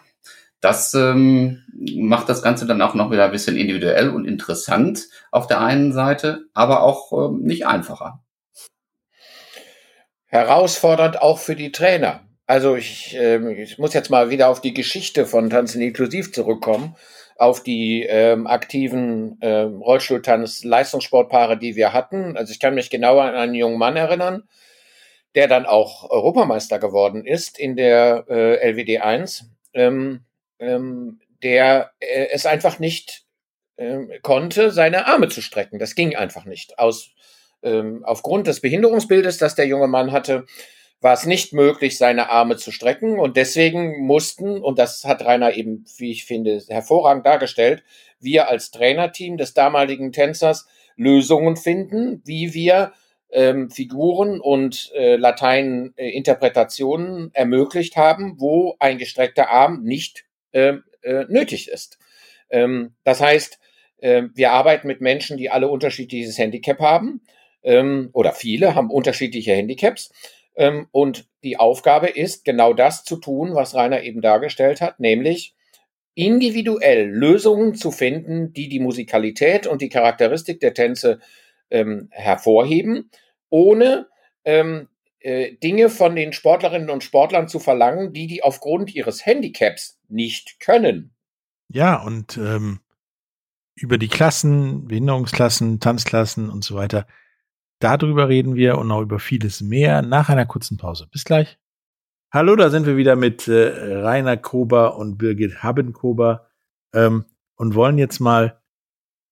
das 0.61 0.95
ähm, 0.95 1.63
macht 1.73 2.29
das 2.29 2.43
Ganze 2.43 2.67
dann 2.67 2.83
auch 2.83 2.95
noch 2.95 3.11
wieder 3.11 3.25
ein 3.25 3.31
bisschen 3.31 3.57
individuell 3.57 4.11
und 4.11 4.27
interessant 4.27 5.09
auf 5.31 5.47
der 5.47 5.61
einen 5.61 5.93
Seite, 5.93 6.47
aber 6.53 6.83
auch 6.83 7.13
ähm, 7.13 7.43
nicht 7.43 7.67
einfacher. 7.67 8.23
Herausfordernd 10.27 11.21
auch 11.21 11.39
für 11.39 11.57
die 11.57 11.73
Trainer. 11.73 12.21
Also 12.51 12.75
ich, 12.75 13.15
äh, 13.17 13.63
ich 13.63 13.79
muss 13.79 13.95
jetzt 13.95 14.11
mal 14.11 14.29
wieder 14.29 14.49
auf 14.49 14.61
die 14.61 14.75
Geschichte 14.75 15.25
von 15.25 15.51
Tanzen 15.51 15.81
inklusiv 15.81 16.33
zurückkommen, 16.33 16.97
auf 17.37 17.63
die 17.63 18.03
ähm, 18.03 18.49
aktiven 18.49 19.41
äh, 19.41 19.61
Rollstuhltanz-Leistungssportpaare, 19.61 21.57
die 21.57 21.77
wir 21.77 21.93
hatten. 21.93 22.37
Also 22.37 22.51
ich 22.51 22.59
kann 22.59 22.75
mich 22.75 22.91
genauer 22.91 23.23
an 23.23 23.37
einen 23.37 23.55
jungen 23.55 23.79
Mann 23.79 23.95
erinnern, 23.95 24.49
der 25.37 25.47
dann 25.47 25.65
auch 25.65 26.11
Europameister 26.11 26.81
geworden 26.81 27.25
ist 27.25 27.57
in 27.57 27.77
der 27.77 28.25
äh, 28.29 28.69
LWD 28.73 29.01
1. 29.01 29.45
Ähm, 29.73 30.25
ähm, 30.59 31.21
der 31.45 31.93
äh, 32.01 32.31
es 32.33 32.47
einfach 32.47 32.81
nicht 32.81 33.27
ähm, 33.79 34.11
konnte, 34.23 34.73
seine 34.73 35.07
Arme 35.07 35.29
zu 35.29 35.41
strecken. 35.41 35.79
Das 35.79 35.95
ging 35.95 36.17
einfach 36.17 36.47
nicht. 36.47 36.81
Aus, 36.81 37.13
ähm, 37.63 38.03
aufgrund 38.05 38.49
des 38.49 38.61
Behinderungsbildes, 38.61 39.39
das 39.39 39.55
der 39.55 39.69
junge 39.69 39.87
Mann 39.87 40.11
hatte, 40.11 40.47
war 41.01 41.15
es 41.15 41.25
nicht 41.25 41.53
möglich, 41.53 41.97
seine 41.97 42.31
Arme 42.31 42.57
zu 42.57 42.73
strecken. 42.73 43.19
Und 43.19 43.37
deswegen 43.37 44.05
mussten, 44.05 44.63
und 44.63 44.79
das 44.79 45.05
hat 45.05 45.25
Rainer 45.25 45.55
eben, 45.55 45.85
wie 45.97 46.11
ich 46.11 46.25
finde, 46.25 46.63
hervorragend 46.69 47.27
dargestellt, 47.27 47.83
wir 48.21 48.49
als 48.49 48.71
Trainerteam 48.71 49.39
des 49.39 49.55
damaligen 49.55 50.13
Tänzers 50.13 50.69
Lösungen 50.97 51.57
finden, 51.57 52.21
wie 52.27 52.53
wir 52.53 52.93
ähm, 53.31 53.71
Figuren 53.71 54.41
und 54.41 54.93
äh, 54.95 55.17
Latein-Interpretationen 55.17 57.31
ermöglicht 57.33 57.97
haben, 57.97 58.35
wo 58.39 58.77
ein 58.79 58.99
gestreckter 58.99 59.49
Arm 59.51 59.83
nicht 59.83 60.27
äh, 60.53 60.75
äh, 61.03 61.25
nötig 61.29 61.69
ist. 61.69 61.99
Ähm, 62.51 62.93
das 63.05 63.21
heißt, 63.21 63.59
äh, 63.99 64.25
wir 64.35 64.53
arbeiten 64.53 64.89
mit 64.89 65.01
Menschen, 65.01 65.39
die 65.39 65.49
alle 65.49 65.69
unterschiedliches 65.69 66.37
Handicap 66.39 66.81
haben 66.81 67.23
ähm, 67.63 68.11
oder 68.13 68.33
viele 68.33 68.75
haben 68.75 68.91
unterschiedliche 68.91 69.55
Handicaps. 69.55 70.11
Ähm, 70.61 70.89
und 70.91 71.27
die 71.43 71.57
Aufgabe 71.57 72.09
ist, 72.09 72.45
genau 72.45 72.75
das 72.75 73.03
zu 73.03 73.17
tun, 73.17 73.55
was 73.55 73.75
Rainer 73.75 74.03
eben 74.03 74.21
dargestellt 74.21 74.83
hat, 74.83 75.01
nämlich 75.01 75.55
individuell 76.15 77.09
Lösungen 77.09 77.75
zu 77.75 77.91
finden, 77.91 78.53
die 78.53 78.69
die 78.69 78.79
Musikalität 78.79 79.67
und 79.67 79.81
die 79.81 79.89
Charakteristik 79.89 80.61
der 80.61 80.75
Tänze 80.75 81.19
ähm, 81.71 82.09
hervorheben, 82.11 83.11
ohne 83.49 84.09
ähm, 84.45 84.89
äh, 85.21 85.53
Dinge 85.57 85.89
von 85.89 86.15
den 86.15 86.35
Sportlerinnen 86.35 86.91
und 86.91 87.05
Sportlern 87.05 87.49
zu 87.49 87.59
verlangen, 87.59 88.13
die 88.13 88.27
die 88.27 88.43
aufgrund 88.43 88.95
ihres 88.95 89.25
Handicaps 89.25 89.99
nicht 90.09 90.61
können. 90.61 91.15
Ja, 91.69 92.03
und 92.03 92.37
ähm, 92.37 92.81
über 93.77 93.97
die 93.97 94.09
Klassen, 94.09 94.89
Behinderungsklassen, 94.89 95.81
Tanzklassen 95.81 96.51
und 96.51 96.65
so 96.65 96.75
weiter, 96.75 97.07
darüber 97.81 98.29
reden 98.29 98.55
wir 98.55 98.79
und 98.79 98.91
auch 98.93 99.03
über 99.03 99.19
vieles 99.19 99.61
mehr 99.61 100.03
nach 100.03 100.29
einer 100.29 100.47
kurzen 100.47 100.77
Pause. 100.77 101.09
Bis 101.11 101.25
gleich. 101.25 101.59
Hallo, 102.33 102.55
da 102.55 102.71
sind 102.71 102.87
wir 102.87 102.97
wieder 102.97 103.17
mit 103.17 103.49
äh, 103.49 103.97
Rainer 103.97 104.37
Kober 104.37 104.97
und 104.97 105.19
Birgit 105.19 105.65
Habenkober 105.65 106.47
ähm, 106.95 107.25
und 107.57 107.75
wollen 107.75 107.99
jetzt 107.99 108.21
mal 108.21 108.63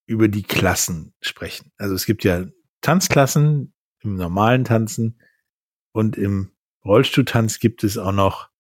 über 0.07 0.27
die 0.27 0.43
Klassen 0.43 1.15
sprechen. 1.21 1.71
Also 1.77 1.95
es 1.95 2.07
gibt 2.07 2.25
ja 2.25 2.47
Tanzklassen 2.81 3.73
im 4.01 4.17
normalen 4.17 4.65
Tanzen, 4.65 5.21
und 5.99 6.17
im 6.17 6.53
Rollstuhltanz 6.85 7.59
gibt 7.59 7.83
es 7.83 7.99
auch 7.99 8.13
noch 8.13 8.51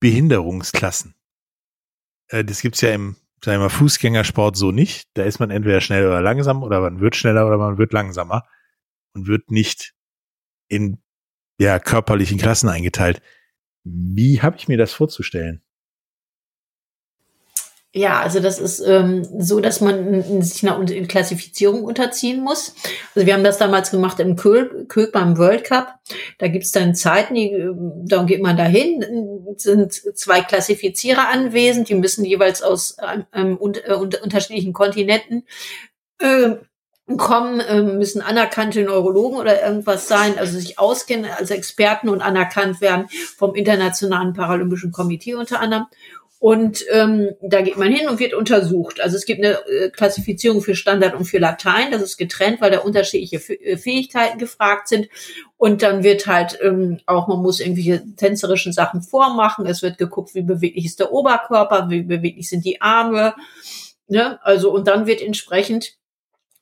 Behinderungsklassen. 0.00 1.14
Äh, 2.28 2.42
das 2.42 2.62
gibt's 2.62 2.80
ja 2.80 2.90
im 2.94 3.16
sagen 3.44 3.60
wir 3.60 3.68
Fußgängersport 3.68 4.56
so 4.56 4.72
nicht. 4.72 5.10
Da 5.14 5.24
ist 5.24 5.38
man 5.38 5.50
entweder 5.50 5.82
schnell 5.82 6.06
oder 6.06 6.22
langsam 6.22 6.62
oder 6.62 6.80
man 6.80 7.00
wird 7.00 7.16
schneller 7.16 7.46
oder 7.46 7.58
man 7.58 7.76
wird 7.76 7.92
langsamer 7.92 8.48
und 9.14 9.26
wird 9.26 9.50
nicht 9.50 9.94
in 10.68 10.98
ja, 11.58 11.78
körperlichen 11.78 12.38
Klassen 12.38 12.68
eingeteilt. 12.68 13.20
Wie 13.84 14.42
habe 14.42 14.56
ich 14.56 14.68
mir 14.68 14.78
das 14.78 14.92
vorzustellen? 14.92 15.62
Ja, 17.94 18.20
also 18.20 18.38
das 18.40 18.58
ist 18.58 18.80
ähm, 18.80 19.24
so, 19.40 19.60
dass 19.60 19.80
man 19.80 20.42
sich 20.42 20.68
einer 20.68 20.84
Klassifizierung 21.06 21.84
unterziehen 21.84 22.42
muss. 22.44 22.74
Also 23.14 23.26
wir 23.26 23.32
haben 23.32 23.44
das 23.44 23.56
damals 23.56 23.90
gemacht 23.90 24.20
im 24.20 24.36
Köl, 24.36 24.84
Köl 24.88 25.10
beim 25.10 25.38
World 25.38 25.64
Cup. 25.64 25.94
Da 26.36 26.48
gibt's 26.48 26.70
dann 26.70 26.94
Zeiten, 26.94 27.34
die, 27.34 27.50
ähm, 27.50 28.04
dann 28.04 28.26
geht 28.26 28.42
man 28.42 28.58
dahin, 28.58 29.04
sind 29.56 29.92
zwei 29.92 30.42
Klassifizierer 30.42 31.28
anwesend, 31.28 31.88
die 31.88 31.94
müssen 31.94 32.26
jeweils 32.26 32.62
aus 32.62 32.98
ähm, 33.32 33.56
un, 33.58 33.74
äh, 33.74 33.94
unterschiedlichen 33.94 34.74
Kontinenten 34.74 35.46
äh, 36.20 36.56
kommen, 37.16 37.60
äh, 37.60 37.82
müssen 37.82 38.20
anerkannte 38.20 38.82
Neurologen 38.82 39.38
oder 39.38 39.62
irgendwas 39.62 40.08
sein, 40.08 40.38
also 40.38 40.58
sich 40.58 40.78
auskennen 40.78 41.30
als 41.30 41.50
Experten 41.50 42.08
und 42.08 42.20
anerkannt 42.20 42.80
werden 42.80 43.08
vom 43.36 43.54
Internationalen 43.54 44.34
Paralympischen 44.34 44.92
Komitee 44.92 45.34
unter 45.34 45.60
anderem. 45.60 45.86
Und 46.40 46.84
ähm, 46.92 47.30
da 47.42 47.62
geht 47.62 47.78
man 47.78 47.90
hin 47.90 48.08
und 48.08 48.20
wird 48.20 48.32
untersucht. 48.32 49.00
Also 49.00 49.16
es 49.16 49.26
gibt 49.26 49.44
eine 49.44 49.58
äh, 49.66 49.90
Klassifizierung 49.90 50.60
für 50.60 50.76
Standard 50.76 51.16
und 51.16 51.24
für 51.24 51.38
Latein. 51.38 51.90
Das 51.90 52.00
ist 52.00 52.16
getrennt, 52.16 52.60
weil 52.60 52.70
da 52.70 52.78
unterschiedliche 52.78 53.38
äh, 53.54 53.76
Fähigkeiten 53.76 54.38
gefragt 54.38 54.86
sind. 54.86 55.08
Und 55.56 55.82
dann 55.82 56.04
wird 56.04 56.28
halt 56.28 56.56
ähm, 56.62 57.00
auch, 57.06 57.26
man 57.26 57.42
muss 57.42 57.58
irgendwelche 57.58 58.04
tänzerischen 58.14 58.72
Sachen 58.72 59.02
vormachen. 59.02 59.66
Es 59.66 59.82
wird 59.82 59.98
geguckt, 59.98 60.36
wie 60.36 60.42
beweglich 60.42 60.84
ist 60.84 61.00
der 61.00 61.10
Oberkörper, 61.10 61.90
wie 61.90 62.02
beweglich 62.02 62.48
sind 62.48 62.64
die 62.64 62.80
Arme. 62.80 63.34
Ne? 64.06 64.38
Also 64.44 64.70
und 64.70 64.86
dann 64.86 65.08
wird 65.08 65.20
entsprechend 65.20 65.97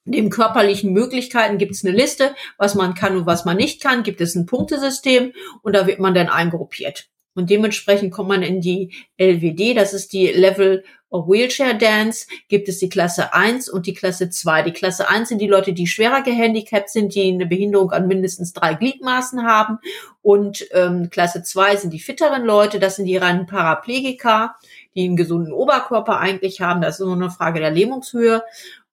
den 0.07 0.31
körperlichen 0.31 0.93
Möglichkeiten 0.93 1.59
gibt 1.59 1.73
es 1.73 1.85
eine 1.85 1.97
Liste, 1.97 2.35
was 2.59 2.75
man 2.75 2.95
kann 2.95 3.17
und 3.17 3.27
was 3.27 3.45
man 3.45 3.57
nicht 3.57 3.83
kann, 3.83 4.03
gibt 4.03 4.21
es 4.21 4.35
ein 4.35 4.47
Punktesystem 4.47 5.33
und 5.63 5.75
da 5.75 5.87
wird 5.87 5.99
man 5.99 6.15
dann 6.15 6.29
eingruppiert. 6.29 7.09
Und 7.35 7.51
dementsprechend 7.51 8.13
kommt 8.13 8.31
man 8.31 8.43
in 8.43 8.63
die 8.63 8.95
LWD, 9.19 9.77
das 9.77 9.93
ist 9.93 10.15
die 10.15 10.29
Level 10.29 10.83
of 11.11 11.29
Wheelchair 11.29 11.75
Dance, 11.75 12.27
gibt 12.49 12.67
es 12.69 12.79
die 12.79 12.89
Klasse 12.89 13.35
1 13.35 13.69
und 13.69 13.87
die 13.87 13.93
Klasse 13.93 14.31
2. 14.31 14.63
Die 14.63 14.73
Klasse 14.73 15.09
1 15.09 15.29
sind 15.29 15.41
die 15.41 15.47
Leute, 15.47 15.75
die 15.75 15.87
schwerer 15.87 16.23
gehandicapt 16.23 16.89
sind, 16.89 17.15
die 17.15 17.29
eine 17.29 17.45
Behinderung 17.45 17.93
an 17.93 18.09
mindestens 18.09 18.55
drei 18.55 18.75
Gliedmaßen 18.75 19.47
haben. 19.47 19.79
Und 20.23 20.67
ähm, 20.73 21.11
Klasse 21.11 21.43
2 21.43 21.77
sind 21.77 21.93
die 21.93 22.01
fitteren 22.01 22.45
Leute, 22.45 22.79
das 22.79 22.97
sind 22.97 23.05
die 23.05 23.19
reinen 23.19 23.47
Paraplegiker, 23.47 24.57
die 24.95 25.05
einen 25.05 25.17
gesunden 25.17 25.53
Oberkörper 25.53 26.19
eigentlich 26.19 26.63
haben. 26.63 26.81
Das 26.81 26.99
ist 26.99 27.05
nur 27.05 27.15
eine 27.15 27.31
Frage 27.31 27.61
der 27.61 27.71
Lähmungshöhe. 27.71 28.43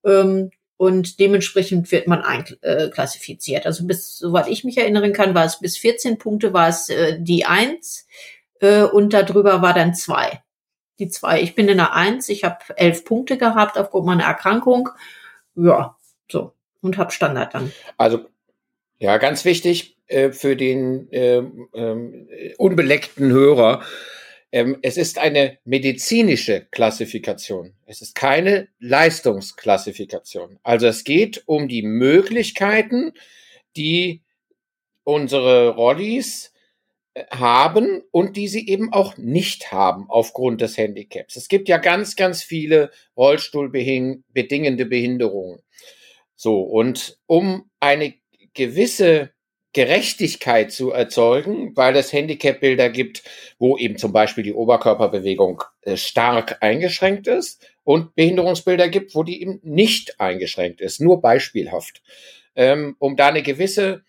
Ähm, 0.04 0.50
und 0.76 1.20
dementsprechend 1.20 1.90
wird 1.92 2.06
man 2.06 2.22
einklassifiziert. 2.22 3.66
Also 3.66 3.86
bis, 3.86 4.18
soweit 4.18 4.48
ich 4.48 4.64
mich 4.64 4.78
erinnern 4.78 5.12
kann, 5.12 5.34
war 5.34 5.44
es 5.44 5.60
bis 5.60 5.76
14 5.78 6.18
Punkte, 6.18 6.52
war 6.52 6.68
es 6.68 6.88
äh, 6.88 7.18
die 7.20 7.44
1 7.44 8.06
äh, 8.60 8.82
und 8.82 9.12
darüber 9.12 9.62
war 9.62 9.74
dann 9.74 9.94
zwei. 9.94 10.42
Die 10.98 11.08
zwei. 11.08 11.40
Ich 11.42 11.54
bin 11.54 11.68
in 11.68 11.78
der 11.78 11.94
Eins, 11.94 12.28
ich 12.28 12.44
habe 12.44 12.58
elf 12.76 13.04
Punkte 13.04 13.36
gehabt 13.36 13.78
aufgrund 13.78 14.06
meiner 14.06 14.24
Erkrankung. 14.24 14.90
Ja, 15.56 15.96
so. 16.30 16.52
Und 16.80 16.98
habe 16.98 17.12
Standard 17.12 17.54
dann. 17.54 17.72
Also, 17.96 18.26
ja, 18.98 19.16
ganz 19.18 19.44
wichtig 19.44 19.96
äh, 20.06 20.30
für 20.30 20.54
den 20.54 21.10
äh, 21.10 21.38
äh, 21.38 22.54
unbeleckten 22.58 23.30
Hörer. 23.30 23.82
Ähm, 24.54 24.78
es 24.82 24.96
ist 24.96 25.18
eine 25.18 25.58
medizinische 25.64 26.68
Klassifikation. 26.70 27.74
Es 27.86 28.02
ist 28.02 28.14
keine 28.14 28.68
Leistungsklassifikation. 28.78 30.60
Also 30.62 30.86
es 30.86 31.02
geht 31.02 31.42
um 31.46 31.66
die 31.66 31.82
Möglichkeiten, 31.82 33.14
die 33.76 34.22
unsere 35.02 35.70
Rollis 35.70 36.52
haben 37.32 38.02
und 38.12 38.36
die 38.36 38.46
sie 38.46 38.68
eben 38.68 38.92
auch 38.92 39.16
nicht 39.16 39.72
haben 39.72 40.08
aufgrund 40.08 40.60
des 40.60 40.78
Handicaps. 40.78 41.34
Es 41.34 41.48
gibt 41.48 41.68
ja 41.68 41.78
ganz, 41.78 42.14
ganz 42.14 42.44
viele 42.44 42.92
Rollstuhlbedingende 43.16 44.86
Behinderungen. 44.86 45.62
So, 46.36 46.60
und 46.60 47.18
um 47.26 47.68
eine 47.80 48.14
gewisse 48.52 49.33
Gerechtigkeit 49.74 50.72
zu 50.72 50.92
erzeugen, 50.92 51.76
weil 51.76 51.96
es 51.96 52.12
Handicap-Bilder 52.12 52.88
gibt, 52.88 53.22
wo 53.58 53.76
eben 53.76 53.98
zum 53.98 54.12
Beispiel 54.12 54.44
die 54.44 54.54
Oberkörperbewegung 54.54 55.62
äh, 55.82 55.96
stark 55.96 56.58
eingeschränkt 56.62 57.26
ist 57.26 57.66
und 57.82 58.14
Behinderungsbilder 58.14 58.88
gibt, 58.88 59.14
wo 59.14 59.24
die 59.24 59.42
eben 59.42 59.60
nicht 59.62 60.20
eingeschränkt 60.20 60.80
ist, 60.80 61.00
nur 61.00 61.20
beispielhaft. 61.20 62.02
Ähm, 62.56 62.94
um 63.00 63.16
da 63.16 63.28
eine 63.28 63.42
gewisse 63.42 64.04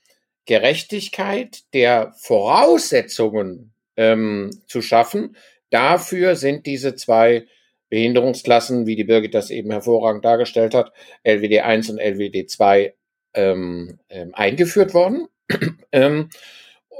Gerechtigkeit 0.45 1.63
der 1.73 2.13
Voraussetzungen 2.17 3.73
ähm, 3.97 4.51
zu 4.67 4.81
schaffen. 4.81 5.35
Dafür 5.71 6.35
sind 6.35 6.65
diese 6.67 6.95
zwei 6.95 7.47
Behinderungsklassen, 7.89 8.85
wie 8.85 8.95
die 8.95 9.03
Birgit 9.03 9.33
das 9.33 9.49
eben 9.49 9.71
hervorragend 9.71 10.23
dargestellt 10.23 10.73
hat, 10.73 10.91
LWD 11.23 11.61
1 11.61 11.89
und 11.89 11.99
LWD 11.99 12.49
2 12.49 12.93
ähm, 13.33 13.99
ähm, 14.09 14.31
eingeführt 14.33 14.93
worden. 14.93 15.27
Ähm, 15.91 16.29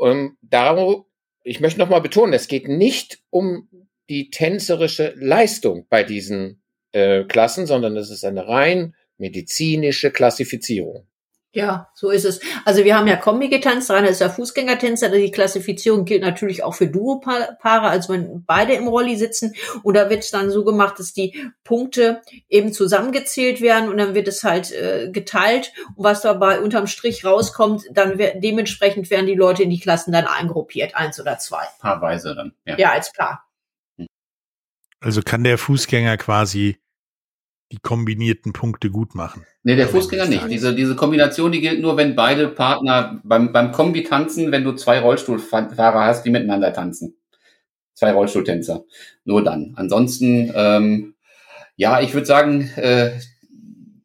ähm, 0.02 0.38
darum, 0.42 1.06
ich 1.44 1.60
möchte 1.60 1.80
nochmal 1.80 2.02
betonen, 2.02 2.34
es 2.34 2.48
geht 2.48 2.68
nicht 2.68 3.20
um 3.30 3.70
die 4.10 4.30
tänzerische 4.30 5.14
Leistung 5.18 5.88
bei 5.90 6.04
diesen 6.04 6.62
äh, 6.92 7.24
Klassen, 7.24 7.66
sondern 7.66 7.98
es 7.98 8.10
ist 8.10 8.24
eine 8.24 8.48
rein 8.48 8.96
medizinische 9.18 10.12
Klassifizierung. 10.12 11.08
Ja, 11.56 11.90
so 11.94 12.10
ist 12.10 12.26
es. 12.26 12.42
Also 12.66 12.84
wir 12.84 12.98
haben 12.98 13.08
ja 13.08 13.16
Kombi 13.16 13.48
getanzt, 13.48 13.90
Rainer 13.90 14.10
ist 14.10 14.20
ja 14.20 14.28
Fußgängertänzer, 14.28 15.08
die 15.08 15.32
Klassifizierung 15.32 16.04
gilt 16.04 16.22
natürlich 16.22 16.66
auch 16.66 16.74
für 16.74 16.88
Duopaare, 16.88 17.58
also 17.64 18.12
wenn 18.12 18.44
beide 18.44 18.74
im 18.74 18.90
Rolli 18.90 19.16
sitzen 19.16 19.56
und 19.82 19.96
da 19.96 20.10
wird 20.10 20.26
es 20.26 20.32
dann 20.32 20.52
so 20.52 20.66
gemacht, 20.66 21.00
dass 21.00 21.14
die 21.14 21.50
Punkte 21.64 22.22
eben 22.50 22.74
zusammengezählt 22.74 23.62
werden 23.62 23.88
und 23.88 23.96
dann 23.96 24.14
wird 24.16 24.28
es 24.28 24.44
halt 24.44 24.74
äh, 24.74 25.10
geteilt 25.10 25.72
und 25.96 26.04
was 26.04 26.20
dabei 26.20 26.60
unterm 26.60 26.88
Strich 26.88 27.24
rauskommt, 27.24 27.84
dann 27.90 28.18
wird, 28.18 28.44
dementsprechend 28.44 29.10
werden 29.10 29.26
die 29.26 29.36
Leute 29.36 29.64
in 29.64 29.70
die 29.70 29.80
Klassen 29.80 30.12
dann 30.12 30.28
eingruppiert, 30.28 30.94
eins 30.96 31.22
oder 31.22 31.40
zwei. 31.40 31.64
Paarweise 31.80 32.36
dann, 32.36 32.54
ja. 32.66 32.78
Ja, 32.78 32.92
als 32.92 33.14
Paar. 33.14 33.48
Also 35.00 35.22
kann 35.22 35.46
der 35.46 35.58
Fußgänger 35.58 36.18
quasi 36.18 36.80
die 37.72 37.78
kombinierten 37.78 38.54
Punkte 38.54 38.92
gut 38.92 39.16
machen. 39.16 39.46
Nee, 39.64 39.76
der 39.76 39.88
Fußgänger 39.88 40.28
nicht. 40.28 40.48
Diese, 40.50 40.76
diese 40.76 40.96
Kombination, 40.96 41.52
die 41.52 41.62
gilt 41.62 41.82
nur, 41.82 41.98
wenn 41.98 42.16
beide 42.16 42.48
Partner 42.48 43.20
beim, 43.24 43.52
beim 43.52 43.72
Kombi 43.72 44.04
tanzen, 44.04 44.52
wenn 44.52 44.64
du 44.64 44.74
zwei 44.74 45.00
Rollstuhlfahrer 45.00 46.06
hast, 46.06 46.24
die 46.24 46.30
miteinander 46.30 46.72
tanzen. 46.74 47.18
Zwei 47.94 48.12
Rollstuhltänzer. 48.12 48.86
Nur 49.24 49.44
dann. 49.44 49.74
Ansonsten, 49.78 50.52
ähm, 50.56 51.16
ja, 51.76 52.02
ich 52.02 52.14
würde 52.14 52.28
sagen, 52.28 52.70
äh, 52.76 53.12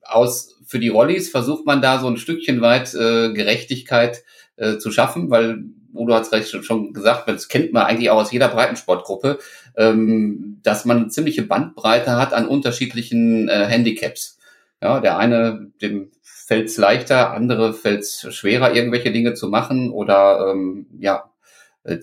aus 0.03 0.57
für 0.67 0.79
die 0.79 0.89
Rollis 0.89 1.29
versucht 1.31 1.67
man 1.67 1.83
da 1.83 1.99
so 1.99 2.07
ein 2.07 2.17
Stückchen 2.17 2.61
weit 2.61 2.95
äh, 2.95 3.33
Gerechtigkeit 3.33 4.23
äh, 4.57 4.79
zu 4.79 4.91
schaffen, 4.93 5.29
weil 5.29 5.65
Udo 5.93 6.15
hat 6.15 6.23
es 6.23 6.33
recht 6.33 6.65
schon 6.65 6.93
gesagt, 6.93 7.29
das 7.29 7.49
kennt 7.49 7.73
man 7.73 7.85
eigentlich 7.85 8.11
auch 8.11 8.21
aus 8.21 8.33
jeder 8.33 8.49
Breitensportgruppe, 8.49 9.39
ähm, 9.77 10.61
dass 10.63 10.85
man 10.85 10.99
eine 10.99 11.09
ziemliche 11.09 11.43
Bandbreite 11.43 12.13
hat 12.13 12.33
an 12.33 12.47
unterschiedlichen 12.47 13.49
äh, 13.49 13.67
Handicaps. 13.67 14.39
Ja, 14.83 15.01
der 15.01 15.19
eine, 15.19 15.71
dem 15.83 16.11
fällt 16.23 16.69
es 16.69 16.77
leichter, 16.79 17.33
andere 17.33 17.75
fällt 17.75 18.01
es 18.01 18.27
schwerer, 18.35 18.75
irgendwelche 18.75 19.13
Dinge 19.13 19.35
zu 19.35 19.49
machen 19.49 19.91
oder 19.91 20.51
ähm, 20.51 20.87
ja, 20.99 21.31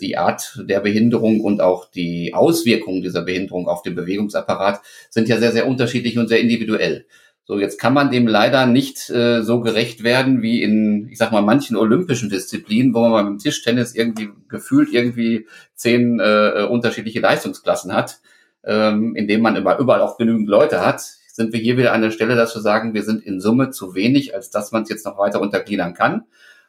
die 0.02 0.18
Art 0.18 0.60
der 0.64 0.80
Behinderung 0.80 1.42
und 1.42 1.62
auch 1.62 1.90
die 1.90 2.34
Auswirkungen 2.34 3.02
dieser 3.02 3.22
Behinderung 3.22 3.68
auf 3.68 3.84
den 3.84 3.96
Bewegungsapparat 3.96 4.82
sind 5.10 5.28
ja 5.28 5.38
sehr, 5.38 5.52
sehr 5.52 5.68
unterschiedlich 5.68 6.18
und 6.18 6.28
sehr 6.28 6.40
individuell. 6.40 7.06
So, 7.50 7.58
jetzt 7.58 7.80
kann 7.80 7.94
man 7.94 8.12
dem 8.12 8.28
leider 8.28 8.66
nicht 8.66 9.10
äh, 9.10 9.42
so 9.42 9.62
gerecht 9.62 10.04
werden 10.04 10.42
wie 10.42 10.62
in, 10.62 11.08
ich 11.08 11.18
sag 11.18 11.32
mal, 11.32 11.42
manchen 11.42 11.78
olympischen 11.78 12.30
Disziplinen, 12.30 12.94
wo 12.94 13.08
man 13.08 13.26
beim 13.26 13.38
Tischtennis 13.38 13.96
irgendwie 13.96 14.30
gefühlt 14.50 14.92
irgendwie 14.92 15.48
zehn 15.74 16.20
äh, 16.20 16.68
unterschiedliche 16.70 17.22
Leistungsklassen 17.22 17.94
hat, 17.94 18.20
ähm, 18.66 19.16
indem 19.16 19.42
man 19.42 19.56
immer 19.56 19.78
überall 19.80 20.02
auch 20.02 20.18
genügend 20.18 20.50
Leute 20.50 20.86
hat. 20.86 21.00
Sind 21.00 21.54
wir 21.54 21.62
hier 21.62 21.78
wieder 21.78 21.94
an 21.94 22.02
der 22.02 22.12
Stelle, 22.12 22.36
dass 22.36 22.54
wir 22.54 22.62
sagen, 22.62 22.94
wir 22.94 23.04
sind 23.04 23.24
in 23.24 23.40
Summe 23.40 23.70
zu 23.70 23.96
wenig, 23.96 24.36
als 24.36 24.50
dass 24.50 24.74
man 24.74 24.84
es 24.84 24.90
jetzt 24.90 25.06
noch 25.06 25.18
weiter 25.18 25.40
untergliedern 25.40 25.94
kann. 25.94 26.26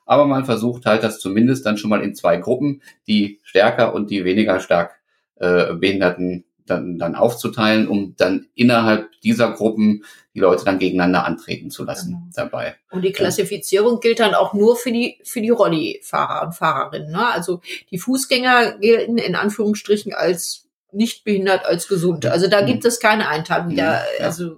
Aber 0.07 0.27
man 0.27 0.45
versucht 0.45 0.87
halt 0.87 1.03
das 1.03 1.19
zumindest 1.19 1.67
dann 1.67 1.77
schon 1.77 1.91
mal 1.91 2.05
in 2.05 2.15
zwei 2.15 2.37
Gruppen, 2.37 2.83
die 3.09 3.41
stärker 3.43 3.95
und 3.95 4.11
die 4.11 4.25
weniger 4.25 4.61
stark 4.61 5.01
äh, 5.41 5.75
Behinderten 5.75 6.45
dann, 6.69 6.99
dann 6.99 7.15
aufzuteilen, 7.15 7.89
um 7.89 8.15
dann 8.17 8.47
innerhalb 8.55 9.11
dieser 9.23 9.53
Gruppen 9.53 10.05
die 10.35 10.41
Leute 10.41 10.65
dann 10.65 10.79
gegeneinander 10.79 11.25
antreten 11.25 11.71
zu 11.71 11.85
lassen 11.85 12.11
genau. 12.11 12.27
dabei. 12.35 12.77
Und 12.91 13.03
die 13.03 13.13
Klassifizierung 13.13 14.01
gilt 14.01 14.21
dann 14.21 14.35
auch 14.35 14.55
nur 14.55 14.77
für 14.77 14.93
die, 14.93 15.19
für 15.25 15.41
die 15.41 15.51
Rolli-Fahrer 15.51 16.47
und 16.47 16.53
Fahrerinnen. 16.53 17.11
Ne? 17.11 17.27
Also 17.27 17.61
die 17.91 17.99
Fußgänger 17.99 18.79
gelten 18.79 19.19
in 19.19 19.35
Anführungsstrichen 19.35 20.15
als 20.15 20.69
nicht 20.93 21.25
behindert, 21.25 21.67
als 21.67 21.89
gesund. 21.89 22.27
Also 22.27 22.49
da 22.49 22.63
gibt 22.63 22.85
es 22.85 23.01
keine 23.01 23.29
Einteilung. 23.29 23.73
Ja, 23.73 24.01
also, 24.21 24.57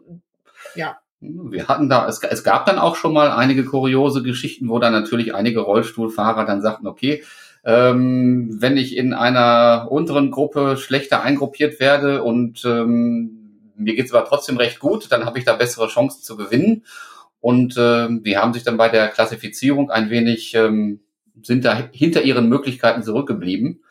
ja. 0.74 0.98
Wir 1.20 1.68
hatten 1.68 1.88
da, 1.90 2.08
es, 2.08 2.22
es 2.22 2.44
gab 2.44 2.64
dann 2.66 2.78
auch 2.78 2.96
schon 2.96 3.12
mal 3.12 3.30
einige 3.30 3.64
kuriose 3.64 4.22
Geschichten, 4.22 4.68
wo 4.68 4.78
dann 4.78 4.92
natürlich 4.92 5.34
einige 5.34 5.60
Rollstuhlfahrer 5.60 6.46
dann 6.46 6.62
sagten, 6.62 6.86
okay, 6.86 7.22
ähm, 7.64 8.56
wenn 8.60 8.76
ich 8.76 8.96
in 8.96 9.12
einer 9.12 9.88
unteren 9.90 10.30
Gruppe 10.30 10.76
schlechter 10.76 11.22
eingruppiert 11.22 11.78
werde 11.78 12.22
und 12.22 12.64
ähm, 12.64 13.40
mir 13.76 13.94
geht's 13.94 14.12
aber 14.12 14.26
trotzdem 14.26 14.56
recht 14.56 14.78
gut, 14.78 15.10
dann 15.10 15.24
habe 15.24 15.38
ich 15.38 15.44
da 15.44 15.54
bessere 15.54 15.88
Chancen 15.88 16.22
zu 16.22 16.36
gewinnen. 16.36 16.84
Und 17.40 17.76
äh, 17.76 18.08
die 18.10 18.36
haben 18.36 18.52
sich 18.52 18.62
dann 18.62 18.76
bei 18.76 18.88
der 18.88 19.08
Klassifizierung 19.08 19.90
ein 19.90 20.10
wenig, 20.10 20.54
ähm, 20.54 21.00
sind 21.42 21.64
da 21.64 21.88
hinter 21.92 22.22
ihren 22.22 22.48
Möglichkeiten 22.48 23.02
zurückgeblieben. 23.02 23.82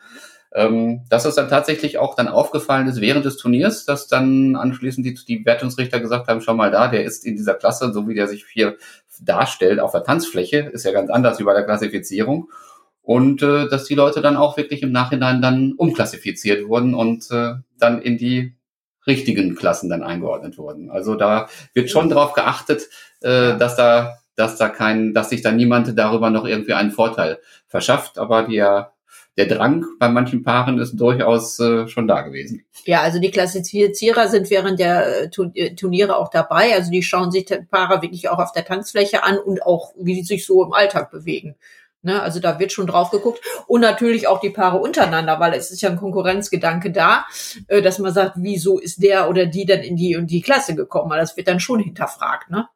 Ähm, 0.52 1.02
dass 1.08 1.26
es 1.26 1.36
dann 1.36 1.48
tatsächlich 1.48 1.98
auch 1.98 2.16
dann 2.16 2.26
aufgefallen 2.26 2.88
ist 2.88 3.00
während 3.00 3.24
des 3.24 3.36
Turniers, 3.36 3.84
dass 3.84 4.08
dann 4.08 4.56
anschließend 4.56 5.06
die, 5.06 5.14
die 5.14 5.46
Wertungsrichter 5.46 6.00
gesagt 6.00 6.26
haben, 6.26 6.40
schau 6.40 6.54
mal 6.54 6.72
da, 6.72 6.88
der 6.88 7.04
ist 7.04 7.24
in 7.24 7.36
dieser 7.36 7.54
Klasse, 7.54 7.92
so 7.92 8.08
wie 8.08 8.14
der 8.14 8.26
sich 8.26 8.44
hier 8.52 8.76
darstellt 9.20 9.78
auf 9.78 9.92
der 9.92 10.02
Tanzfläche, 10.02 10.58
ist 10.58 10.84
ja 10.84 10.90
ganz 10.90 11.08
anders 11.08 11.38
wie 11.38 11.44
bei 11.44 11.52
der 11.52 11.64
Klassifizierung 11.64 12.50
und 13.02 13.42
äh, 13.42 13.68
dass 13.68 13.84
die 13.84 13.94
Leute 13.94 14.20
dann 14.20 14.36
auch 14.36 14.56
wirklich 14.56 14.82
im 14.82 14.92
Nachhinein 14.92 15.42
dann 15.42 15.72
umklassifiziert 15.76 16.68
wurden 16.68 16.94
und 16.94 17.30
äh, 17.30 17.54
dann 17.78 18.02
in 18.02 18.18
die 18.18 18.54
richtigen 19.06 19.54
Klassen 19.54 19.88
dann 19.88 20.02
eingeordnet 20.02 20.58
wurden. 20.58 20.90
Also 20.90 21.14
da 21.14 21.48
wird 21.74 21.90
schon 21.90 22.08
darauf 22.08 22.34
geachtet, 22.34 22.88
äh, 23.20 23.56
dass 23.56 23.76
da 23.76 24.16
dass 24.36 24.56
da 24.56 24.68
kein, 24.68 25.12
dass 25.12 25.28
sich 25.28 25.42
da 25.42 25.52
niemand 25.52 25.98
darüber 25.98 26.30
noch 26.30 26.46
irgendwie 26.46 26.72
einen 26.72 26.92
Vorteil 26.92 27.40
verschafft, 27.66 28.18
aber 28.18 28.44
der 28.44 28.92
der 29.36 29.46
Drang 29.46 29.86
bei 29.98 30.08
manchen 30.08 30.42
Paaren 30.42 30.78
ist 30.78 30.96
durchaus 30.96 31.58
äh, 31.60 31.86
schon 31.88 32.08
da 32.08 32.22
gewesen. 32.22 32.64
Ja, 32.84 33.00
also 33.00 33.20
die 33.20 33.30
Klassifizierer 33.30 34.28
sind 34.28 34.50
während 34.50 34.80
der 34.80 35.24
äh, 35.24 35.30
äh, 35.54 35.74
Turniere 35.74 36.16
auch 36.16 36.30
dabei. 36.30 36.74
Also 36.74 36.90
die 36.90 37.02
schauen 37.02 37.30
sich 37.30 37.44
die 37.46 37.56
Paare 37.70 38.02
wirklich 38.02 38.28
auch 38.28 38.38
auf 38.38 38.52
der 38.52 38.64
Tanzfläche 38.64 39.22
an 39.22 39.38
und 39.38 39.62
auch, 39.62 39.92
wie 39.96 40.16
sie 40.16 40.24
sich 40.24 40.46
so 40.46 40.64
im 40.64 40.72
Alltag 40.72 41.10
bewegen. 41.10 41.54
Ne, 42.02 42.22
also 42.22 42.40
da 42.40 42.58
wird 42.58 42.72
schon 42.72 42.86
drauf 42.86 43.10
geguckt. 43.10 43.44
Und 43.66 43.82
natürlich 43.82 44.26
auch 44.26 44.40
die 44.40 44.50
Paare 44.50 44.78
untereinander, 44.78 45.38
weil 45.38 45.52
es 45.52 45.70
ist 45.70 45.82
ja 45.82 45.90
ein 45.90 45.98
Konkurrenzgedanke 45.98 46.90
da, 46.90 47.26
äh, 47.68 47.82
dass 47.82 47.98
man 47.98 48.12
sagt, 48.14 48.36
wieso 48.38 48.78
ist 48.78 49.02
der 49.02 49.28
oder 49.28 49.44
die 49.44 49.66
dann 49.66 49.80
in 49.80 49.96
die 49.96 50.16
und 50.16 50.28
die 50.28 50.40
Klasse 50.40 50.74
gekommen? 50.74 51.10
Weil 51.10 51.20
das 51.20 51.36
wird 51.36 51.48
dann 51.48 51.60
schon 51.60 51.80
hinterfragt, 51.80 52.50
ne? 52.50 52.68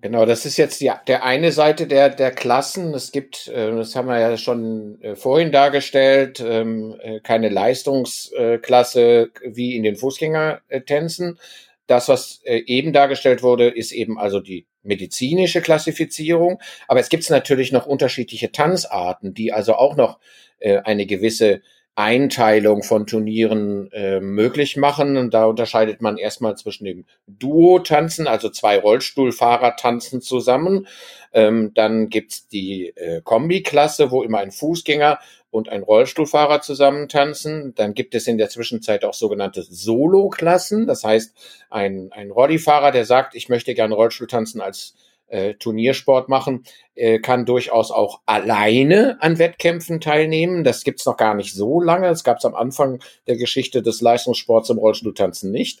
Genau, 0.00 0.24
das 0.24 0.46
ist 0.46 0.56
jetzt 0.56 0.80
die, 0.80 0.90
der 1.08 1.24
eine 1.24 1.52
Seite 1.52 1.86
der, 1.86 2.10
der 2.10 2.30
Klassen. 2.30 2.94
Es 2.94 3.12
gibt, 3.12 3.48
äh, 3.48 3.72
das 3.72 3.94
haben 3.94 4.08
wir 4.08 4.18
ja 4.18 4.36
schon 4.38 5.00
äh, 5.02 5.14
vorhin 5.14 5.52
dargestellt, 5.52 6.40
ähm, 6.40 6.98
keine 7.22 7.50
Leistungsklasse 7.50 9.30
wie 9.44 9.76
in 9.76 9.82
den 9.82 9.96
Fußgängertänzen. 9.96 11.38
Das, 11.86 12.08
was 12.08 12.40
eben 12.44 12.92
dargestellt 12.92 13.44
wurde, 13.44 13.68
ist 13.68 13.92
eben 13.92 14.18
also 14.18 14.40
die 14.40 14.66
medizinische 14.86 15.60
Klassifizierung, 15.60 16.60
aber 16.88 17.00
es 17.00 17.08
gibt 17.08 17.28
natürlich 17.30 17.72
noch 17.72 17.86
unterschiedliche 17.86 18.52
Tanzarten, 18.52 19.34
die 19.34 19.52
also 19.52 19.74
auch 19.74 19.96
noch 19.96 20.18
äh, 20.58 20.78
eine 20.78 21.06
gewisse 21.06 21.60
Einteilung 21.96 22.82
von 22.82 23.06
Turnieren 23.06 23.90
äh, 23.90 24.20
möglich 24.20 24.76
machen. 24.76 25.16
Und 25.16 25.32
da 25.32 25.46
unterscheidet 25.46 26.02
man 26.02 26.18
erstmal 26.18 26.54
zwischen 26.54 26.84
dem 26.84 27.06
Duo-Tanzen, 27.26 28.28
also 28.28 28.50
zwei 28.50 28.78
Rollstuhlfahrer 28.78 29.76
tanzen 29.76 30.20
zusammen. 30.20 30.86
Ähm, 31.32 31.72
dann 31.74 32.10
gibt's 32.10 32.48
die 32.48 32.88
äh, 32.96 33.22
Kombi-Klasse, 33.22 34.10
wo 34.10 34.22
immer 34.22 34.38
ein 34.38 34.52
Fußgänger 34.52 35.18
und 35.56 35.70
ein 35.70 35.82
Rollstuhlfahrer 35.82 36.60
zusammen 36.60 37.08
tanzen. 37.08 37.74
Dann 37.74 37.94
gibt 37.94 38.14
es 38.14 38.26
in 38.26 38.36
der 38.36 38.50
Zwischenzeit 38.50 39.04
auch 39.04 39.14
sogenannte 39.14 39.62
Solo-Klassen. 39.62 40.86
Das 40.86 41.02
heißt, 41.02 41.34
ein, 41.70 42.10
ein 42.12 42.30
Rollifahrer, 42.30 42.92
der 42.92 43.06
sagt, 43.06 43.34
ich 43.34 43.48
möchte 43.48 43.74
gerne 43.74 43.94
Rollstuhltanzen 43.94 44.60
als 44.60 44.94
äh, 45.28 45.54
Turniersport 45.54 46.28
machen, 46.28 46.64
äh, 46.94 47.18
kann 47.18 47.46
durchaus 47.46 47.90
auch 47.90 48.20
alleine 48.26 49.16
an 49.20 49.38
Wettkämpfen 49.38 50.00
teilnehmen. 50.00 50.62
Das 50.62 50.84
gibt's 50.84 51.06
noch 51.06 51.16
gar 51.16 51.34
nicht 51.34 51.54
so 51.54 51.80
lange. 51.80 52.08
Das 52.08 52.22
gab's 52.22 52.44
am 52.44 52.54
Anfang 52.54 53.00
der 53.26 53.36
Geschichte 53.36 53.82
des 53.82 54.02
Leistungssports 54.02 54.68
im 54.68 54.78
Rollstuhltanzen 54.78 55.50
nicht. 55.50 55.80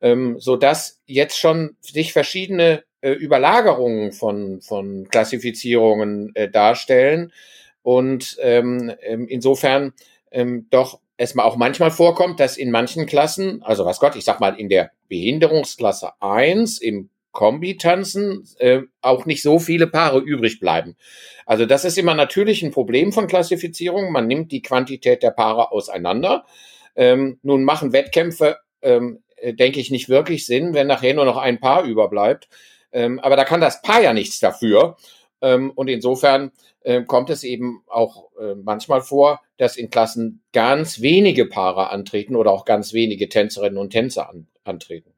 Ähm, 0.00 0.36
so 0.38 0.56
dass 0.56 1.00
jetzt 1.06 1.38
schon 1.38 1.76
sich 1.80 2.12
verschiedene 2.12 2.84
äh, 3.00 3.10
Überlagerungen 3.10 4.12
von, 4.12 4.60
von 4.60 5.08
Klassifizierungen 5.08 6.30
äh, 6.34 6.48
darstellen 6.48 7.32
und 7.82 8.36
ähm, 8.40 8.92
ähm, 9.02 9.26
insofern 9.28 9.92
ähm, 10.30 10.66
doch 10.70 11.00
es 11.16 11.38
auch 11.38 11.56
manchmal 11.56 11.90
vorkommt, 11.90 12.40
dass 12.40 12.56
in 12.56 12.70
manchen 12.70 13.06
Klassen, 13.06 13.62
also 13.62 13.84
was 13.84 14.00
Gott, 14.00 14.16
ich 14.16 14.24
sag 14.24 14.40
mal 14.40 14.58
in 14.58 14.68
der 14.68 14.90
Behinderungsklasse 15.08 16.10
1 16.20 16.78
im 16.78 17.10
Kombitanzen 17.32 18.46
äh, 18.58 18.82
auch 19.00 19.24
nicht 19.24 19.42
so 19.42 19.58
viele 19.58 19.86
Paare 19.86 20.20
übrig 20.20 20.60
bleiben. 20.60 20.96
Also 21.46 21.64
das 21.64 21.84
ist 21.84 21.96
immer 21.96 22.14
natürlich 22.14 22.62
ein 22.62 22.72
Problem 22.72 23.12
von 23.12 23.26
Klassifizierung. 23.26 24.12
Man 24.12 24.26
nimmt 24.26 24.52
die 24.52 24.62
Quantität 24.62 25.22
der 25.22 25.30
Paare 25.30 25.72
auseinander. 25.72 26.44
Ähm, 26.94 27.38
nun 27.42 27.64
machen 27.64 27.92
Wettkämpfe, 27.92 28.58
ähm, 28.82 29.22
äh, 29.36 29.54
denke 29.54 29.80
ich, 29.80 29.90
nicht 29.90 30.08
wirklich 30.08 30.44
Sinn, 30.44 30.74
wenn 30.74 30.86
nachher 30.86 31.14
nur 31.14 31.24
noch 31.24 31.38
ein 31.38 31.58
Paar 31.58 31.84
überbleibt. 31.84 32.48
Ähm, 32.92 33.18
aber 33.20 33.36
da 33.36 33.44
kann 33.44 33.62
das 33.62 33.80
Paar 33.80 34.02
ja 34.02 34.12
nichts 34.12 34.38
dafür. 34.38 34.96
Ähm, 35.42 35.70
und 35.74 35.88
insofern 35.88 36.52
äh, 36.82 37.02
kommt 37.02 37.28
es 37.28 37.44
eben 37.44 37.82
auch 37.88 38.30
äh, 38.40 38.54
manchmal 38.54 39.02
vor, 39.02 39.40
dass 39.58 39.76
in 39.76 39.90
Klassen 39.90 40.42
ganz 40.52 41.00
wenige 41.00 41.46
Paare 41.46 41.90
antreten 41.90 42.36
oder 42.36 42.52
auch 42.52 42.64
ganz 42.64 42.92
wenige 42.92 43.28
Tänzerinnen 43.28 43.78
und 43.78 43.90
Tänzer 43.90 44.30
an, 44.30 44.46
antreten. 44.64 45.12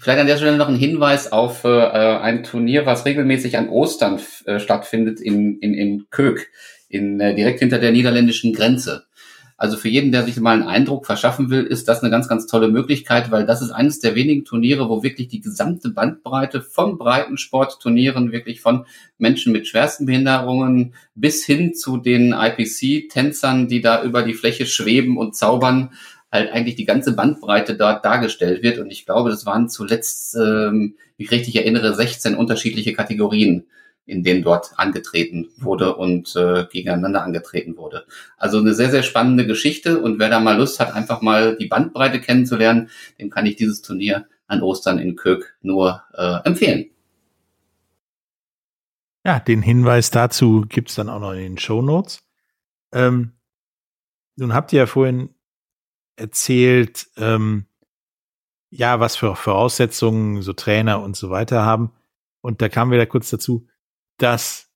Vielleicht 0.00 0.20
an 0.20 0.26
der 0.26 0.36
Stelle 0.36 0.56
noch 0.56 0.68
ein 0.68 0.76
Hinweis 0.76 1.32
auf 1.32 1.64
äh, 1.64 1.68
ein 1.68 2.44
Turnier, 2.44 2.86
was 2.86 3.04
regelmäßig 3.04 3.58
an 3.58 3.68
Ostern 3.68 4.20
äh, 4.46 4.58
stattfindet 4.58 5.20
in, 5.20 5.58
in, 5.58 5.74
in 5.74 6.06
Köök, 6.10 6.48
in, 6.88 7.20
äh, 7.20 7.34
direkt 7.34 7.58
hinter 7.58 7.78
der 7.78 7.92
niederländischen 7.92 8.52
Grenze. 8.52 9.06
Also 9.58 9.78
für 9.78 9.88
jeden, 9.88 10.12
der 10.12 10.24
sich 10.24 10.38
mal 10.38 10.52
einen 10.52 10.68
Eindruck 10.68 11.06
verschaffen 11.06 11.48
will, 11.48 11.62
ist 11.62 11.88
das 11.88 12.02
eine 12.02 12.10
ganz, 12.10 12.28
ganz 12.28 12.46
tolle 12.46 12.68
Möglichkeit, 12.68 13.30
weil 13.30 13.46
das 13.46 13.62
ist 13.62 13.70
eines 13.70 14.00
der 14.00 14.14
wenigen 14.14 14.44
Turniere, 14.44 14.90
wo 14.90 15.02
wirklich 15.02 15.28
die 15.28 15.40
gesamte 15.40 15.88
Bandbreite 15.88 16.60
von 16.60 16.98
Breitensportturnieren, 16.98 18.32
wirklich 18.32 18.60
von 18.60 18.84
Menschen 19.16 19.52
mit 19.52 19.66
schwersten 19.66 20.04
Behinderungen 20.04 20.92
bis 21.14 21.46
hin 21.46 21.74
zu 21.74 21.96
den 21.96 22.34
IPC-Tänzern, 22.34 23.66
die 23.66 23.80
da 23.80 24.02
über 24.02 24.22
die 24.22 24.34
Fläche 24.34 24.66
schweben 24.66 25.16
und 25.16 25.34
zaubern, 25.34 25.92
halt 26.30 26.52
eigentlich 26.52 26.74
die 26.74 26.84
ganze 26.84 27.14
Bandbreite 27.14 27.76
dort 27.76 28.04
dargestellt 28.04 28.62
wird. 28.62 28.78
Und 28.78 28.90
ich 28.90 29.06
glaube, 29.06 29.30
das 29.30 29.46
waren 29.46 29.70
zuletzt, 29.70 30.36
ähm, 30.36 30.96
ich 31.16 31.30
richtig 31.30 31.56
erinnere, 31.56 31.94
16 31.94 32.34
unterschiedliche 32.34 32.92
Kategorien 32.92 33.64
in 34.06 34.22
denen 34.22 34.42
dort 34.42 34.78
angetreten 34.78 35.48
wurde 35.56 35.96
und 35.96 36.34
äh, 36.36 36.66
gegeneinander 36.70 37.22
angetreten 37.22 37.76
wurde. 37.76 38.06
Also 38.36 38.58
eine 38.58 38.72
sehr, 38.72 38.90
sehr 38.90 39.02
spannende 39.02 39.46
Geschichte 39.46 40.00
und 40.00 40.18
wer 40.18 40.30
da 40.30 40.40
mal 40.40 40.56
Lust 40.56 40.80
hat, 40.80 40.94
einfach 40.94 41.22
mal 41.22 41.56
die 41.56 41.66
Bandbreite 41.66 42.20
kennenzulernen, 42.20 42.88
dem 43.18 43.30
kann 43.30 43.46
ich 43.46 43.56
dieses 43.56 43.82
Turnier 43.82 44.26
an 44.46 44.62
Ostern 44.62 44.98
in 44.98 45.16
Kök 45.16 45.56
nur 45.60 46.02
äh, 46.14 46.38
empfehlen. 46.44 46.86
Ja, 49.24 49.40
den 49.40 49.60
Hinweis 49.60 50.12
dazu 50.12 50.64
gibt's 50.68 50.94
dann 50.94 51.08
auch 51.08 51.18
noch 51.18 51.32
in 51.32 51.40
den 51.40 51.58
Show 51.58 51.82
Notes. 51.82 52.20
Ähm, 52.92 53.32
nun 54.36 54.54
habt 54.54 54.72
ihr 54.72 54.80
ja 54.80 54.86
vorhin 54.86 55.34
erzählt, 56.14 57.08
ähm, 57.16 57.66
ja, 58.70 59.00
was 59.00 59.16
für 59.16 59.34
Voraussetzungen 59.34 60.42
so 60.42 60.52
Trainer 60.52 61.02
und 61.02 61.16
so 61.16 61.30
weiter 61.30 61.64
haben. 61.64 61.92
Und 62.40 62.62
da 62.62 62.68
kamen 62.68 62.92
wir 62.92 62.98
da 62.98 63.06
kurz 63.06 63.30
dazu, 63.30 63.66
dass 64.18 64.70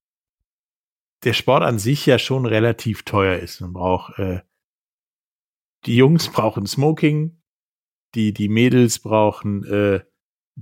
der 1.25 1.33
Sport 1.33 1.63
an 1.63 1.79
sich 1.79 2.07
ja 2.07 2.19
schon 2.19 2.47
relativ 2.47 3.03
teuer 3.03 3.37
ist. 3.39 3.61
Man 3.61 3.73
braucht 3.73 4.19
äh, 4.19 4.41
die 5.87 5.97
Jungs 5.97 6.31
brauchen 6.31 6.67
Smoking, 6.67 7.43
die 8.15 8.33
die 8.33 8.49
Mädels 8.49 8.99
brauchen 8.99 9.65
äh, 9.65 10.01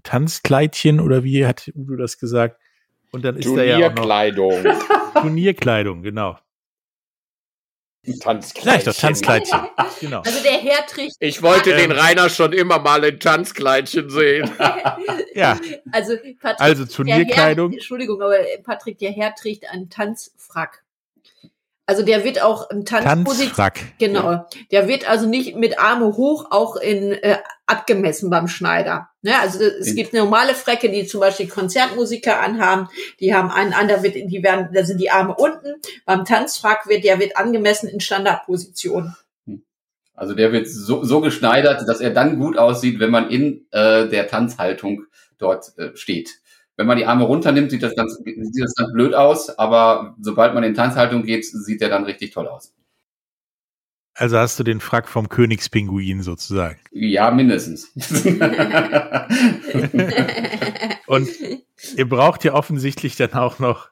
Tanzkleidchen 0.02 1.00
oder 1.00 1.24
wie 1.24 1.46
hat 1.46 1.70
Udo 1.74 1.96
das 1.96 2.18
gesagt? 2.18 2.60
Und 3.10 3.24
dann 3.24 3.36
ist 3.36 3.54
da 3.56 3.62
ja 3.62 3.88
auch 3.88 3.94
noch 3.94 4.04
Turnierkleidung, 5.14 6.02
genau. 6.02 6.38
Tanzkleidchen. 8.18 8.62
Vielleicht 8.62 8.86
doch 8.86 8.94
Tanzkleidchen. 8.94 9.60
genau. 10.00 10.20
Also 10.20 10.42
der 10.42 10.52
Herr 10.52 10.86
trägt. 10.86 11.16
Ich 11.20 11.42
wollte 11.42 11.72
ähm, 11.72 11.90
den 11.90 11.92
Rainer 11.92 12.28
schon 12.28 12.52
immer 12.52 12.78
mal 12.78 13.04
in 13.04 13.18
Tanzkleidchen 13.20 14.10
sehen. 14.10 14.50
ja. 15.34 15.58
Also, 15.92 16.16
Patrick, 16.40 16.60
also 16.60 16.84
Turnierkleidung. 16.84 17.70
Herr, 17.70 17.78
Entschuldigung, 17.78 18.22
aber 18.22 18.38
Patrick, 18.64 18.98
der 18.98 19.10
Herr 19.12 19.34
trägt 19.34 19.68
einen 19.70 19.90
Tanzfrack. 19.90 20.82
Also 21.88 22.02
der 22.02 22.22
wird 22.22 22.42
auch 22.42 22.68
im 22.68 22.84
Tanzposition. 22.84 23.70
Genau. 23.98 24.30
Ja. 24.30 24.48
Der 24.70 24.88
wird 24.88 25.08
also 25.08 25.26
nicht 25.26 25.56
mit 25.56 25.78
Arme 25.78 26.18
hoch 26.18 26.48
auch 26.50 26.76
in 26.76 27.12
äh, 27.12 27.38
abgemessen 27.64 28.28
beim 28.28 28.46
Schneider. 28.46 29.08
Ne? 29.22 29.32
Also 29.40 29.64
es 29.64 29.94
gibt 29.94 30.12
normale 30.12 30.52
Frecke, 30.52 30.90
die 30.90 31.06
zum 31.06 31.20
Beispiel 31.20 31.48
Konzertmusiker 31.48 32.40
anhaben. 32.40 32.90
Die 33.20 33.34
haben 33.34 33.50
einen 33.50 33.72
an, 33.72 33.88
da 33.88 34.02
wird, 34.02 34.16
die 34.16 34.42
werden, 34.42 34.68
da 34.74 34.84
sind 34.84 35.00
die 35.00 35.10
Arme 35.10 35.34
unten. 35.34 35.80
Beim 36.04 36.26
Tanzfrack 36.26 36.88
wird, 36.88 37.04
der 37.04 37.20
wird 37.20 37.38
angemessen 37.38 37.88
in 37.88 38.00
Standardposition. 38.00 39.14
Hm. 39.46 39.62
Also 40.12 40.34
der 40.34 40.52
wird 40.52 40.68
so, 40.68 41.04
so 41.04 41.22
geschneidert, 41.22 41.88
dass 41.88 42.02
er 42.02 42.10
dann 42.10 42.38
gut 42.38 42.58
aussieht, 42.58 43.00
wenn 43.00 43.10
man 43.10 43.30
in 43.30 43.66
äh, 43.70 44.08
der 44.08 44.28
Tanzhaltung 44.28 45.04
dort 45.38 45.72
äh, 45.78 45.96
steht. 45.96 46.28
Wenn 46.78 46.86
man 46.86 46.96
die 46.96 47.04
Arme 47.06 47.24
runternimmt, 47.24 47.72
sieht 47.72 47.82
das 47.82 47.96
ganz, 47.96 48.16
sieht 48.24 48.62
das 48.62 48.74
ganz 48.76 48.92
blöd 48.92 49.12
aus, 49.12 49.50
aber 49.50 50.14
sobald 50.20 50.54
man 50.54 50.62
in 50.62 50.74
Tanzhaltung 50.74 51.24
geht, 51.24 51.44
sieht 51.44 51.80
der 51.80 51.88
dann 51.88 52.04
richtig 52.04 52.30
toll 52.30 52.46
aus. 52.46 52.72
Also 54.14 54.38
hast 54.38 54.60
du 54.60 54.62
den 54.62 54.78
Frack 54.78 55.08
vom 55.08 55.28
Königspinguin 55.28 56.22
sozusagen. 56.22 56.78
Ja, 56.92 57.32
mindestens. 57.32 57.92
Und 61.06 61.28
ihr 61.96 62.08
braucht 62.08 62.44
ja 62.44 62.54
offensichtlich 62.54 63.16
dann 63.16 63.32
auch 63.32 63.58
noch 63.58 63.90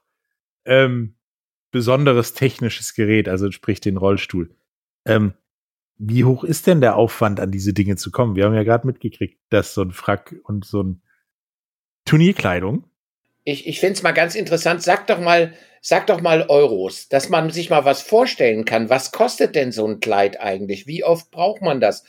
ähm, 0.65 1.17
besonderes 1.73 2.35
technisches 2.35 2.95
Gerät, 2.95 3.29
also 3.29 3.51
sprich 3.51 3.81
den 3.81 3.97
Rollstuhl. 3.97 4.55
Ähm, 5.05 5.35
wie 5.99 6.23
hoch 6.23 6.45
ist 6.45 6.69
denn 6.69 6.81
der 6.81 6.95
Aufwand, 6.95 7.41
an 7.41 7.51
diese 7.51 7.73
Dinge 7.73 7.97
zu 7.97 8.13
kommen? 8.13 8.37
Wir 8.37 8.45
haben 8.45 8.55
ja 8.55 8.63
gerade 8.63 8.87
mitgekriegt, 8.87 9.41
dass 9.49 9.75
so 9.75 9.83
ein 9.83 9.91
Frack 9.91 10.37
und 10.45 10.65
so 10.65 10.85
ein 10.85 11.03
Turnierkleidung. 12.07 12.85
Ich, 13.45 13.67
ich 13.67 13.79
finde 13.79 13.95
es 13.95 14.03
mal 14.03 14.13
ganz 14.13 14.35
interessant. 14.35 14.83
Sag 14.83 15.07
doch 15.07 15.21
mal, 15.21 15.53
sag 15.81 16.07
doch 16.07 16.21
mal 16.21 16.47
Euros, 16.49 17.09
dass 17.09 17.29
man 17.29 17.51
sich 17.51 17.71
mal 17.71 17.85
was 17.85 18.03
vorstellen 18.03 18.65
kann. 18.65 18.91
Was 18.91 19.13
kostet 19.13 19.55
denn 19.55 19.71
so 19.71 19.87
ein 19.87 20.01
Kleid 20.01 20.41
eigentlich? 20.41 20.87
Wie 20.87 21.05
oft 21.05 21.31
braucht 21.31 21.63
man 21.63 21.81
das? 21.81 22.05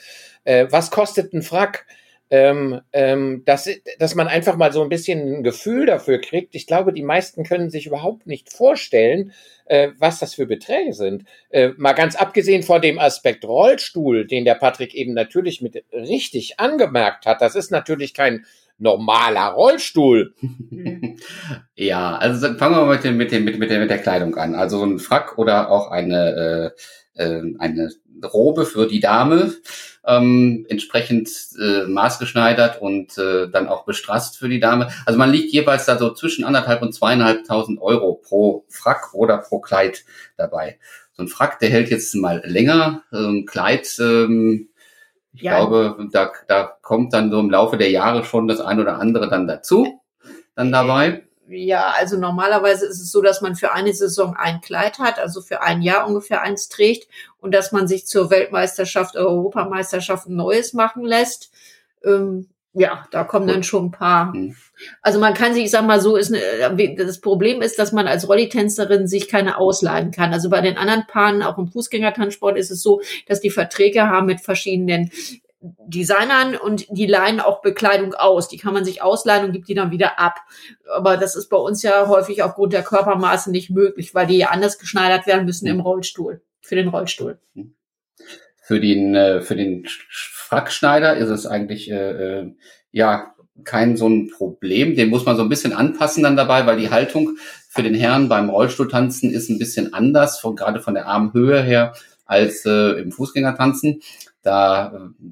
Äh, 0.45 0.67
was 0.71 0.89
kostet 0.89 1.33
ein 1.33 1.43
Frack? 1.43 1.85
Ähm, 2.29 2.81
ähm, 2.91 3.43
dass, 3.45 3.69
dass 3.99 4.13
man 4.13 4.27
einfach 4.27 4.57
mal 4.57 4.73
so 4.73 4.81
ein 4.81 4.89
bisschen 4.89 5.37
ein 5.37 5.43
Gefühl 5.43 5.85
dafür 5.85 6.19
kriegt. 6.19 6.55
Ich 6.55 6.67
glaube, 6.67 6.91
die 6.91 7.03
meisten 7.03 7.45
können 7.45 7.69
sich 7.69 7.85
überhaupt 7.85 8.27
nicht 8.27 8.51
vorstellen, 8.51 9.31
äh, 9.65 9.91
was 9.97 10.19
das 10.19 10.33
für 10.33 10.45
Beträge 10.45 10.91
sind. 10.91 11.23
Äh, 11.51 11.69
mal 11.77 11.93
ganz 11.93 12.17
abgesehen 12.17 12.63
von 12.63 12.81
dem 12.81 12.99
Aspekt 12.99 13.45
Rollstuhl, 13.45 14.27
den 14.27 14.43
der 14.43 14.55
Patrick 14.55 14.93
eben 14.93 15.13
natürlich 15.13 15.61
mit 15.61 15.85
richtig 15.93 16.59
angemerkt 16.59 17.25
hat. 17.25 17.41
Das 17.41 17.55
ist 17.55 17.71
natürlich 17.71 18.13
kein 18.13 18.45
normaler 18.77 19.47
Rollstuhl. 19.47 20.35
ja, 21.75 22.15
also 22.15 22.53
fangen 22.55 22.75
wir 22.75 22.85
mal 22.85 22.95
mit, 22.95 23.03
dem, 23.03 23.17
mit, 23.17 23.31
dem, 23.31 23.43
mit, 23.43 23.59
mit, 23.59 23.69
der, 23.69 23.79
mit 23.79 23.89
der 23.89 23.99
Kleidung 23.99 24.35
an. 24.35 24.55
Also 24.55 24.83
ein 24.83 24.99
Frack 24.99 25.37
oder 25.37 25.69
auch 25.71 25.89
eine, 25.91 26.73
äh, 27.15 27.23
äh, 27.23 27.55
eine 27.57 27.89
Robe 28.23 28.65
für 28.65 28.87
die 28.87 28.99
Dame, 28.99 29.53
ähm, 30.05 30.65
entsprechend 30.69 31.29
äh, 31.59 31.83
maßgeschneidert 31.87 32.81
und 32.81 33.17
äh, 33.17 33.49
dann 33.49 33.67
auch 33.67 33.85
bestrasst 33.85 34.37
für 34.37 34.49
die 34.49 34.59
Dame. 34.59 34.89
Also 35.05 35.19
man 35.19 35.31
liegt 35.31 35.51
jeweils 35.51 35.85
da 35.85 35.97
so 35.97 36.13
zwischen 36.13 36.45
anderthalb 36.45 36.81
und 36.81 36.93
zweieinhalbtausend 36.93 37.81
Euro 37.81 38.15
pro 38.15 38.65
Frack 38.69 39.13
oder 39.13 39.37
pro 39.37 39.59
Kleid 39.59 40.05
dabei. 40.37 40.79
So 41.13 41.23
ein 41.23 41.27
Frack, 41.27 41.59
der 41.59 41.69
hält 41.69 41.89
jetzt 41.89 42.15
mal 42.15 42.41
länger. 42.45 43.03
So 43.11 43.27
ein 43.27 43.45
Kleid 43.45 43.87
ähm, 43.99 44.69
ich 45.37 45.43
ja. 45.43 45.57
glaube, 45.57 46.09
da, 46.11 46.31
da 46.47 46.63
kommt 46.81 47.13
dann 47.13 47.29
so 47.29 47.39
im 47.39 47.51
Laufe 47.51 47.77
der 47.77 47.91
Jahre 47.91 48.25
schon 48.25 48.47
das 48.47 48.59
ein 48.59 48.79
oder 48.79 48.99
andere 48.99 49.29
dann 49.29 49.47
dazu, 49.47 50.01
dann 50.55 50.71
dabei. 50.71 51.27
Ja, 51.47 51.93
also 51.95 52.17
normalerweise 52.17 52.87
ist 52.87 52.99
es 52.99 53.11
so, 53.11 53.21
dass 53.21 53.41
man 53.41 53.55
für 53.55 53.71
eine 53.71 53.93
Saison 53.93 54.35
ein 54.35 54.61
Kleid 54.61 54.97
hat, 54.97 55.19
also 55.19 55.41
für 55.41 55.61
ein 55.61 55.83
Jahr 55.83 56.07
ungefähr 56.07 56.41
eins 56.41 56.69
trägt 56.69 57.07
und 57.39 57.53
dass 57.53 57.71
man 57.71 57.87
sich 57.87 58.07
zur 58.07 58.31
Weltmeisterschaft, 58.31 59.15
Europameisterschaft 59.15 60.27
ein 60.27 60.35
neues 60.35 60.73
machen 60.73 61.05
lässt. 61.05 61.51
Ähm, 62.03 62.49
ja, 62.77 63.07
da 63.11 63.23
kommen 63.23 63.47
dann 63.47 63.63
schon 63.63 63.85
ein 63.85 63.91
paar. 63.91 64.33
Mhm. 64.35 64.55
Also 65.01 65.19
man 65.19 65.33
kann 65.33 65.53
sich, 65.53 65.65
ich 65.65 65.71
sag 65.71 65.85
mal 65.85 65.99
so, 65.99 66.15
ist 66.15 66.33
eine, 66.33 66.95
das 66.95 67.19
Problem 67.19 67.61
ist, 67.61 67.79
dass 67.79 67.91
man 67.91 68.07
als 68.07 68.29
Rollitänzerin 68.29 69.07
sich 69.07 69.27
keine 69.27 69.57
ausleihen 69.57 70.11
kann. 70.11 70.33
Also 70.33 70.49
bei 70.49 70.61
den 70.61 70.77
anderen 70.77 71.05
Paaren, 71.07 71.41
auch 71.41 71.57
im 71.57 71.67
Fußgängertanzsport, 71.67 72.57
ist 72.57 72.71
es 72.71 72.81
so, 72.81 73.01
dass 73.27 73.41
die 73.41 73.49
Verträge 73.49 74.07
haben 74.07 74.27
mit 74.27 74.41
verschiedenen 74.41 75.11
Designern 75.59 76.55
und 76.55 76.85
die 76.89 77.07
leihen 77.07 77.39
auch 77.39 77.61
Bekleidung 77.61 78.13
aus. 78.13 78.47
Die 78.47 78.57
kann 78.57 78.73
man 78.73 78.85
sich 78.85 79.01
ausleihen 79.01 79.45
und 79.45 79.53
gibt 79.53 79.67
die 79.67 79.73
dann 79.73 79.91
wieder 79.91 80.19
ab. 80.19 80.35
Aber 80.93 81.17
das 81.17 81.35
ist 81.35 81.49
bei 81.49 81.57
uns 81.57 81.81
ja 81.81 82.07
häufig 82.07 82.43
aufgrund 82.43 82.73
der 82.73 82.83
Körpermaße 82.83 83.49
nicht 83.49 83.71
möglich, 83.71 84.13
weil 84.13 84.27
die 84.27 84.37
ja 84.37 84.49
anders 84.49 84.77
geschneidert 84.77 85.25
werden 85.25 85.45
müssen 85.45 85.65
im 85.65 85.79
Rollstuhl, 85.79 86.41
für 86.61 86.75
den 86.75 86.89
Rollstuhl. 86.89 87.39
Für 88.61 88.79
den, 88.79 89.15
äh, 89.15 89.41
für 89.41 89.55
den 89.55 89.87
Frackschneider 90.47 91.17
ist 91.17 91.29
es 91.29 91.45
eigentlich, 91.45 91.91
äh, 91.91 92.39
äh, 92.39 92.55
ja, 92.91 93.33
kein 93.65 93.97
so 93.97 94.07
ein 94.07 94.29
Problem. 94.29 94.95
Den 94.95 95.09
muss 95.09 95.25
man 95.25 95.35
so 95.35 95.41
ein 95.41 95.49
bisschen 95.49 95.73
anpassen 95.73 96.23
dann 96.23 96.37
dabei, 96.37 96.65
weil 96.65 96.79
die 96.79 96.89
Haltung 96.89 97.37
für 97.69 97.83
den 97.83 97.95
Herrn 97.95 98.29
beim 98.29 98.49
Rollstuhltanzen 98.49 99.29
ist 99.31 99.49
ein 99.49 99.59
bisschen 99.59 99.93
anders, 99.93 100.39
von, 100.39 100.55
gerade 100.55 100.79
von 100.79 100.93
der 100.93 101.07
Armhöhe 101.07 101.61
her, 101.61 101.93
als 102.25 102.65
äh, 102.65 103.01
im 103.01 103.11
Fußgängertanzen. 103.11 104.01
Da 104.41 104.93
äh, 104.93 105.25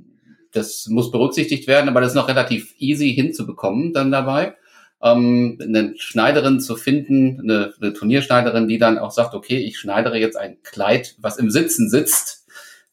das 0.52 0.88
muss 0.88 1.12
berücksichtigt 1.12 1.68
werden, 1.68 1.90
aber 1.90 2.02
das 2.02 2.12
ist 2.12 2.16
noch 2.16 2.28
relativ 2.28 2.74
easy 2.78 3.14
hinzubekommen 3.14 3.94
dann 3.94 4.12
dabei. 4.12 4.56
Ähm, 5.02 5.58
eine 5.62 5.94
Schneiderin 5.98 6.60
zu 6.60 6.76
finden, 6.76 7.40
eine, 7.42 7.74
eine 7.80 7.94
Turnierschneiderin, 7.94 8.68
die 8.68 8.80
dann 8.80 8.98
auch 8.98 9.12
sagt, 9.12 9.34
okay, 9.34 9.58
ich 9.58 9.78
schneidere 9.78 10.18
jetzt 10.18 10.38
ein 10.38 10.58
Kleid, 10.64 11.16
was 11.20 11.38
im 11.38 11.50
Sitzen 11.52 11.90
sitzt, 11.90 12.45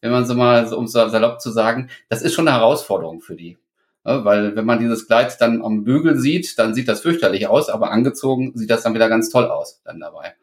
wenn 0.03 0.11
man 0.11 0.27
so 0.27 0.35
mal, 0.35 0.67
so, 0.67 0.77
um 0.77 0.87
so 0.87 1.09
salopp 1.09 1.41
zu 1.41 1.51
sagen, 1.51 1.89
das 2.11 2.21
ist 2.21 2.35
schon 2.35 2.47
eine 2.47 2.59
Herausforderung 2.59 3.23
für 3.23 3.37
die. 3.37 3.57
Ja, 4.05 4.25
weil 4.25 4.57
wenn 4.57 4.67
man 4.67 4.81
dieses 4.81 5.07
Kleid 5.07 5.41
dann 5.41 5.63
am 5.63 5.85
Bügel 5.85 6.19
sieht, 6.19 6.59
dann 6.59 6.75
sieht 6.75 6.89
das 6.89 7.01
fürchterlich 7.01 7.47
aus, 7.47 7.69
aber 7.69 7.93
angezogen 7.93 8.53
sieht 8.57 8.69
das 8.69 8.83
dann 8.83 8.95
wieder 8.95 9.09
ganz 9.09 9.31
toll 9.31 9.45
aus 9.45 9.81
dann 9.85 10.01
dabei. 10.01 10.35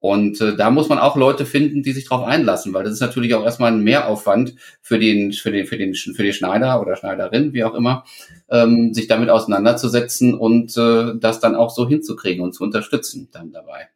Und 0.00 0.40
äh, 0.40 0.56
da 0.56 0.70
muss 0.70 0.88
man 0.88 0.98
auch 0.98 1.16
Leute 1.16 1.46
finden, 1.46 1.82
die 1.82 1.92
sich 1.92 2.08
darauf 2.08 2.26
einlassen, 2.26 2.74
weil 2.74 2.84
das 2.84 2.94
ist 2.94 3.00
natürlich 3.00 3.34
auch 3.34 3.44
erstmal 3.44 3.72
ein 3.72 3.82
Mehraufwand 3.82 4.54
für 4.82 4.98
den, 4.98 5.32
für 5.32 5.50
den, 5.50 5.66
für 5.66 5.78
den, 5.78 5.94
für 5.94 6.22
die 6.22 6.32
Schneider 6.32 6.80
oder 6.80 6.96
Schneiderin, 6.96 7.54
wie 7.54 7.64
auch 7.64 7.74
immer, 7.74 8.04
ähm, 8.50 8.92
sich 8.92 9.06
damit 9.06 9.30
auseinanderzusetzen 9.30 10.34
und 10.34 10.76
äh, 10.76 11.14
das 11.18 11.40
dann 11.40 11.54
auch 11.54 11.70
so 11.70 11.88
hinzukriegen 11.88 12.42
und 12.42 12.54
zu 12.54 12.64
unterstützen 12.64 13.28
dann 13.32 13.52
dabei. 13.52 13.88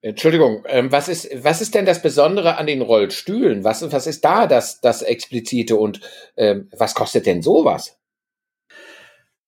Entschuldigung, 0.00 0.64
ähm, 0.68 0.92
was 0.92 1.08
ist, 1.08 1.28
was 1.42 1.60
ist 1.60 1.74
denn 1.74 1.84
das 1.84 2.02
Besondere 2.02 2.56
an 2.56 2.66
den 2.66 2.82
Rollstühlen? 2.82 3.64
Was, 3.64 3.90
was 3.90 4.06
ist 4.06 4.24
da 4.24 4.46
das, 4.46 4.80
das 4.80 5.02
Explizite 5.02 5.76
und 5.76 6.00
ähm, 6.36 6.68
was 6.76 6.94
kostet 6.94 7.26
denn 7.26 7.42
sowas? 7.42 7.98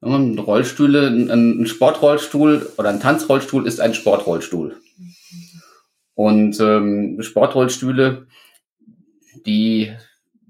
Rollstühle, 0.02 1.08
ein, 1.08 1.66
Sportrollstuhl 1.66 2.72
oder 2.78 2.88
ein 2.88 3.00
Tanzrollstuhl 3.00 3.66
ist 3.66 3.80
ein 3.80 3.94
Sportrollstuhl. 3.94 4.80
Und 6.14 6.58
ähm, 6.58 7.18
Sportrollstühle, 7.20 8.26
die 9.46 9.92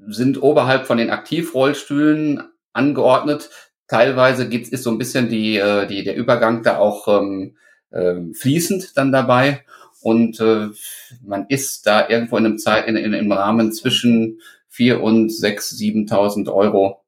sind 0.07 0.43
oberhalb 0.43 0.87
von 0.87 0.99
den 0.99 1.11
Aktivrollstühlen 1.11 2.43
angeordnet. 2.73 3.51
Teilweise 3.89 4.49
geht's, 4.49 4.69
ist 4.69 4.85
so 4.85 4.91
ein 4.91 4.99
bisschen 4.99 5.29
die, 5.29 5.57
äh, 5.57 5.87
die, 5.87 6.05
der 6.05 6.17
Übergang 6.17 6.63
da 6.63 6.79
auch 6.79 7.09
ähm, 7.09 7.57
äh, 7.91 8.33
fließend 8.33 8.97
dann 8.97 9.13
dabei. 9.13 9.65
Und 10.03 10.41
äh, 10.41 10.69
man 11.23 11.47
ist 11.49 11.87
da 11.87 12.09
irgendwo 12.09 12.37
in 12.37 12.47
einem 12.47 12.59
Zeit, 12.59 12.87
in, 12.87 12.97
in, 12.97 13.13
im 13.13 13.33
Rahmen 13.33 13.73
zwischen 13.73 14.41
vier 14.69 15.03
und 15.03 15.31
sechs, 15.31 15.71
siebentausend 15.71 16.49
Euro 16.49 17.03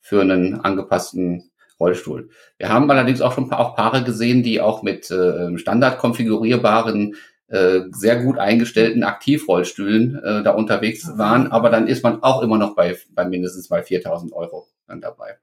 für 0.00 0.22
einen 0.22 0.60
angepassten 0.60 1.50
Rollstuhl. 1.78 2.30
Wir 2.58 2.68
haben 2.68 2.90
allerdings 2.90 3.20
auch 3.20 3.32
schon 3.32 3.52
auch 3.52 3.74
Paare 3.74 4.04
gesehen, 4.04 4.42
die 4.42 4.60
auch 4.60 4.82
mit 4.82 5.10
äh, 5.10 5.56
standard 5.58 5.98
konfigurierbaren 5.98 7.16
äh, 7.48 7.80
sehr 7.90 8.22
gut 8.22 8.38
eingestellten 8.38 9.02
Aktivrollstühlen 9.02 10.22
äh, 10.22 10.42
da 10.42 10.52
unterwegs 10.52 11.10
waren, 11.16 11.48
aber 11.48 11.70
dann 11.70 11.88
ist 11.88 12.04
man 12.04 12.22
auch 12.22 12.42
immer 12.42 12.58
noch 12.58 12.76
bei, 12.76 12.96
bei 13.10 13.24
mindestens 13.24 13.68
bei 13.68 13.82
4000 13.82 14.32
Euro 14.32 14.68
dann 14.86 15.00
dabei. 15.00 15.38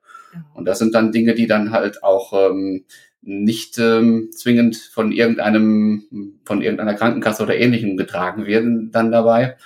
Und 0.53 0.65
das 0.65 0.79
sind 0.79 0.93
dann 0.93 1.11
Dinge, 1.11 1.33
die 1.33 1.47
dann 1.47 1.71
halt 1.71 2.03
auch 2.03 2.33
ähm, 2.33 2.85
nicht 3.21 3.77
ähm, 3.77 4.29
zwingend 4.31 4.77
von 4.77 5.11
irgendeinem, 5.11 6.39
von 6.45 6.61
irgendeiner 6.61 6.93
Krankenkasse 6.93 7.43
oder 7.43 7.57
ähnlichem 7.57 7.97
getragen 7.97 8.45
werden 8.45 8.91
dann 8.91 9.11
dabei, 9.11 9.57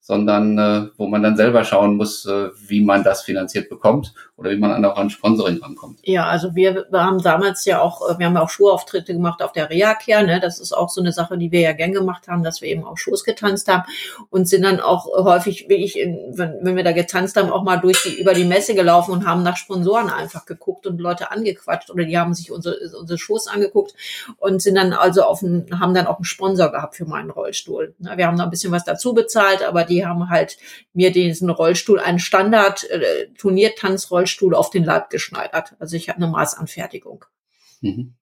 sondern 0.00 0.58
äh, 0.58 0.88
wo 0.96 1.06
man 1.06 1.22
dann 1.22 1.36
selber 1.36 1.62
schauen 1.62 1.96
muss, 1.96 2.26
äh, 2.26 2.48
wie 2.66 2.82
man 2.82 3.04
das 3.04 3.22
finanziert 3.22 3.68
bekommt 3.68 4.12
oder 4.36 4.50
wie 4.50 4.56
man 4.56 4.70
dann 4.70 4.84
auch 4.86 4.96
an 4.96 5.10
Sponsoring 5.10 5.58
rankommt. 5.62 6.00
Ja, 6.02 6.24
also 6.24 6.54
wir, 6.54 6.86
wir 6.90 7.04
haben 7.04 7.22
damals 7.22 7.66
ja 7.66 7.80
auch, 7.80 8.08
äh, 8.08 8.18
wir 8.18 8.26
haben 8.26 8.36
auch 8.38 8.48
Schuhauftritte 8.48 9.12
gemacht 9.12 9.42
auf 9.42 9.52
der 9.52 9.68
Reha-Care, 9.68 10.24
ne? 10.24 10.40
das 10.40 10.58
ist 10.58 10.72
auch 10.72 10.88
so 10.88 11.02
eine 11.02 11.12
Sache, 11.12 11.36
die 11.36 11.52
wir 11.52 11.60
ja 11.60 11.72
gern 11.72 11.92
gemacht 11.92 12.26
haben, 12.26 12.42
dass 12.42 12.62
wir 12.62 12.68
eben 12.68 12.84
auf 12.84 12.98
Shows 12.98 13.24
getanzt 13.24 13.68
haben 13.68 13.84
und 14.30 14.48
sind 14.48 14.62
dann 14.62 14.80
auch 14.80 15.06
häufig, 15.06 15.66
wie 15.68 15.84
ich, 15.84 15.98
in, 15.98 16.18
wenn, 16.32 16.54
wenn 16.62 16.76
wir 16.76 16.84
da 16.84 16.92
getanzt 16.92 17.36
haben, 17.36 17.50
auch 17.50 17.62
mal 17.62 17.76
durch 17.76 18.02
die, 18.02 18.20
über 18.20 18.32
die 18.32 18.44
Messe 18.44 18.74
gelaufen 18.74 19.12
und 19.12 19.26
haben 19.26 19.42
nach 19.42 19.58
Sponsoren 19.58 20.08
einfach 20.08 20.46
geguckt 20.46 20.86
und 20.86 20.98
Leute 20.98 21.30
angequatscht 21.30 21.90
oder 21.90 22.04
die 22.04 22.18
haben 22.18 22.32
sich 22.32 22.50
unsere, 22.50 22.76
unsere 22.98 23.18
Shows 23.18 23.46
angeguckt 23.46 23.94
und 24.38 24.62
sind 24.62 24.76
dann 24.76 24.94
also 24.94 25.22
auf 25.22 25.42
ein, 25.42 25.66
haben 25.78 25.92
dann 25.92 26.06
auch 26.06 26.16
einen 26.16 26.24
Sponsor 26.24 26.72
gehabt 26.72 26.96
für 26.96 27.04
meinen 27.04 27.30
Rollstuhl. 27.30 27.94
Wir 27.98 28.26
haben 28.26 28.38
da 28.38 28.44
ein 28.44 28.50
bisschen 28.50 28.72
was 28.72 28.84
dazu 28.84 29.12
bezahlt, 29.12 29.62
aber 29.62 29.84
die 29.84 29.99
haben 30.06 30.28
halt 30.28 30.58
mir 30.92 31.12
diesen 31.12 31.50
Rollstuhl, 31.50 32.00
einen 32.00 32.18
Standard 32.18 32.88
äh, 32.90 33.28
Turniertanzrollstuhl 33.38 34.54
auf 34.54 34.70
den 34.70 34.84
Leib 34.84 35.10
geschneidert. 35.10 35.74
Also 35.78 35.96
ich 35.96 36.08
habe 36.08 36.16
eine 36.18 36.28
Maßanfertigung. 36.28 37.24
Mhm. 37.80 38.14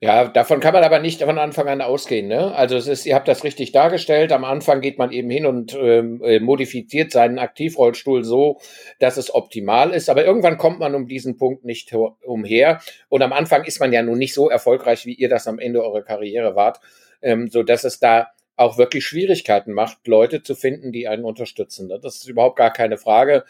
Ja, 0.00 0.28
davon 0.28 0.60
kann 0.60 0.74
man 0.74 0.84
aber 0.84 1.00
nicht 1.00 1.20
von 1.22 1.38
Anfang 1.38 1.66
an 1.66 1.80
ausgehen. 1.80 2.28
Ne? 2.28 2.54
Also 2.54 2.76
es 2.76 2.86
ist, 2.86 3.04
ihr 3.04 3.16
habt 3.16 3.26
das 3.26 3.42
richtig 3.42 3.72
dargestellt. 3.72 4.30
Am 4.30 4.44
Anfang 4.44 4.80
geht 4.80 4.96
man 4.96 5.10
eben 5.10 5.28
hin 5.28 5.44
und 5.44 5.74
ähm, 5.74 6.22
äh, 6.22 6.38
modifiziert 6.38 7.10
seinen 7.10 7.40
Aktivrollstuhl 7.40 8.22
so, 8.22 8.60
dass 9.00 9.16
es 9.16 9.34
optimal 9.34 9.90
ist. 9.90 10.08
Aber 10.08 10.24
irgendwann 10.24 10.56
kommt 10.56 10.78
man 10.78 10.94
um 10.94 11.08
diesen 11.08 11.36
Punkt 11.36 11.64
nicht 11.64 11.92
umher. 12.24 12.80
Und 13.08 13.22
am 13.22 13.32
Anfang 13.32 13.64
ist 13.64 13.80
man 13.80 13.92
ja 13.92 14.02
nun 14.02 14.18
nicht 14.18 14.34
so 14.34 14.48
erfolgreich, 14.48 15.04
wie 15.04 15.14
ihr 15.14 15.28
das 15.28 15.48
am 15.48 15.58
Ende 15.58 15.82
eurer 15.82 16.02
Karriere 16.02 16.54
wart, 16.54 16.78
ähm, 17.20 17.48
so 17.48 17.64
dass 17.64 17.82
es 17.82 17.98
da 17.98 18.28
auch 18.58 18.76
wirklich 18.76 19.06
Schwierigkeiten 19.06 19.72
macht, 19.72 20.06
Leute 20.06 20.42
zu 20.42 20.54
finden, 20.54 20.92
die 20.92 21.08
einen 21.08 21.24
unterstützen. 21.24 21.88
Das 21.88 22.16
ist 22.16 22.28
überhaupt 22.28 22.56
gar 22.56 22.72
keine 22.72 22.98
Frage. 22.98 23.44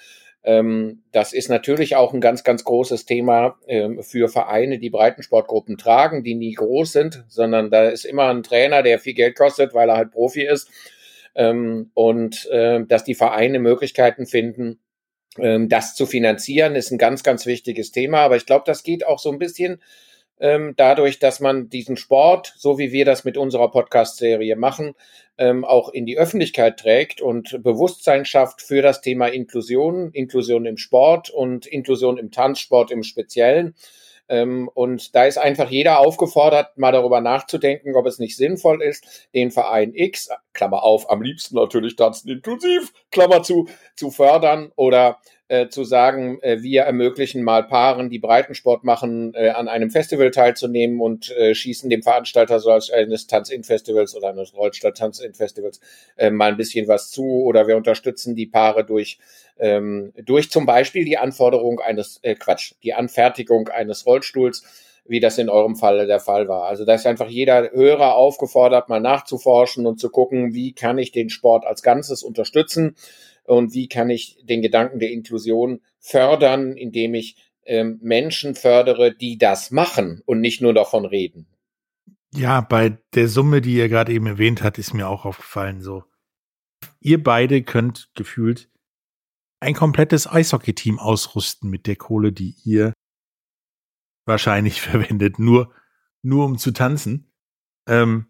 Ähm, 0.44 1.02
das 1.12 1.32
ist 1.32 1.48
natürlich 1.48 1.96
auch 1.96 2.14
ein 2.14 2.20
ganz, 2.20 2.44
ganz 2.44 2.62
großes 2.62 3.06
Thema 3.06 3.58
ähm, 3.66 4.02
für 4.02 4.28
Vereine, 4.28 4.78
die 4.78 4.90
Breitensportgruppen 4.90 5.78
tragen, 5.78 6.22
die 6.22 6.34
nie 6.34 6.52
groß 6.52 6.92
sind, 6.92 7.24
sondern 7.28 7.70
da 7.70 7.88
ist 7.88 8.04
immer 8.04 8.28
ein 8.28 8.42
Trainer, 8.42 8.82
der 8.82 8.98
viel 8.98 9.14
Geld 9.14 9.36
kostet, 9.36 9.74
weil 9.74 9.88
er 9.88 9.96
halt 9.96 10.12
Profi 10.12 10.42
ist. 10.42 10.70
Ähm, 11.34 11.90
und 11.94 12.48
dass 12.50 13.04
die 13.04 13.14
Vereine 13.14 13.58
Möglichkeiten 13.58 14.26
finden, 14.26 14.80
das 15.36 15.94
zu 15.94 16.06
finanzieren, 16.06 16.74
ist 16.74 16.90
ein 16.90 16.98
ganz, 16.98 17.22
ganz 17.22 17.46
wichtiges 17.46 17.92
Thema. 17.92 18.20
Aber 18.20 18.36
ich 18.36 18.46
glaube, 18.46 18.64
das 18.66 18.82
geht 18.82 19.06
auch 19.06 19.20
so 19.20 19.30
ein 19.30 19.38
bisschen 19.38 19.80
ähm, 20.40 20.74
dadurch, 20.76 21.18
dass 21.18 21.40
man 21.40 21.68
diesen 21.68 21.96
Sport, 21.96 22.54
so 22.56 22.78
wie 22.78 22.92
wir 22.92 23.04
das 23.04 23.24
mit 23.24 23.36
unserer 23.36 23.70
Podcast-Serie 23.70 24.56
machen, 24.56 24.94
ähm, 25.38 25.64
auch 25.64 25.88
in 25.90 26.06
die 26.06 26.18
Öffentlichkeit 26.18 26.78
trägt 26.78 27.20
und 27.20 27.62
Bewusstsein 27.62 28.24
schafft 28.24 28.62
für 28.62 28.82
das 28.82 29.00
Thema 29.00 29.28
Inklusion, 29.28 30.10
Inklusion 30.12 30.66
im 30.66 30.76
Sport 30.76 31.30
und 31.30 31.66
Inklusion 31.66 32.18
im 32.18 32.30
Tanzsport 32.30 32.90
im 32.90 33.02
Speziellen. 33.02 33.74
Ähm, 34.28 34.68
und 34.74 35.14
da 35.14 35.24
ist 35.24 35.38
einfach 35.38 35.70
jeder 35.70 36.00
aufgefordert, 36.00 36.76
mal 36.76 36.92
darüber 36.92 37.20
nachzudenken, 37.20 37.94
ob 37.94 38.06
es 38.06 38.18
nicht 38.18 38.36
sinnvoll 38.36 38.82
ist, 38.82 39.28
den 39.34 39.50
Verein 39.50 39.94
X, 39.94 40.28
Klammer 40.52 40.82
auf, 40.82 41.10
am 41.10 41.22
liebsten 41.22 41.56
natürlich 41.56 41.96
Tanzen 41.96 42.28
inklusiv, 42.28 42.92
Klammer 43.10 43.42
zu, 43.42 43.68
zu 43.96 44.10
fördern 44.10 44.70
oder 44.76 45.18
äh, 45.48 45.68
zu 45.68 45.84
sagen, 45.84 46.38
äh, 46.42 46.62
wir 46.62 46.82
ermöglichen 46.82 47.42
mal 47.42 47.64
Paaren, 47.64 48.10
die 48.10 48.18
Breitensport 48.18 48.84
machen, 48.84 49.32
äh, 49.34 49.48
an 49.50 49.66
einem 49.66 49.90
Festival 49.90 50.30
teilzunehmen 50.30 51.00
und 51.00 51.30
äh, 51.30 51.54
schießen 51.54 51.88
dem 51.88 52.02
Veranstalter 52.02 52.60
so 52.60 52.70
als 52.70 52.90
eines 52.90 53.26
Tanz-In-Festivals 53.26 54.14
oder 54.14 54.28
eines 54.28 54.54
Rollstadt-Tanz-In-Festivals 54.54 55.80
äh, 56.16 56.30
mal 56.30 56.50
ein 56.50 56.56
bisschen 56.56 56.86
was 56.86 57.10
zu 57.10 57.24
oder 57.24 57.66
wir 57.66 57.76
unterstützen 57.76 58.34
die 58.34 58.46
Paare 58.46 58.84
durch 58.84 59.18
ähm, 59.58 60.12
durch 60.22 60.50
zum 60.50 60.66
Beispiel 60.66 61.04
die 61.04 61.18
Anforderung 61.18 61.80
eines 61.80 62.20
äh, 62.22 62.34
Quatsch, 62.34 62.74
die 62.82 62.94
Anfertigung 62.94 63.68
eines 63.68 64.06
Rollstuhls 64.06 64.62
wie 65.08 65.20
das 65.20 65.38
in 65.38 65.48
eurem 65.48 65.74
Fall 65.74 66.06
der 66.06 66.20
Fall 66.20 66.48
war. 66.48 66.64
Also 66.64 66.84
da 66.84 66.94
ist 66.94 67.06
einfach 67.06 67.28
jeder 67.28 67.70
Hörer 67.72 68.14
aufgefordert, 68.14 68.90
mal 68.90 69.00
nachzuforschen 69.00 69.86
und 69.86 69.98
zu 69.98 70.10
gucken, 70.10 70.52
wie 70.52 70.74
kann 70.74 70.98
ich 70.98 71.12
den 71.12 71.30
Sport 71.30 71.64
als 71.64 71.82
Ganzes 71.82 72.22
unterstützen 72.22 72.94
und 73.48 73.74
wie 73.74 73.88
kann 73.88 74.10
ich 74.10 74.38
den 74.42 74.62
Gedanken 74.62 74.98
der 74.98 75.10
Inklusion 75.10 75.80
fördern, 75.98 76.76
indem 76.76 77.14
ich 77.14 77.36
ähm, 77.64 77.98
Menschen 78.02 78.54
fördere, 78.54 79.14
die 79.14 79.38
das 79.38 79.70
machen 79.70 80.22
und 80.26 80.40
nicht 80.40 80.60
nur 80.60 80.74
davon 80.74 81.04
reden. 81.04 81.46
Ja, 82.34 82.60
bei 82.60 82.98
der 83.14 83.28
Summe, 83.28 83.60
die 83.60 83.76
ihr 83.76 83.88
gerade 83.88 84.12
eben 84.12 84.26
erwähnt 84.26 84.62
habt, 84.62 84.78
ist 84.78 84.94
mir 84.94 85.08
auch 85.08 85.24
aufgefallen 85.24 85.80
so. 85.80 86.04
Ihr 87.00 87.22
beide 87.22 87.62
könnt 87.62 88.10
gefühlt 88.14 88.70
ein 89.60 89.74
komplettes 89.74 90.26
Eishockey-Team 90.26 90.98
ausrüsten 90.98 91.68
mit 91.68 91.86
der 91.86 91.96
Kohle, 91.96 92.32
die 92.32 92.54
ihr 92.64 92.92
wahrscheinlich 94.24 94.80
verwendet, 94.82 95.38
nur, 95.38 95.72
nur 96.22 96.44
um 96.44 96.58
zu 96.58 96.72
tanzen. 96.72 97.32
Ähm, 97.86 98.26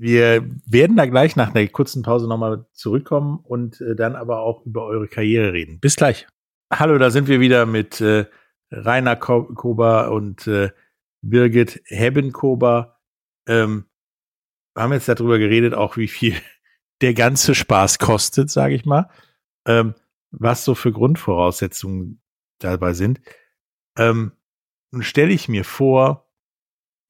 wir 0.00 0.48
werden 0.64 0.96
da 0.96 1.04
gleich 1.04 1.36
nach 1.36 1.54
einer 1.54 1.68
kurzen 1.68 2.02
Pause 2.02 2.26
nochmal 2.26 2.64
zurückkommen 2.72 3.38
und 3.42 3.82
äh, 3.82 3.94
dann 3.94 4.16
aber 4.16 4.40
auch 4.40 4.64
über 4.64 4.86
eure 4.86 5.08
Karriere 5.08 5.52
reden. 5.52 5.78
Bis 5.78 5.96
gleich. 5.96 6.26
Hallo, 6.72 6.96
da 6.96 7.10
sind 7.10 7.28
wir 7.28 7.38
wieder 7.38 7.66
mit 7.66 8.00
äh, 8.00 8.24
Rainer 8.70 9.16
Kober 9.16 10.10
und 10.10 10.46
äh, 10.46 10.70
Birgit 11.20 11.82
Hebbenkober. 11.84 12.98
Ähm, 13.46 13.90
wir 14.72 14.84
haben 14.84 14.94
jetzt 14.94 15.08
darüber 15.08 15.38
geredet, 15.38 15.74
auch 15.74 15.98
wie 15.98 16.08
viel 16.08 16.34
der 17.02 17.12
ganze 17.12 17.54
Spaß 17.54 17.98
kostet, 17.98 18.50
sage 18.50 18.74
ich 18.74 18.86
mal. 18.86 19.10
Ähm, 19.66 19.94
was 20.30 20.64
so 20.64 20.74
für 20.74 20.92
Grundvoraussetzungen 20.92 22.22
dabei 22.58 22.94
sind. 22.94 23.20
Ähm, 23.98 24.32
nun 24.92 25.02
stelle 25.02 25.32
ich 25.32 25.46
mir 25.46 25.64
vor, 25.64 26.29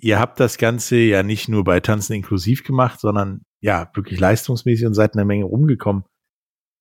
ihr 0.01 0.19
habt 0.19 0.41
das 0.41 0.59
Ganze 0.59 0.97
ja 0.97 1.23
nicht 1.23 1.49
nur 1.49 1.65
bei 1.65 1.81
Tanzen 1.81 2.15
inklusiv 2.15 2.65
gemacht, 2.65 3.01
sondern 3.01 3.43
ja, 3.61 3.91
wirklich 3.95 4.19
leistungsmäßig 4.19 4.87
und 4.87 4.95
seid 4.95 5.15
eine 5.15 5.25
Menge 5.25 5.45
rumgekommen. 5.45 6.05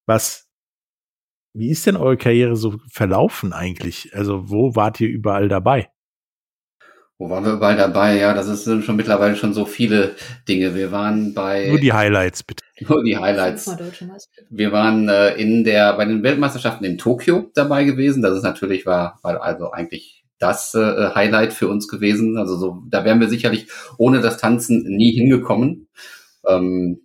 Was 0.07 0.47
Wie 1.53 1.69
ist 1.69 1.85
denn 1.85 1.97
eure 1.97 2.17
Karriere 2.17 2.55
so 2.55 2.77
verlaufen 2.91 3.53
eigentlich? 3.53 4.15
Also 4.15 4.49
wo 4.49 4.75
wart 4.75 5.01
ihr 5.01 5.09
überall 5.09 5.49
dabei? 5.49 5.89
Wo 7.17 7.29
waren 7.29 7.43
wir 7.43 7.53
überall 7.53 7.75
dabei? 7.75 8.17
Ja, 8.17 8.33
das 8.33 8.47
sind 8.63 8.85
schon 8.85 8.95
mittlerweile 8.95 9.35
schon 9.35 9.53
so 9.53 9.65
viele 9.65 10.15
Dinge. 10.47 10.73
Wir 10.73 10.93
waren 10.93 11.33
bei. 11.33 11.67
Nur 11.67 11.79
die 11.79 11.91
Highlights, 11.91 12.43
bitte. 12.43 12.63
Nur 12.87 13.03
die 13.03 13.17
Highlights. 13.17 13.75
Wir 14.49 14.71
waren 14.71 15.09
äh, 15.09 15.33
in 15.33 15.65
der, 15.65 15.97
bei 15.97 16.05
den 16.05 16.23
Weltmeisterschaften 16.23 16.85
in 16.85 16.97
Tokio 16.97 17.51
dabei 17.55 17.83
gewesen. 17.83 18.21
Das 18.21 18.37
ist 18.37 18.43
natürlich 18.43 18.85
war, 18.85 19.19
war 19.21 19.41
also 19.43 19.71
eigentlich 19.71 20.18
das 20.39 20.73
äh, 20.73 21.09
Highlight 21.13 21.53
für 21.53 21.67
uns 21.67 21.87
gewesen. 21.87 22.37
Also 22.37 22.57
so, 22.57 22.83
da 22.89 23.05
wären 23.05 23.19
wir 23.19 23.29
sicherlich 23.29 23.67
ohne 23.97 24.21
das 24.21 24.37
Tanzen 24.37 24.83
nie 24.83 25.11
hingekommen. 25.11 25.87
Ähm, 26.47 27.01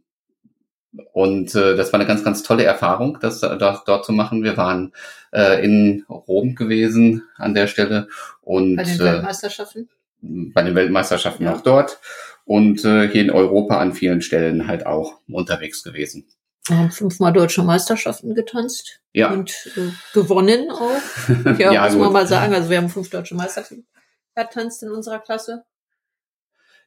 und 1.12 1.54
äh, 1.54 1.76
das 1.76 1.92
war 1.92 1.98
eine 1.98 2.06
ganz, 2.06 2.22
ganz 2.22 2.42
tolle 2.44 2.64
Erfahrung, 2.64 3.18
das, 3.20 3.40
das 3.40 3.84
dort 3.84 4.04
zu 4.04 4.12
machen. 4.12 4.44
Wir 4.44 4.56
waren 4.56 4.92
äh, 5.32 5.64
in 5.64 6.04
Rom 6.08 6.54
gewesen 6.54 7.24
an 7.36 7.54
der 7.54 7.66
Stelle 7.66 8.08
und 8.42 8.76
bei 8.76 8.84
den 8.84 9.00
äh, 9.00 9.04
Weltmeisterschaften 9.04 9.88
bei 10.24 10.62
den 10.62 10.74
Weltmeisterschaften 10.74 11.44
ja. 11.44 11.54
auch 11.54 11.60
dort 11.60 12.00
und 12.44 12.84
äh, 12.84 13.08
hier 13.08 13.22
in 13.22 13.30
Europa 13.30 13.78
an 13.78 13.92
vielen 13.92 14.22
Stellen 14.22 14.66
halt 14.66 14.86
auch 14.86 15.20
unterwegs 15.28 15.82
gewesen. 15.82 16.26
Wir 16.66 16.78
haben 16.78 16.90
fünfmal 16.90 17.32
deutsche 17.32 17.62
Meisterschaften 17.62 18.34
getanzt 18.34 19.00
ja. 19.12 19.30
und 19.30 19.50
äh, 19.76 19.90
gewonnen 20.14 20.70
auch. 20.70 20.90
Ja, 21.58 21.72
ja 21.72 21.82
muss 21.84 21.96
man 21.96 22.12
mal 22.12 22.26
sagen. 22.26 22.54
Also 22.54 22.70
wir 22.70 22.78
haben 22.78 22.88
fünf 22.88 23.10
deutsche 23.10 23.34
Meisterschaften 23.34 23.86
getanzt 24.34 24.82
in 24.82 24.90
unserer 24.90 25.18
Klasse. 25.18 25.64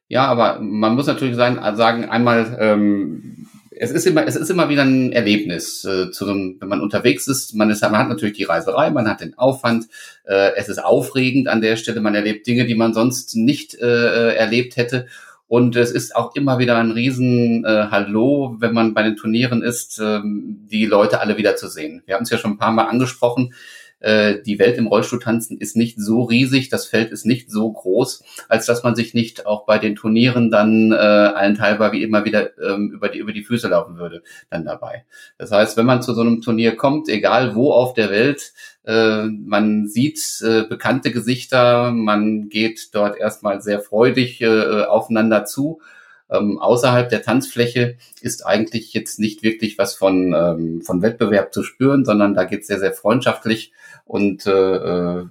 Ja, 0.07 0.25
aber 0.25 0.59
man 0.59 0.95
muss 0.95 1.05
natürlich 1.05 1.35
sagen, 1.35 1.59
sagen 1.75 2.09
einmal 2.09 2.57
ähm, 2.59 3.47
es 3.79 3.91
ist 3.91 4.07
immer, 4.07 4.25
es 4.25 4.35
ist 4.35 4.49
immer 4.49 4.69
wieder 4.69 4.83
ein 4.83 5.11
Erlebnis, 5.11 5.83
äh, 5.85 6.11
zu 6.11 6.25
einem, 6.25 6.57
wenn 6.59 6.69
man 6.69 6.81
unterwegs 6.81 7.27
ist. 7.27 7.53
Man 7.55 7.69
ist, 7.69 7.81
man 7.81 7.97
hat 7.97 8.09
natürlich 8.09 8.37
die 8.37 8.43
Reiserei, 8.43 8.89
man 8.89 9.07
hat 9.07 9.21
den 9.21 9.37
Aufwand. 9.37 9.85
Äh, 10.25 10.55
es 10.55 10.69
ist 10.69 10.83
aufregend 10.83 11.47
an 11.47 11.61
der 11.61 11.75
Stelle. 11.75 12.01
Man 12.01 12.15
erlebt 12.15 12.47
Dinge, 12.47 12.65
die 12.65 12.75
man 12.75 12.93
sonst 12.93 13.35
nicht 13.35 13.75
äh, 13.75 14.33
erlebt 14.33 14.77
hätte. 14.77 15.07
Und 15.47 15.77
es 15.77 15.91
ist 15.91 16.15
auch 16.15 16.35
immer 16.35 16.59
wieder 16.59 16.77
ein 16.77 16.91
riesen 16.91 17.63
äh, 17.63 17.87
Hallo, 17.89 18.57
wenn 18.59 18.73
man 18.73 18.93
bei 18.93 19.03
den 19.03 19.15
Turnieren 19.15 19.63
ist, 19.63 19.97
ähm, 19.99 20.67
die 20.69 20.85
Leute 20.85 21.21
alle 21.21 21.37
wieder 21.37 21.55
zu 21.55 21.69
sehen. 21.69 22.03
Wir 22.05 22.15
haben 22.15 22.23
es 22.23 22.29
ja 22.29 22.37
schon 22.37 22.51
ein 22.51 22.57
paar 22.57 22.71
Mal 22.71 22.83
angesprochen. 22.83 23.53
Äh, 23.99 24.41
die 24.45 24.59
Welt 24.59 24.77
im 24.77 24.87
Rollstuhltanzen 24.87 25.57
ist 25.57 25.75
nicht 25.75 25.99
so 25.99 26.23
riesig, 26.23 26.69
das 26.69 26.85
Feld 26.85 27.11
ist 27.11 27.25
nicht 27.25 27.49
so 27.49 27.71
groß, 27.71 28.23
als 28.47 28.67
dass 28.67 28.83
man 28.83 28.95
sich 28.95 29.13
nicht 29.13 29.47
auch 29.47 29.65
bei 29.65 29.79
den 29.79 29.95
Turnieren 29.95 30.51
dann 30.51 30.91
äh, 30.91 30.95
allenthalber 30.95 31.91
wie 31.91 32.03
immer 32.03 32.23
wieder 32.23 32.57
ähm, 32.59 32.91
über, 32.93 33.09
die, 33.09 33.17
über 33.17 33.33
die 33.33 33.43
Füße 33.43 33.67
laufen 33.67 33.97
würde, 33.97 34.21
dann 34.51 34.65
dabei. 34.65 35.05
Das 35.39 35.51
heißt, 35.51 35.77
wenn 35.77 35.87
man 35.87 36.03
zu 36.03 36.13
so 36.13 36.21
einem 36.21 36.41
Turnier 36.41 36.75
kommt, 36.75 37.09
egal 37.09 37.55
wo 37.55 37.71
auf 37.71 37.95
der 37.95 38.11
Welt, 38.11 38.53
äh, 38.85 39.23
man 39.23 39.87
sieht 39.87 40.19
äh, 40.41 40.63
bekannte 40.63 41.11
Gesichter, 41.11 41.91
man 41.91 42.49
geht 42.49 42.93
dort 42.93 43.17
erstmal 43.17 43.61
sehr 43.61 43.79
freudig 43.79 44.41
äh, 44.41 44.83
aufeinander 44.83 45.45
zu 45.45 45.81
ähm, 46.29 46.59
außerhalb 46.59 47.09
der 47.09 47.21
Tanzfläche 47.21 47.97
ist 48.21 48.45
eigentlich 48.45 48.93
jetzt 48.93 49.19
nicht 49.19 49.43
wirklich 49.43 49.77
was 49.77 49.95
von, 49.95 50.33
ähm, 50.33 50.81
von 50.81 51.01
Wettbewerb 51.01 51.53
zu 51.53 51.63
spüren, 51.63 52.03
sondern 52.03 52.33
da 52.33 52.43
geht 52.43 52.61
es 52.61 52.67
sehr, 52.67 52.79
sehr 52.79 52.93
freundschaftlich 52.93 53.71
und 54.07 54.47
äh, 54.47 54.51
äh, 54.51 55.25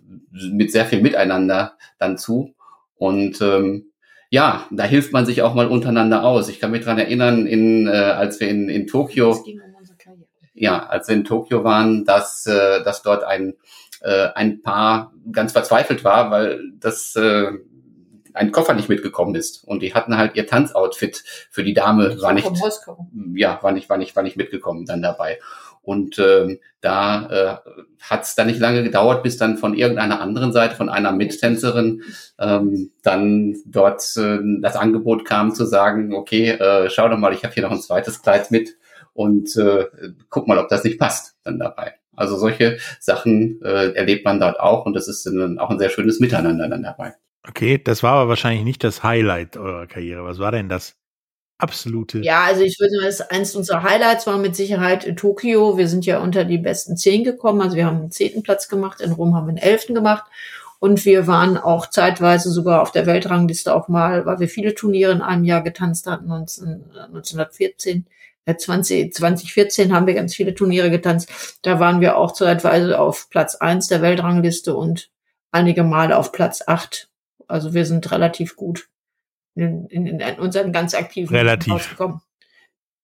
mit 0.53 0.71
sehr 0.71 0.85
viel 0.85 1.01
Miteinander 1.01 1.77
dann 1.99 2.19
zu. 2.19 2.55
Und 2.97 3.41
ähm, 3.41 3.93
ja, 4.31 4.67
da 4.71 4.85
hilft 4.85 5.13
man 5.13 5.27
sich 5.27 5.43
auch 5.43 5.55
mal 5.55 5.69
untereinander 5.69 6.25
aus. 6.25 6.49
Ich 6.49 6.61
kann 6.61 6.71
mich 6.71 6.85
dran 6.85 6.99
erinnern, 6.99 7.47
in, 7.47 7.87
äh, 7.87 7.91
als 7.91 8.41
wir 8.41 8.49
in, 8.49 8.69
in 8.69 8.87
Tokio, 8.87 9.45
ja, 10.55 10.87
als 10.87 11.09
wir 11.09 11.17
in 11.17 11.25
Tokio 11.25 11.65
waren, 11.65 12.05
dass, 12.05 12.47
äh, 12.47 12.83
dass 12.83 13.03
dort 13.03 13.25
ein, 13.25 13.55
äh, 14.03 14.29
ein 14.35 14.63
Paar 14.63 15.13
ganz 15.33 15.53
verzweifelt 15.53 16.05
war, 16.05 16.31
weil 16.31 16.61
das 16.79 17.15
äh, 17.17 17.53
ein 18.35 18.53
Koffer 18.53 18.75
nicht 18.75 18.89
mitgekommen 18.89 19.35
ist. 19.35 19.65
Und 19.65 19.81
die 19.81 19.95
hatten 19.95 20.17
halt 20.17 20.37
ihr 20.37 20.47
Tanzoutfit 20.47 21.25
für 21.51 21.65
die 21.65 21.75
Dame, 21.75 22.21
war 22.21 22.33
nicht, 22.33 22.51
ja, 23.35 23.59
war 23.63 23.73
nicht, 23.73 23.89
war 23.89 23.97
nicht, 23.97 24.15
war 24.17 24.23
nicht 24.23 24.37
mitgekommen 24.37 24.85
dann 24.87 25.03
dabei. 25.03 25.39
Und 25.87 26.19
ähm, 26.19 26.59
da 26.81 27.29
äh, 27.31 27.71
hat 28.01 28.25
es 28.25 28.35
dann 28.35 28.49
nicht 28.49 28.59
lange 28.59 28.83
gedauert, 28.83 29.23
bis 29.23 29.37
dann 29.37 29.57
von 29.57 29.73
irgendeiner 29.73 30.21
anderen 30.21 30.53
Seite, 30.53 30.75
von 30.75 30.89
einer 30.89 31.13
Mittänzerin, 31.13 32.03
ähm, 32.41 32.91
dann 33.05 33.55
dort 33.67 34.03
äh, 34.17 34.41
das 34.61 34.75
Angebot 34.75 35.25
kam 35.25 35.55
zu 35.55 35.65
sagen, 35.65 36.13
okay, 36.13 36.51
äh, 36.51 36.91
schau 36.91 37.09
doch 37.09 37.19
mal, 37.19 37.33
ich 37.33 37.45
habe 37.45 37.55
hier 37.55 37.63
noch 37.63 37.71
ein 37.71 37.81
zweites 37.81 38.21
Kleid 38.21 38.51
mit 38.51 38.77
und 39.13 39.57
äh, 39.57 39.87
guck 40.29 40.49
mal, 40.49 40.59
ob 40.59 40.69
das 40.69 40.83
nicht 40.83 40.99
passt 40.99 41.37
dann 41.45 41.61
dabei. 41.61 41.95
Also 42.17 42.37
solche 42.37 42.79
Sachen 42.99 43.63
äh, 43.63 43.93
erlebt 43.93 44.25
man 44.25 44.41
dort 44.41 44.59
auch 44.59 44.87
und 44.87 44.95
das 44.95 45.07
ist 45.07 45.25
dann 45.25 45.61
auch 45.61 45.71
ein 45.71 45.79
sehr 45.79 45.91
schönes 45.91 46.19
Miteinander 46.19 46.69
dann 46.69 46.83
dabei. 46.83 47.15
Okay, 47.49 47.79
das 47.79 48.03
war 48.03 48.15
aber 48.15 48.29
wahrscheinlich 48.29 48.65
nicht 48.65 48.83
das 48.83 49.05
Highlight 49.05 49.57
eurer 49.57 49.87
Karriere. 49.87 50.25
Was 50.25 50.41
war 50.41 50.51
denn 50.51 50.69
das 50.69 50.97
absolute? 51.59 52.21
Ja, 52.21 52.45
also 52.45 52.63
ich 52.63 52.79
würde 52.79 53.13
sagen, 53.13 53.31
eins 53.31 53.55
unserer 53.55 53.83
Highlights 53.83 54.27
war 54.27 54.39
mit 54.39 54.57
Sicherheit 54.57 55.05
in 55.05 55.17
Tokio. 55.17 55.79
Wir 55.79 55.89
sind 55.89 56.07
ja 56.07 56.21
unter 56.21 56.45
die 56.45 56.59
besten 56.59 56.97
zehn 56.97 57.25
gekommen. 57.25 57.61
Also 57.61 57.77
wir 57.77 57.87
haben 57.87 57.99
einen 57.99 58.11
zehnten 58.11 58.43
Platz 58.43 58.69
gemacht. 58.69 59.01
In 59.01 59.13
Rom 59.13 59.35
haben 59.35 59.47
wir 59.47 59.51
einen 59.51 59.59
elften 59.59 59.95
gemacht. 59.95 60.25
Und 60.79 61.05
wir 61.05 61.27
waren 61.27 61.57
auch 61.57 61.89
zeitweise 61.89 62.51
sogar 62.51 62.83
auf 62.83 62.93
der 62.93 63.07
Weltrangliste 63.07 63.75
auch 63.75 63.89
mal, 63.89 64.27
weil 64.27 64.41
wir 64.41 64.49
viele 64.49 64.75
Turniere 64.75 65.13
in 65.13 65.23
einem 65.23 65.45
Jahr 65.45 65.63
getanzt 65.63 66.07
hatten, 66.07 66.27
19, 66.27 66.85
1914. 66.95 68.07
20, 68.47 69.13
2014 69.13 69.93
haben 69.93 70.07
wir 70.07 70.15
ganz 70.15 70.33
viele 70.33 70.55
Turniere 70.55 70.89
getanzt. 70.89 71.59
Da 71.63 71.81
waren 71.81 72.01
wir 72.01 72.17
auch 72.17 72.33
zeitweise 72.33 73.01
auf 73.01 73.29
Platz 73.29 73.57
eins 73.57 73.89
der 73.89 74.03
Weltrangliste 74.03 74.77
und 74.77 75.11
einige 75.51 75.83
Male 75.83 76.17
auf 76.17 76.31
Platz 76.31 76.63
acht 76.65 77.09
also 77.49 77.75
wir 77.75 77.87
sind 77.87 78.11
relativ 78.11 78.57
gut 78.57 78.89
in, 79.57 79.87
in, 79.87 80.21
in 80.21 80.39
unseren 80.39 80.73
ganz 80.73 80.95
aktiven 80.95 81.35
relativ. 81.35 81.73
rausgekommen. 81.73 82.21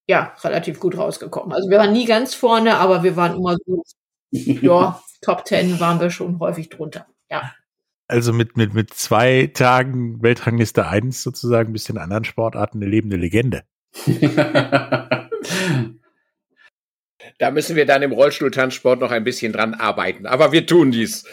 Ja, 0.09 0.35
relativ 0.43 0.79
gut 0.81 0.97
rausgekommen. 0.97 1.53
Also 1.53 1.71
wir 1.71 1.79
waren 1.79 1.93
nie 1.93 2.05
ganz 2.05 2.35
vorne, 2.35 2.77
aber 2.77 3.03
wir 3.03 3.17
waren 3.17 3.37
immer 3.37 3.57
so, 3.65 3.83
ja, 4.31 5.01
Top 5.23 5.45
Ten 5.45 5.81
waren 5.81 6.01
wir 6.01 6.11
schon 6.11 6.39
häufig 6.39 6.69
drunter. 6.69 7.07
Ja. 7.31 7.55
Also 8.09 8.33
mit, 8.33 8.57
mit, 8.57 8.75
mit 8.75 8.93
zwei 8.93 9.51
Tagen 9.55 10.23
Weltrangliste 10.23 10.87
1 10.87 11.23
sozusagen 11.23 11.73
bis 11.73 11.89
in 11.89 11.97
anderen 11.97 12.25
Sportarten 12.25 12.79
eine 12.79 12.91
lebende 12.91 13.17
Legende. 13.17 13.63
da 17.39 17.51
müssen 17.51 17.77
wir 17.77 17.87
dann 17.87 18.03
im 18.03 18.13
Rollstuhltanzsport 18.13 19.01
noch 19.01 19.13
ein 19.13 19.25
bisschen 19.25 19.53
dran 19.53 19.75
arbeiten. 19.75 20.27
Aber 20.27 20.53
wir 20.53 20.67
tun 20.67 20.91
dies. 20.91 21.25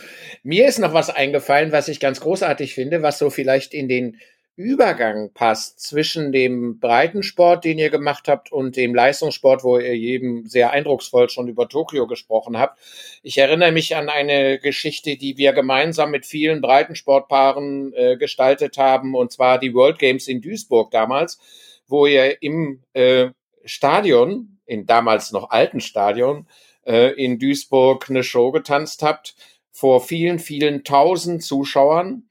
Mir 0.44 0.68
ist 0.68 0.80
noch 0.80 0.94
was 0.94 1.10
eingefallen, 1.10 1.74
was 1.74 1.90
ich 1.90 2.00
ganz 2.00 2.22
großartig 2.22 2.76
finde, 2.76 3.02
was 3.02 3.20
so 3.20 3.30
vielleicht 3.30 3.74
in 3.74 3.90
den 3.90 4.20
Übergang 4.60 5.32
passt 5.34 5.80
zwischen 5.80 6.34
dem 6.34 6.80
Breitensport, 6.80 7.64
den 7.64 7.80
ihr 7.80 7.90
gemacht 7.90 8.28
habt, 8.28 8.52
und 8.52 8.76
dem 8.76 8.94
Leistungssport, 8.94 9.64
wo 9.64 9.78
ihr 9.78 9.96
jedem 9.96 10.48
sehr 10.48 10.72
eindrucksvoll 10.72 11.30
schon 11.30 11.48
über 11.48 11.70
Tokio 11.70 12.08
gesprochen 12.08 12.58
habt. 12.58 12.78
Ich 13.24 13.38
erinnere 13.38 13.72
mich 13.72 13.96
an 13.96 14.10
eine 14.10 14.60
Geschichte, 14.60 15.16
die 15.16 15.38
wir 15.38 15.54
gemeinsam 15.54 16.12
mit 16.12 16.26
vielen 16.26 16.60
Breitensportpaaren 16.60 17.94
äh, 17.94 18.18
gestaltet 18.18 18.78
haben, 18.78 19.16
und 19.16 19.32
zwar 19.32 19.60
die 19.60 19.74
World 19.74 19.98
Games 19.98 20.28
in 20.28 20.42
Duisburg 20.42 20.92
damals, 20.92 21.40
wo 21.88 22.06
ihr 22.06 22.42
im 22.42 22.84
äh, 22.92 23.30
Stadion, 23.64 24.60
in 24.66 24.86
damals 24.86 25.32
noch 25.32 25.52
alten 25.52 25.80
Stadion, 25.80 26.48
äh, 26.86 27.14
in 27.14 27.40
Duisburg 27.40 28.10
eine 28.10 28.24
Show 28.24 28.52
getanzt 28.52 29.04
habt 29.04 29.36
vor 29.72 30.02
vielen, 30.02 30.40
vielen 30.40 30.84
tausend 30.84 31.44
Zuschauern. 31.44 32.29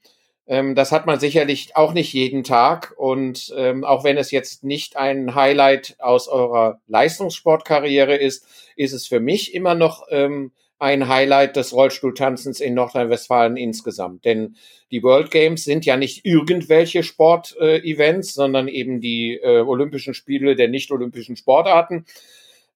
Ähm, 0.49 0.73
das 0.73 0.91
hat 0.91 1.05
man 1.05 1.19
sicherlich 1.19 1.75
auch 1.75 1.93
nicht 1.93 2.11
jeden 2.11 2.43
Tag. 2.43 2.93
Und 2.97 3.53
ähm, 3.55 3.85
auch 3.85 4.03
wenn 4.03 4.17
es 4.17 4.31
jetzt 4.31 4.63
nicht 4.63 4.97
ein 4.97 5.35
Highlight 5.35 5.95
aus 5.99 6.27
eurer 6.27 6.81
Leistungssportkarriere 6.87 8.15
ist, 8.15 8.45
ist 8.75 8.93
es 8.93 9.07
für 9.07 9.19
mich 9.19 9.53
immer 9.53 9.75
noch 9.75 10.07
ähm, 10.09 10.51
ein 10.79 11.07
Highlight 11.07 11.55
des 11.55 11.73
Rollstuhltanzens 11.73 12.61
in 12.61 12.73
Nordrhein-Westfalen 12.73 13.57
insgesamt. 13.57 14.25
Denn 14.25 14.55
die 14.91 15.03
World 15.03 15.29
Games 15.29 15.65
sind 15.65 15.85
ja 15.85 15.97
nicht 15.97 16.25
irgendwelche 16.25 17.03
Sportevents, 17.03 18.29
äh, 18.29 18.33
sondern 18.33 18.67
eben 18.67 19.01
die 19.01 19.35
äh, 19.35 19.59
Olympischen 19.59 20.15
Spiele 20.15 20.55
der 20.55 20.69
nicht-olympischen 20.69 21.35
Sportarten. 21.35 22.05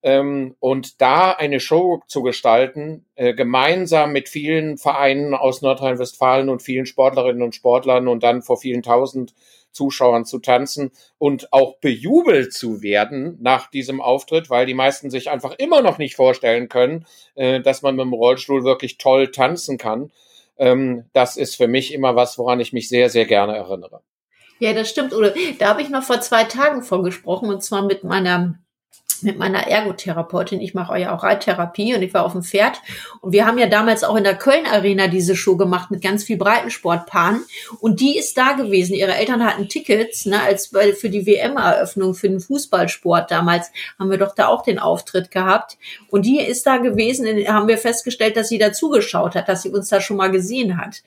Ähm, 0.04 0.56
und 0.60 1.02
da 1.02 1.32
eine 1.32 1.62
Show 1.62 2.02
zu 2.08 2.24
gestalten, 2.24 3.06
äh, 3.16 3.34
gemeinsam 3.34 4.12
mit 4.12 4.28
vielen 4.28 4.78
Vereinen 4.78 5.34
aus 5.34 5.62
Nordrhein-Westfalen 5.62 6.50
und 6.50 6.62
vielen 6.62 6.86
Sportlerinnen 6.86 7.42
und 7.42 7.56
Sportlern 7.56 8.10
und 8.10 8.22
dann 8.22 8.42
vor 8.42 8.58
vielen 8.58 8.84
tausend 8.84 9.34
Zuschauern 9.72 10.26
zu 10.26 10.40
tanzen 10.40 10.92
und 11.18 11.52
auch 11.52 11.78
bejubelt 11.78 12.54
zu 12.54 12.82
werden 12.82 13.38
nach 13.42 13.70
diesem 13.70 14.02
Auftritt, 14.02 14.50
weil 14.50 14.66
die 14.66 14.74
meisten 14.74 15.10
sich 15.10 15.30
einfach 15.30 15.54
immer 15.58 15.82
noch 15.82 15.98
nicht 15.98 16.16
vorstellen 16.16 16.70
können, 16.70 17.06
äh, 17.36 17.60
dass 17.60 17.82
man 17.82 17.96
mit 17.96 18.06
dem 18.06 18.14
Rollstuhl 18.14 18.64
wirklich 18.64 18.98
toll 18.98 19.32
tanzen 19.32 19.78
kann. 19.78 20.12
Ähm, 20.58 21.06
das 21.14 21.38
ist 21.38 21.56
für 21.56 21.68
mich 21.68 21.94
immer 21.94 22.16
was, 22.16 22.38
woran 22.38 22.60
ich 22.60 22.74
mich 22.74 22.88
sehr, 22.88 23.10
sehr 23.10 23.26
gerne 23.26 23.56
erinnere. 23.56 24.02
Ja, 24.60 24.74
das 24.74 24.90
stimmt, 24.90 25.14
Oder 25.14 25.34
Da 25.60 25.70
habe 25.70 25.82
ich 25.82 25.90
noch 25.90 26.04
vor 26.04 26.22
zwei 26.22 26.44
Tagen 26.44 26.84
vorgesprochen 26.84 27.50
und 27.50 27.64
zwar 27.64 27.82
mit 27.84 28.04
meiner 28.04 28.60
mit 29.24 29.38
meiner 29.38 29.68
Ergotherapeutin. 29.68 30.62
Ich 30.62 30.74
mache 30.74 31.00
ja 31.00 31.16
auch 31.16 31.24
Reittherapie 31.24 31.96
und 31.96 32.02
ich 32.02 32.14
war 32.14 32.26
auf 32.26 32.34
dem 32.34 32.44
Pferd. 32.44 32.80
Und 33.22 33.34
wir 33.34 33.46
haben 33.46 33.58
ja 33.58 33.68
damals 33.68 34.04
auch 34.04 34.16
in 34.16 34.24
der 34.24 34.36
Köln 34.36 34.66
Arena 34.66 35.08
diese 35.08 35.36
Show 35.36 35.58
gemacht 35.58 35.92
mit 35.92 36.02
ganz 36.02 36.24
viel 36.24 36.38
Breitensportpaaren. 36.38 37.44
Und 37.80 38.00
die 38.00 38.18
ist 38.18 38.38
da 38.38 38.54
gewesen. 38.54 38.96
Ihre 38.96 39.16
Eltern 39.16 39.46
hatten 39.46 39.68
Tickets, 39.68 40.26
ne, 40.26 40.42
als 40.42 40.72
für 41.00 41.10
die 41.10 41.26
WM-Eröffnung 41.26 42.14
für 42.14 42.30
den 42.30 42.40
Fußballsport 42.40 43.32
damals 43.32 43.72
haben 44.00 44.10
wir 44.10 44.18
doch 44.18 44.36
da 44.36 44.48
auch 44.48 44.64
den 44.64 44.80
Auftritt 44.80 45.32
gehabt. 45.32 45.78
Und 46.10 46.26
die 46.26 46.40
ist 46.40 46.66
da 46.66 46.78
gewesen, 46.78 47.26
haben 47.48 47.68
wir 47.68 47.78
festgestellt, 47.78 48.38
dass 48.38 48.50
sie 48.50 48.58
da 48.58 48.74
zugeschaut 48.74 49.36
hat, 49.36 49.50
dass 49.50 49.64
sie 49.64 49.70
uns 49.70 49.90
da 49.90 50.02
schon 50.02 50.18
mal 50.18 50.32
gesehen 50.32 50.78
hat. 50.78 51.02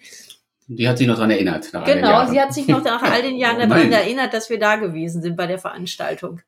Die 0.69 0.89
hat 0.89 0.99
sich 0.99 1.07
noch 1.07 1.15
daran 1.15 1.31
erinnert. 1.31 1.71
genau, 1.85 2.27
sie 2.27 2.41
hat 2.41 2.53
sich 2.53 2.67
noch 2.67 2.83
nach 2.83 3.03
all 3.03 3.23
den 3.23 3.37
Jahren 3.37 3.59
daran 3.69 3.93
erinnert, 3.93 4.35
dass 4.35 4.51
wir 4.51 4.59
da 4.59 4.77
gewesen 4.77 5.23
sind 5.23 5.37
bei 5.37 5.47
der 5.47 5.59
Veranstaltung. 5.59 6.41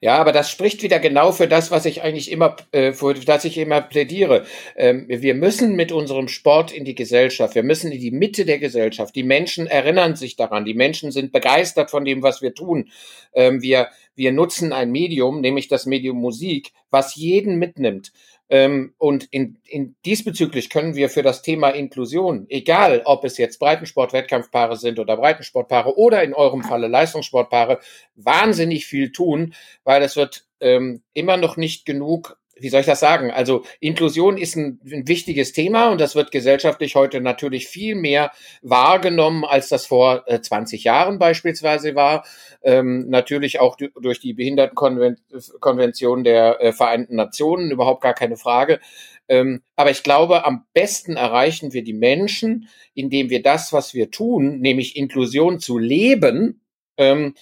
Ja, 0.00 0.16
aber 0.16 0.32
das 0.32 0.50
spricht 0.50 0.82
wieder 0.82 0.98
genau 0.98 1.32
für 1.32 1.46
das, 1.46 1.70
was 1.70 1.84
ich 1.84 2.02
eigentlich 2.02 2.30
immer, 2.30 2.56
äh, 2.72 2.92
für 2.92 3.14
das 3.14 3.44
ich 3.44 3.58
immer 3.58 3.80
plädiere. 3.80 4.44
Ähm, 4.76 5.06
wir 5.08 5.34
müssen 5.34 5.76
mit 5.76 5.92
unserem 5.92 6.28
Sport 6.28 6.72
in 6.72 6.84
die 6.84 6.94
Gesellschaft, 6.94 7.54
wir 7.54 7.62
müssen 7.62 7.92
in 7.92 8.00
die 8.00 8.10
Mitte 8.10 8.44
der 8.44 8.58
Gesellschaft. 8.58 9.14
Die 9.14 9.22
Menschen 9.22 9.66
erinnern 9.66 10.16
sich 10.16 10.36
daran, 10.36 10.64
die 10.64 10.74
Menschen 10.74 11.10
sind 11.10 11.32
begeistert 11.32 11.90
von 11.90 12.04
dem, 12.04 12.22
was 12.22 12.42
wir 12.42 12.54
tun. 12.54 12.90
Ähm, 13.34 13.60
wir, 13.60 13.88
wir 14.14 14.32
nutzen 14.32 14.72
ein 14.72 14.90
Medium, 14.90 15.40
nämlich 15.40 15.68
das 15.68 15.86
Medium 15.86 16.16
Musik, 16.16 16.72
was 16.90 17.16
jeden 17.16 17.58
mitnimmt. 17.58 18.12
Ähm, 18.50 18.94
und 18.98 19.24
in, 19.30 19.58
in 19.64 19.96
diesbezüglich 20.04 20.68
können 20.68 20.94
wir 20.94 21.08
für 21.08 21.22
das 21.22 21.42
Thema 21.42 21.70
Inklusion, 21.70 22.46
egal 22.50 23.02
ob 23.04 23.24
es 23.24 23.38
jetzt 23.38 23.58
Breitensport-Wettkampfpaare 23.58 24.76
sind 24.76 24.98
oder 24.98 25.16
Breitensportpaare 25.16 25.96
oder 25.96 26.22
in 26.22 26.34
eurem 26.34 26.62
Falle 26.62 26.88
Leistungssportpaare, 26.88 27.80
wahnsinnig 28.16 28.86
viel 28.86 29.12
tun, 29.12 29.54
weil 29.84 30.02
es 30.02 30.16
wird 30.16 30.46
ähm, 30.60 31.02
immer 31.14 31.36
noch 31.36 31.56
nicht 31.56 31.86
genug 31.86 32.38
wie 32.56 32.68
soll 32.68 32.80
ich 32.80 32.86
das 32.86 33.00
sagen? 33.00 33.30
Also 33.30 33.64
Inklusion 33.80 34.36
ist 34.38 34.56
ein, 34.56 34.80
ein, 34.84 35.08
wichtiges 35.08 35.52
Thema 35.52 35.90
und 35.90 36.00
das 36.00 36.14
wird 36.14 36.30
gesellschaftlich 36.30 36.94
heute 36.94 37.20
natürlich 37.20 37.66
viel 37.66 37.94
mehr 37.94 38.30
wahrgenommen, 38.62 39.44
als 39.44 39.68
das 39.68 39.86
vor 39.86 40.24
äh, 40.26 40.40
20 40.40 40.84
Jahren 40.84 41.18
beispielsweise 41.18 41.94
war. 41.94 42.24
Ähm, 42.62 43.08
natürlich 43.08 43.60
auch 43.60 43.76
durch 43.76 44.20
die 44.20 44.32
Behindertenkonvention 44.34 46.24
der 46.24 46.60
äh, 46.60 46.72
Vereinten 46.72 47.16
Nationen, 47.16 47.70
überhaupt 47.70 48.02
gar 48.02 48.14
keine 48.14 48.36
Frage. 48.36 48.80
Ähm, 49.28 49.62
aber 49.74 49.90
ich 49.90 50.02
glaube, 50.02 50.44
am 50.44 50.66
besten 50.74 51.16
erreichen 51.16 51.72
wir 51.72 51.82
die 51.82 51.94
Menschen, 51.94 52.68
indem 52.94 53.30
wir 53.30 53.42
das, 53.42 53.72
was 53.72 53.94
wir 53.94 54.10
tun, 54.10 54.60
nämlich 54.60 54.96
Inklusion 54.96 55.60
zu 55.60 55.78
leben, 55.78 56.60
ähm, 56.96 57.34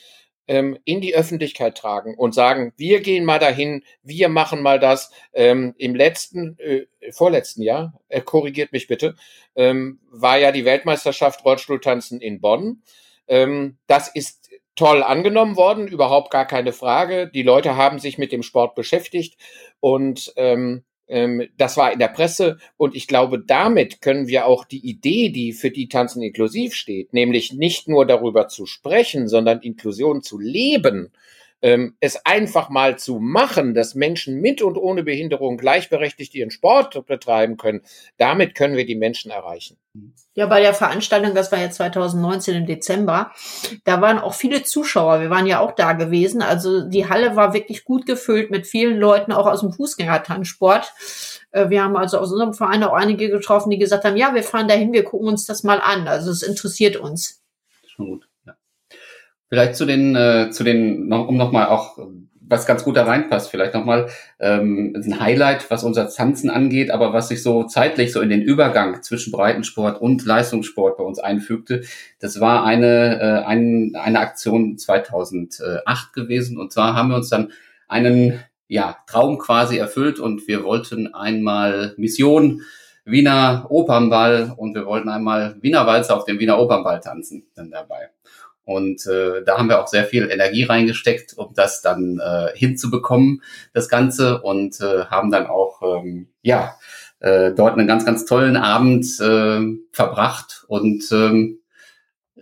ähm, 0.53 0.79
in 0.85 1.01
die 1.01 1.15
Öffentlichkeit 1.15 1.79
tragen 1.79 2.15
und 2.15 2.35
sagen, 2.35 2.75
wir 2.77 3.01
gehen 3.01 3.25
mal 3.25 3.39
dahin, 3.39 3.85
wir 4.03 4.29
machen 4.29 4.61
mal 4.61 4.79
das. 4.79 5.11
Ähm, 5.33 5.75
Im 5.79 5.95
letzten, 5.95 6.59
äh, 6.59 6.85
vorletzten 7.11 7.63
Jahr, 7.63 7.99
äh, 8.11 8.21
korrigiert 8.21 8.71
mich 8.71 8.87
bitte, 8.87 9.17
ähm, 9.57 9.99
war 10.11 10.37
ja 10.37 10.53
die 10.53 10.67
Weltmeisterschaft 10.67 11.43
Rollstuhltanzen 11.47 12.21
in 12.21 12.43
Bonn. 12.43 12.83
Ähm, 13.29 13.79
das 13.87 14.09
ist 14.09 14.51
toll 14.75 15.03
angenommen 15.03 15.57
worden, 15.57 15.89
überhaupt 15.89 16.31
gar 16.31 16.47
keine 16.47 16.75
Frage. 16.75 17.29
Die 17.29 17.43
Leute 17.43 17.77
haben 17.77 17.99
sich 17.99 18.19
mit 18.19 18.31
dem 18.31 18.43
Sport 18.43 18.75
beschäftigt 18.75 19.39
und 19.81 20.35
ähm, 20.37 20.85
das 21.59 21.77
war 21.77 21.93
in 21.93 21.99
der 21.99 22.09
Presse 22.09 22.59
und 22.77 22.95
ich 22.95 23.07
glaube, 23.07 23.39
damit 23.39 24.01
können 24.01 24.29
wir 24.29 24.47
auch 24.47 24.65
die 24.65 24.89
Idee, 24.89 25.29
die 25.29 25.53
für 25.53 25.71
die 25.71 25.89
Tanzen 25.89 26.23
inklusiv 26.23 26.75
steht, 26.75 27.13
nämlich 27.13 27.53
nicht 27.53 27.87
nur 27.87 28.07
darüber 28.07 28.49
zu 28.49 28.65
sprechen, 28.65 29.29
sondern 29.29 29.61
Inklusion 29.61 30.23
zu 30.23 30.39
leben, 30.39 31.13
ähm, 31.63 31.97
es 32.01 32.27
einfach 32.27 32.69
mal 32.69 32.99
zu 32.99 33.19
machen, 33.21 33.75
dass 33.75 33.95
Menschen 33.95 34.41
mit 34.41 34.61
und 34.61 34.77
ohne 34.77 35.05
Behinderung 35.05 35.57
gleichberechtigt 35.57 36.35
ihren 36.35 36.51
Sport 36.51 37.07
betreiben 37.07 37.57
können, 37.57 37.83
damit 38.19 38.55
können 38.55 38.77
wir 38.77 38.85
die 38.85 38.97
Menschen 38.97 39.31
erreichen. 39.31 39.79
Ja, 40.35 40.47
bei 40.47 40.61
der 40.61 40.73
Veranstaltung, 40.73 41.35
das 41.35 41.53
war 41.53 41.61
ja 41.61 41.71
2019 41.71 42.57
im 42.57 42.67
Dezember, 42.67 43.33
da 43.85 44.01
waren 44.01 44.19
auch 44.19 44.33
viele 44.33 44.63
Zuschauer. 44.63 45.21
Wir 45.21 45.29
waren 45.29 45.47
ja 45.47 45.61
auch 45.61 45.73
da 45.73 45.93
gewesen. 45.93 46.41
Also 46.41 46.89
die 46.89 47.09
Halle 47.09 47.37
war 47.37 47.53
wirklich 47.53 47.85
gut 47.85 48.07
gefüllt 48.07 48.51
mit 48.51 48.67
vielen 48.67 48.99
Leuten, 48.99 49.33
auch 49.33 49.47
aus 49.47 49.61
dem 49.61 49.73
Fußgängertanzsport. 49.73 50.93
Äh, 51.51 51.69
wir 51.69 51.85
haben 51.85 51.97
also 51.97 52.19
aus 52.19 52.33
unserem 52.33 52.55
Verein 52.55 52.83
auch 52.83 52.95
einige 52.95 53.29
getroffen, 53.29 53.71
die 53.71 53.79
gesagt 53.79 54.05
haben, 54.05 54.17
ja, 54.17 54.35
wir 54.35 54.43
fahren 54.43 54.69
dahin, 54.69 54.95
wir 54.95 55.05
gucken 55.05 55.29
uns 55.29 55.45
das 55.45 55.63
mal 55.63 55.81
an. 55.81 56.09
Also 56.09 56.31
es 56.31 56.43
interessiert 56.43 56.97
uns. 56.97 57.43
Schon 57.87 58.07
gut. 58.07 58.32
Vielleicht 59.53 59.77
zu 59.77 59.85
den, 59.85 60.17
äh, 60.17 60.49
zu 60.51 60.65
den, 60.65 61.09
noch, 61.09 61.29
um 61.29 61.37
nochmal 61.37 61.67
auch, 61.67 61.99
was 62.41 62.65
ganz 62.65 62.85
gut 62.85 62.97
da 62.97 63.05
reinpasst, 63.05 63.51
vielleicht 63.51 63.75
nochmal 63.75 64.09
ähm, 64.41 64.95
ein 64.97 65.21
Highlight, 65.21 65.71
was 65.71 65.85
unser 65.85 66.09
Tanzen 66.09 66.49
angeht, 66.49 66.91
aber 66.91 67.13
was 67.13 67.29
sich 67.29 67.43
so 67.43 67.65
zeitlich 67.65 68.13
so 68.13 68.23
in 68.23 68.31
den 68.31 68.41
Übergang 68.41 69.03
zwischen 69.03 69.31
Breitensport 69.31 70.01
und 70.01 70.25
Leistungssport 70.25 70.97
bei 70.97 71.05
uns 71.05 71.19
einfügte. 71.19 71.83
Das 72.19 72.41
war 72.41 72.65
eine, 72.65 73.21
äh, 73.21 73.47
ein, 73.47 73.93
eine 73.95 74.21
Aktion 74.21 74.79
2008 74.79 76.15
gewesen. 76.15 76.57
Und 76.57 76.73
zwar 76.73 76.95
haben 76.95 77.11
wir 77.11 77.17
uns 77.17 77.29
dann 77.29 77.53
einen 77.89 78.41
ja, 78.69 78.97
Traum 79.07 79.37
quasi 79.37 79.77
erfüllt 79.77 80.19
und 80.19 80.49
wir 80.49 80.65
wollten 80.65 81.13
einmal 81.13 81.93
Mission 81.99 82.63
Wiener 83.05 83.67
Opernball 83.69 84.55
und 84.57 84.75
wir 84.75 84.87
wollten 84.87 85.11
einmal 85.11 85.57
Wiener 85.61 85.87
Walzer 85.87 86.17
auf 86.17 86.25
dem 86.25 86.39
Wiener 86.39 86.59
Opernball 86.59 87.01
tanzen 87.01 87.45
dann 87.55 87.71
dabei. 87.71 88.09
Und 88.65 89.07
äh, 89.07 89.43
da 89.45 89.59
haben 89.59 89.69
wir 89.69 89.81
auch 89.81 89.89
sehr 89.89 90.05
viel 90.05 90.31
Energie 90.31 90.65
reingesteckt, 90.65 91.37
um 91.37 91.53
das 91.55 91.83
dann 91.83 92.21
äh, 92.21 92.57
hinzubekommen, 92.57 93.43
das 93.73 93.89
Ganze, 93.89 94.41
und 94.43 94.81
äh, 94.81 95.07
haben 95.07 95.31
dann 95.31 95.47
auch 95.47 95.83
ähm, 95.83 96.29
ja 96.43 96.77
äh, 97.19 97.53
dort 97.53 97.77
einen 97.77 97.89
ganz, 97.89 98.05
ganz 98.05 98.25
tollen 98.25 98.57
Abend 98.57 99.07
äh, 99.21 99.61
verbracht 99.93 100.65
und 100.69 101.05
ähm, 101.13 101.59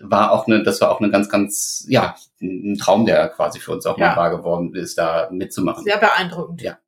war 0.01 0.33
auch 0.33 0.47
eine, 0.47 0.63
das 0.63 0.81
war 0.81 0.91
auch 0.91 1.01
eine 1.01 1.11
ganz, 1.11 1.29
ganz, 1.29 1.85
ja, 1.89 2.17
ein 2.41 2.77
Traum, 2.79 3.07
der 3.07 3.29
quasi 3.29 3.61
für 3.61 3.73
uns 3.73 3.87
auch 3.87 3.99
ja. 3.99 4.11
mal 4.11 4.17
wahr 4.17 4.31
geworden 4.31 4.75
ist, 4.75 4.97
da 4.99 5.29
mitzumachen. 5.31 5.85
Sehr 5.85 5.99
beeindruckend. 5.99 6.63
Ja. 6.63 6.79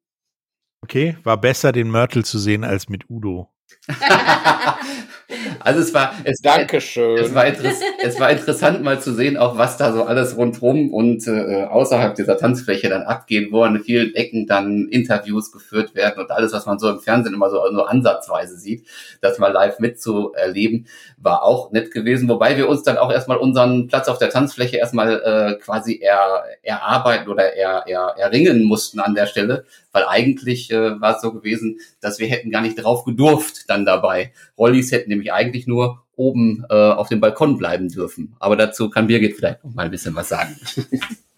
Okay, 0.82 1.16
war 1.22 1.38
besser, 1.38 1.72
den 1.72 1.90
Mörtel 1.90 2.24
zu 2.24 2.38
sehen 2.38 2.64
als 2.64 2.88
mit 2.88 3.08
Udo. 3.08 3.50
Also 5.60 5.80
es 5.80 5.94
war, 5.94 6.14
es 6.24 6.40
Dankeschön. 6.40 7.18
Es 7.18 7.34
war, 7.34 7.44
es 7.46 8.20
war 8.20 8.30
interessant 8.30 8.82
mal 8.82 9.00
zu 9.00 9.12
sehen, 9.14 9.36
auch 9.36 9.58
was 9.58 9.76
da 9.76 9.92
so 9.92 10.04
alles 10.04 10.36
rundrum 10.36 10.92
und 10.92 11.26
äh, 11.26 11.64
außerhalb 11.64 12.14
dieser 12.14 12.36
Tanzfläche 12.36 12.88
dann 12.88 13.02
abgeht, 13.02 13.52
wo 13.52 13.62
an 13.62 13.80
vielen 13.82 14.14
Ecken 14.14 14.46
dann 14.46 14.88
Interviews 14.88 15.52
geführt 15.52 15.94
werden 15.94 16.20
und 16.22 16.30
alles, 16.30 16.52
was 16.52 16.66
man 16.66 16.78
so 16.78 16.90
im 16.90 17.00
Fernsehen 17.00 17.34
immer 17.34 17.50
so, 17.50 17.58
so 17.72 17.84
ansatzweise 17.84 18.56
sieht, 18.56 18.86
das 19.20 19.38
mal 19.38 19.52
live 19.52 19.78
mitzuerleben, 19.78 20.86
war 21.18 21.42
auch 21.42 21.72
nett 21.72 21.90
gewesen. 21.90 22.28
Wobei 22.28 22.56
wir 22.56 22.68
uns 22.68 22.82
dann 22.82 22.98
auch 22.98 23.12
erstmal 23.12 23.38
unseren 23.38 23.88
Platz 23.88 24.08
auf 24.08 24.18
der 24.18 24.30
Tanzfläche 24.30 24.76
erstmal 24.76 25.20
äh, 25.22 25.62
quasi 25.62 26.00
er, 26.02 26.44
erarbeiten 26.62 27.28
oder 27.28 27.54
er, 27.54 27.84
er, 27.86 28.14
erringen 28.18 28.64
mussten 28.64 29.00
an 29.00 29.14
der 29.14 29.26
Stelle, 29.26 29.64
weil 29.92 30.04
eigentlich 30.06 30.70
äh, 30.70 31.00
war 31.00 31.16
es 31.16 31.22
so 31.22 31.32
gewesen, 31.32 31.78
dass 32.00 32.18
wir 32.18 32.26
hätten 32.26 32.50
gar 32.50 32.62
nicht 32.62 32.76
drauf 32.76 33.04
gedurft 33.04 33.68
dann 33.68 33.84
dabei. 33.84 34.32
Rollis 34.58 34.92
hätten 34.92 35.10
nämlich 35.10 35.32
eigentlich 35.32 35.66
nur 35.66 36.02
oben 36.16 36.64
äh, 36.68 36.74
auf 36.74 37.08
dem 37.08 37.20
Balkon 37.20 37.58
bleiben 37.58 37.88
dürfen. 37.88 38.34
Aber 38.38 38.56
dazu 38.56 38.90
kann 38.90 39.06
Birgit 39.06 39.36
vielleicht 39.36 39.64
noch 39.64 39.74
mal 39.74 39.84
ein 39.84 39.90
bisschen 39.90 40.14
was 40.14 40.28
sagen. 40.28 40.56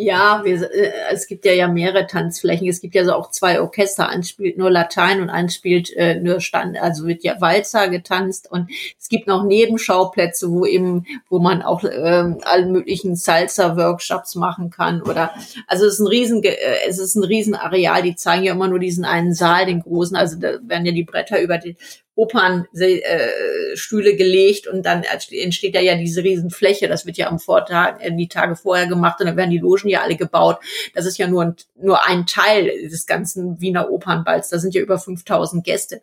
Ja, 0.00 0.42
wir, 0.44 0.62
äh, 0.72 0.92
es 1.10 1.26
gibt 1.26 1.44
ja 1.44 1.52
ja 1.52 1.66
mehrere 1.66 2.06
Tanzflächen. 2.06 2.68
Es 2.68 2.80
gibt 2.80 2.94
ja 2.94 3.04
so 3.04 3.14
auch 3.14 3.32
zwei 3.32 3.60
Orchester. 3.60 4.08
Eins 4.08 4.28
spielt 4.28 4.56
nur 4.56 4.70
Latein 4.70 5.20
und 5.20 5.28
eins 5.28 5.56
spielt 5.56 5.90
äh, 5.96 6.20
nur 6.20 6.40
Stand, 6.40 6.78
also 6.78 7.08
wird 7.08 7.24
ja 7.24 7.40
Walzer 7.40 7.88
getanzt. 7.88 8.48
Und 8.48 8.70
es 8.96 9.08
gibt 9.08 9.26
noch 9.26 9.42
Nebenschauplätze, 9.42 10.52
wo 10.52 10.64
eben, 10.64 11.04
wo 11.28 11.40
man 11.40 11.62
auch 11.62 11.82
äh, 11.82 12.32
alle 12.42 12.66
möglichen 12.66 13.16
Salsa-Workshops 13.16 14.36
machen 14.36 14.70
kann. 14.70 15.02
Oder 15.02 15.32
also 15.66 15.84
es 15.84 15.94
ist 15.94 15.98
ein 15.98 16.06
riesen, 16.06 16.44
äh, 16.44 16.54
es 16.86 17.00
ist 17.00 17.16
ein 17.16 17.24
Riesenareal. 17.24 18.02
Die 18.02 18.14
zeigen 18.14 18.44
ja 18.44 18.52
immer 18.52 18.68
nur 18.68 18.78
diesen 18.78 19.04
einen 19.04 19.34
Saal, 19.34 19.66
den 19.66 19.80
großen. 19.82 20.16
Also 20.16 20.38
da 20.38 20.60
werden 20.62 20.86
ja 20.86 20.92
die 20.92 21.02
Bretter 21.02 21.42
über 21.42 21.58
die 21.58 21.76
Opernstühle 22.18 24.16
gelegt 24.16 24.66
und 24.66 24.84
dann 24.84 25.04
entsteht 25.04 25.76
da 25.76 25.80
ja 25.80 25.94
diese 25.94 26.24
Riesenfläche. 26.24 26.88
Das 26.88 27.06
wird 27.06 27.16
ja 27.16 27.28
am 27.28 27.38
Vortag, 27.38 28.00
äh, 28.00 28.10
die 28.10 28.26
Tage 28.26 28.56
vorher 28.56 28.88
gemacht 28.88 29.20
und 29.20 29.26
dann 29.26 29.36
werden 29.36 29.50
die 29.50 29.58
Logen 29.58 29.88
ja 29.88 30.02
alle 30.02 30.16
gebaut. 30.16 30.58
Das 30.94 31.06
ist 31.06 31.16
ja 31.16 31.28
nur 31.28 31.44
ein, 31.44 31.56
nur 31.80 32.04
ein 32.04 32.26
Teil 32.26 32.88
des 32.88 33.06
ganzen 33.06 33.60
Wiener 33.60 33.88
Opernballs. 33.90 34.48
Da 34.48 34.58
sind 34.58 34.74
ja 34.74 34.80
über 34.80 34.98
5000 34.98 35.62
Gäste. 35.62 36.02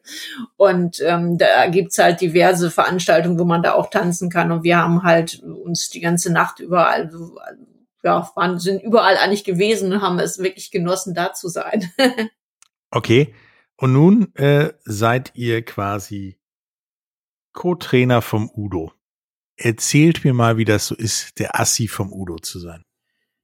Und 0.55 1.01
ähm, 1.05 1.38
da 1.38 1.68
gibt's 1.68 1.97
halt 1.97 2.22
diverse 2.22 2.72
Veranstaltungen, 2.72 3.38
wo 3.38 3.43
man 3.43 3.61
da 3.61 3.74
auch 3.74 3.89
tanzen 3.89 4.30
kann. 4.30 4.53
Und 4.53 4.63
wir 4.63 4.78
haben 4.78 5.03
halt 5.03 5.43
uns 5.43 5.89
die 5.89 5.99
ganze 5.99 6.32
Nacht 6.32 6.61
überall 6.61 7.11
ja, 8.03 8.32
waren, 8.36 8.57
sind 8.59 8.84
überall 8.84 9.18
eigentlich 9.18 9.43
gewesen 9.43 9.91
und 9.91 10.01
haben 10.01 10.20
es 10.20 10.38
wirklich 10.38 10.72
genossen, 10.72 11.13
da 11.13 11.34
zu 11.34 11.49
sein. 11.49 11.91
okay. 12.91 13.34
Und 13.78 13.93
nun 13.93 14.34
äh, 14.36 14.73
seid 14.84 15.32
ihr 15.36 15.63
quasi 15.63 16.38
Co-Trainer 17.53 18.21
vom 18.21 18.49
Udo. 18.53 18.93
Erzählt 19.57 20.23
mir 20.23 20.34
mal, 20.34 20.57
wie 20.57 20.65
das 20.65 20.88
so 20.88 20.95
ist, 20.95 21.39
der 21.39 21.59
Assi 21.59 21.88
vom 21.88 22.11
Udo 22.11 22.38
zu 22.38 22.59
sein. 22.59 22.84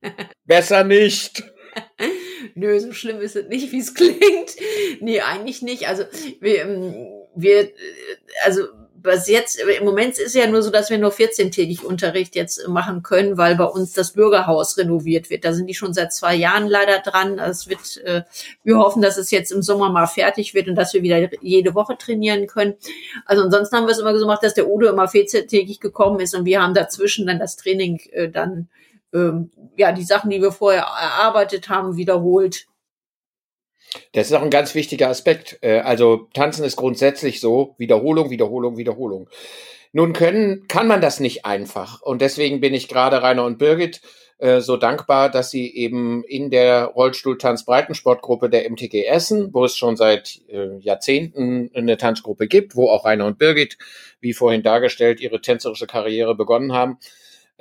Besser 0.45 0.83
nicht. 0.83 1.43
Nö, 2.55 2.79
so 2.79 2.91
schlimm 2.93 3.21
ist 3.21 3.35
es 3.35 3.47
nicht, 3.47 3.71
wie 3.71 3.79
es 3.79 3.93
klingt. 3.95 4.55
Nee, 4.99 5.21
eigentlich 5.21 5.61
nicht. 5.61 5.87
Also 5.87 6.03
wir, 6.39 6.61
ähm, 6.63 6.93
wir 7.35 7.71
also 8.43 8.67
was 9.03 9.27
jetzt, 9.27 9.59
im 9.59 9.85
Moment 9.85 10.17
ist 10.17 10.35
ja 10.35 10.47
nur 10.47 10.61
so, 10.61 10.69
dass 10.69 10.89
wir 10.89 10.97
nur 10.97 11.11
14-tägig 11.11 11.83
Unterricht 11.83 12.35
jetzt 12.35 12.67
machen 12.67 13.03
können, 13.03 13.37
weil 13.37 13.55
bei 13.55 13.65
uns 13.65 13.93
das 13.93 14.11
Bürgerhaus 14.11 14.77
renoviert 14.77 15.29
wird. 15.29 15.45
Da 15.45 15.53
sind 15.53 15.67
die 15.67 15.73
schon 15.73 15.93
seit 15.93 16.13
zwei 16.13 16.35
Jahren 16.35 16.67
leider 16.67 16.99
dran. 16.99 17.39
Es 17.39 17.67
wird, 17.67 17.97
äh, 18.05 18.23
wir 18.63 18.77
hoffen, 18.77 19.01
dass 19.01 19.17
es 19.17 19.31
jetzt 19.31 19.51
im 19.51 19.61
Sommer 19.61 19.89
mal 19.89 20.07
fertig 20.07 20.53
wird 20.53 20.67
und 20.67 20.75
dass 20.75 20.93
wir 20.93 21.01
wieder 21.01 21.29
jede 21.41 21.73
Woche 21.73 21.97
trainieren 21.97 22.47
können. 22.47 22.75
Also 23.25 23.43
ansonsten 23.43 23.75
haben 23.75 23.87
wir 23.87 23.91
es 23.91 23.99
immer 23.99 24.13
so 24.13 24.21
gemacht, 24.21 24.43
dass 24.43 24.53
der 24.53 24.69
Udo 24.69 24.87
immer 24.87 25.05
14-tägig 25.05 25.79
gekommen 25.79 26.19
ist 26.19 26.35
und 26.35 26.45
wir 26.45 26.61
haben 26.61 26.73
dazwischen 26.73 27.25
dann 27.25 27.39
das 27.39 27.55
Training 27.55 27.99
äh, 28.11 28.29
dann, 28.29 28.69
ähm, 29.13 29.51
ja, 29.77 29.91
die 29.91 30.03
Sachen, 30.03 30.29
die 30.29 30.41
wir 30.41 30.51
vorher 30.51 30.83
erarbeitet 30.83 31.69
haben, 31.69 31.97
wiederholt. 31.97 32.67
Das 34.13 34.27
ist 34.27 34.33
auch 34.33 34.41
ein 34.41 34.49
ganz 34.49 34.75
wichtiger 34.75 35.09
Aspekt. 35.09 35.59
Äh, 35.61 35.79
also 35.79 36.27
Tanzen 36.33 36.63
ist 36.63 36.75
grundsätzlich 36.75 37.39
so 37.39 37.75
Wiederholung, 37.77 38.29
Wiederholung, 38.29 38.77
Wiederholung. 38.77 39.27
Nun 39.93 40.13
können, 40.13 40.67
kann 40.67 40.87
man 40.87 41.01
das 41.01 41.19
nicht 41.19 41.45
einfach. 41.45 42.01
Und 42.01 42.21
deswegen 42.21 42.61
bin 42.61 42.73
ich 42.73 42.87
gerade 42.87 43.21
Rainer 43.21 43.43
und 43.43 43.57
Birgit 43.57 44.01
äh, 44.37 44.61
so 44.61 44.77
dankbar, 44.77 45.29
dass 45.29 45.51
sie 45.51 45.75
eben 45.75 46.23
in 46.23 46.49
der 46.49 46.85
Rollstuhl-Tanz-Breitensportgruppe 46.85 48.49
der 48.49 48.69
MTG 48.69 49.05
Essen, 49.05 49.53
wo 49.53 49.65
es 49.65 49.77
schon 49.77 49.97
seit 49.97 50.41
äh, 50.47 50.77
Jahrzehnten 50.79 51.69
eine 51.73 51.97
Tanzgruppe 51.97 52.47
gibt, 52.47 52.75
wo 52.75 52.89
auch 52.89 53.05
Rainer 53.05 53.25
und 53.25 53.37
Birgit, 53.37 53.77
wie 54.21 54.33
vorhin 54.33 54.63
dargestellt, 54.63 55.19
ihre 55.19 55.41
tänzerische 55.41 55.87
Karriere 55.87 56.35
begonnen 56.35 56.73
haben, 56.73 56.97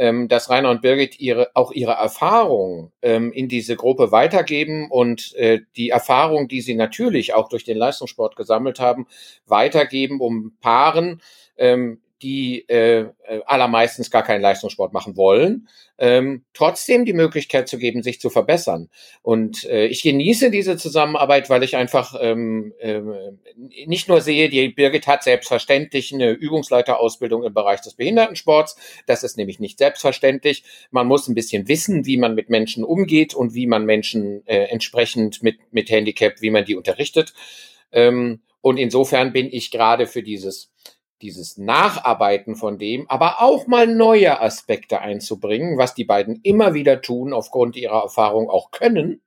ähm, 0.01 0.29
dass 0.29 0.49
Rainer 0.49 0.71
und 0.71 0.81
Birgit 0.81 1.21
ihre, 1.21 1.51
auch 1.53 1.73
ihre 1.73 1.93
Erfahrung 1.93 2.91
ähm, 3.03 3.33
in 3.33 3.49
diese 3.49 3.77
Gruppe 3.77 4.11
weitergeben 4.11 4.91
und 4.91 5.35
äh, 5.35 5.61
die 5.77 5.91
Erfahrung, 5.91 6.49
die 6.49 6.63
sie 6.63 6.75
natürlich 6.75 7.35
auch 7.35 7.51
durch 7.51 7.65
den 7.65 7.77
Leistungssport 7.77 8.35
gesammelt 8.35 8.81
haben, 8.81 9.07
weitergeben, 9.47 10.21
um 10.21 10.57
Paaren 10.63 11.21
ähm, 11.59 12.01
die 12.23 12.69
äh, 12.69 13.07
äh, 13.25 13.41
allermeistens 13.47 14.11
gar 14.11 14.23
keinen 14.23 14.43
Leistungssport 14.43 14.93
machen 14.93 15.17
wollen, 15.17 15.69
ähm, 15.99 16.45
trotzdem 16.55 17.05
die 17.05 17.13
Möglichkeit 17.13 17.69
zu 17.69 17.79
geben, 17.79 18.03
sich 18.03 18.21
zu 18.21 18.31
verbessern. 18.31 18.89
Und 19.23 19.65
äh, 19.65 19.87
ich 19.87 20.03
genieße 20.03 20.51
diese 20.51 20.77
Zusammenarbeit, 20.77 21.51
weil 21.51 21.63
ich 21.63 21.77
einfach 21.77 22.15
ähm, 22.21 22.73
äh, 22.79 23.01
nicht 23.87 24.09
nur 24.09 24.21
sehe, 24.21 24.49
die 24.49 24.69
Birgit 24.69 25.07
hat 25.07 25.23
selbstverständlich 25.23 26.13
eine 26.13 26.31
Übungsleiterausbildung 26.31 27.45
im 27.45 27.55
Bereich 27.55 27.81
des 27.81 27.95
Behindertensports. 27.95 28.77
Das 29.07 29.23
ist 29.23 29.37
nämlich 29.37 29.61
nicht 29.61 29.79
selbstverständlich. 29.79 30.65
Man 30.91 31.07
muss 31.07 31.29
ein 31.29 31.35
bisschen 31.35 31.69
wissen, 31.69 32.07
wie 32.07 32.17
man 32.17 32.35
mit 32.35 32.51
Menschen 32.51 32.85
umgeht 32.85 33.35
und 33.35 33.55
wie 33.55 33.67
man 33.67 33.85
Menschen 33.85 34.47
äh, 34.47 34.65
entsprechend 34.65 35.43
mit, 35.43 35.59
mit 35.71 35.91
Handicap, 35.91 36.41
wie 36.41 36.51
man 36.51 36.65
die 36.65 36.77
unterrichtet. 36.77 37.33
Ähm, 37.93 38.41
und 38.63 38.77
insofern 38.77 39.33
bin 39.33 39.49
ich 39.51 39.71
gerade 39.71 40.07
für 40.07 40.23
dieses 40.23 40.71
dieses 41.23 41.59
Nacharbeiten 41.59 42.57
von 42.57 42.79
dem, 42.79 43.09
aber 43.09 43.43
auch 43.43 43.67
mal 43.67 43.87
neue 43.87 44.41
Aspekte 44.41 45.01
einzubringen, 45.01 45.79
was 45.79 45.95
die 45.95 46.05
beiden 46.05 46.41
immer 46.43 46.75
wieder 46.75 47.01
tun, 47.03 47.33
aufgrund 47.33 47.77
ihrer 47.77 48.03
Erfahrung 48.03 48.49
auch 48.49 48.71
können, 48.71 49.21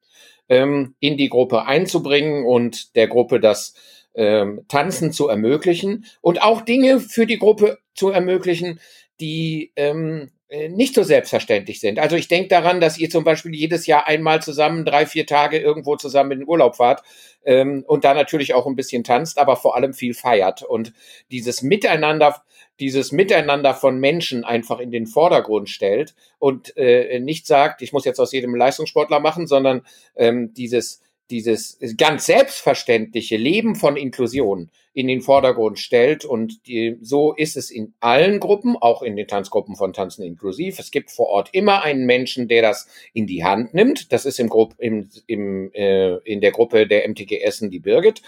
ähm, 0.49 0.95
in 0.99 1.17
die 1.17 1.29
Gruppe 1.29 1.65
einzubringen 1.65 2.45
und 2.45 2.95
der 2.95 3.07
Gruppe 3.07 3.39
das 3.39 3.75
ähm, 4.15 4.65
Tanzen 4.67 5.11
zu 5.11 5.27
ermöglichen 5.27 6.05
und 6.21 6.41
auch 6.41 6.61
Dinge 6.61 6.99
für 6.99 7.25
die 7.25 7.39
Gruppe 7.39 7.79
zu 7.95 8.09
ermöglichen, 8.09 8.79
die 9.19 9.71
ähm, 9.75 10.29
äh, 10.29 10.32
nicht 10.69 10.93
so 10.93 11.03
selbstverständlich 11.03 11.79
sind. 11.79 11.97
Also 11.97 12.15
ich 12.15 12.27
denke 12.27 12.49
daran, 12.49 12.79
dass 12.79 12.97
ihr 12.97 13.09
zum 13.09 13.23
Beispiel 13.23 13.55
jedes 13.55 13.87
Jahr 13.87 14.07
einmal 14.07 14.41
zusammen 14.41 14.85
drei, 14.85 15.05
vier 15.05 15.25
Tage 15.25 15.57
irgendwo 15.57 15.95
zusammen 15.95 16.31
in 16.31 16.39
den 16.39 16.47
Urlaub 16.47 16.75
fahrt 16.75 17.01
ähm, 17.43 17.83
und 17.87 18.03
da 18.03 18.13
natürlich 18.13 18.53
auch 18.53 18.67
ein 18.67 18.75
bisschen 18.75 19.03
tanzt, 19.03 19.39
aber 19.39 19.55
vor 19.55 19.75
allem 19.75 19.93
viel 19.93 20.13
feiert. 20.13 20.61
Und 20.61 20.93
dieses 21.31 21.63
Miteinander, 21.63 22.43
dieses 22.79 23.11
Miteinander 23.11 23.73
von 23.73 23.99
Menschen 23.99 24.43
einfach 24.43 24.79
in 24.79 24.91
den 24.91 25.07
Vordergrund 25.07 25.69
stellt 25.69 26.13
und 26.37 26.77
äh, 26.77 27.19
nicht 27.19 27.47
sagt, 27.47 27.81
ich 27.81 27.91
muss 27.91 28.05
jetzt 28.05 28.19
aus 28.19 28.31
jedem 28.31 28.55
Leistungssportler 28.55 29.19
machen, 29.19 29.47
sondern 29.47 29.81
ähm, 30.15 30.53
dieses 30.53 31.01
dieses 31.29 31.79
ganz 31.97 32.25
selbstverständliche 32.25 33.37
Leben 33.37 33.75
von 33.75 33.95
Inklusion 33.95 34.69
in 34.93 35.07
den 35.07 35.21
Vordergrund 35.21 35.79
stellt. 35.79 36.23
Und 36.23 36.67
die, 36.67 36.97
so 37.01 37.33
ist 37.33 37.57
es 37.57 37.71
in 37.71 37.93
allen 37.99 38.39
Gruppen, 38.39 38.75
auch 38.79 39.01
in 39.01 39.15
den 39.15 39.27
Tanzgruppen 39.27 39.75
von 39.75 39.93
Tanzen 39.93 40.23
inklusiv. 40.23 40.77
Es 40.77 40.91
gibt 40.91 41.09
vor 41.09 41.27
Ort 41.27 41.49
immer 41.51 41.81
einen 41.81 42.05
Menschen, 42.05 42.47
der 42.47 42.61
das 42.61 42.87
in 43.13 43.25
die 43.25 43.43
Hand 43.43 43.73
nimmt. 43.73 44.11
Das 44.13 44.25
ist 44.25 44.39
im, 44.39 44.49
Gru 44.49 44.69
im, 44.77 45.09
im, 45.25 45.71
äh, 45.73 46.17
in 46.17 46.41
der 46.41 46.51
Gruppe 46.51 46.85
der 46.85 47.07
MTG 47.09 47.41
Essen 47.41 47.71
die 47.71 47.79
Birgit, 47.79 48.21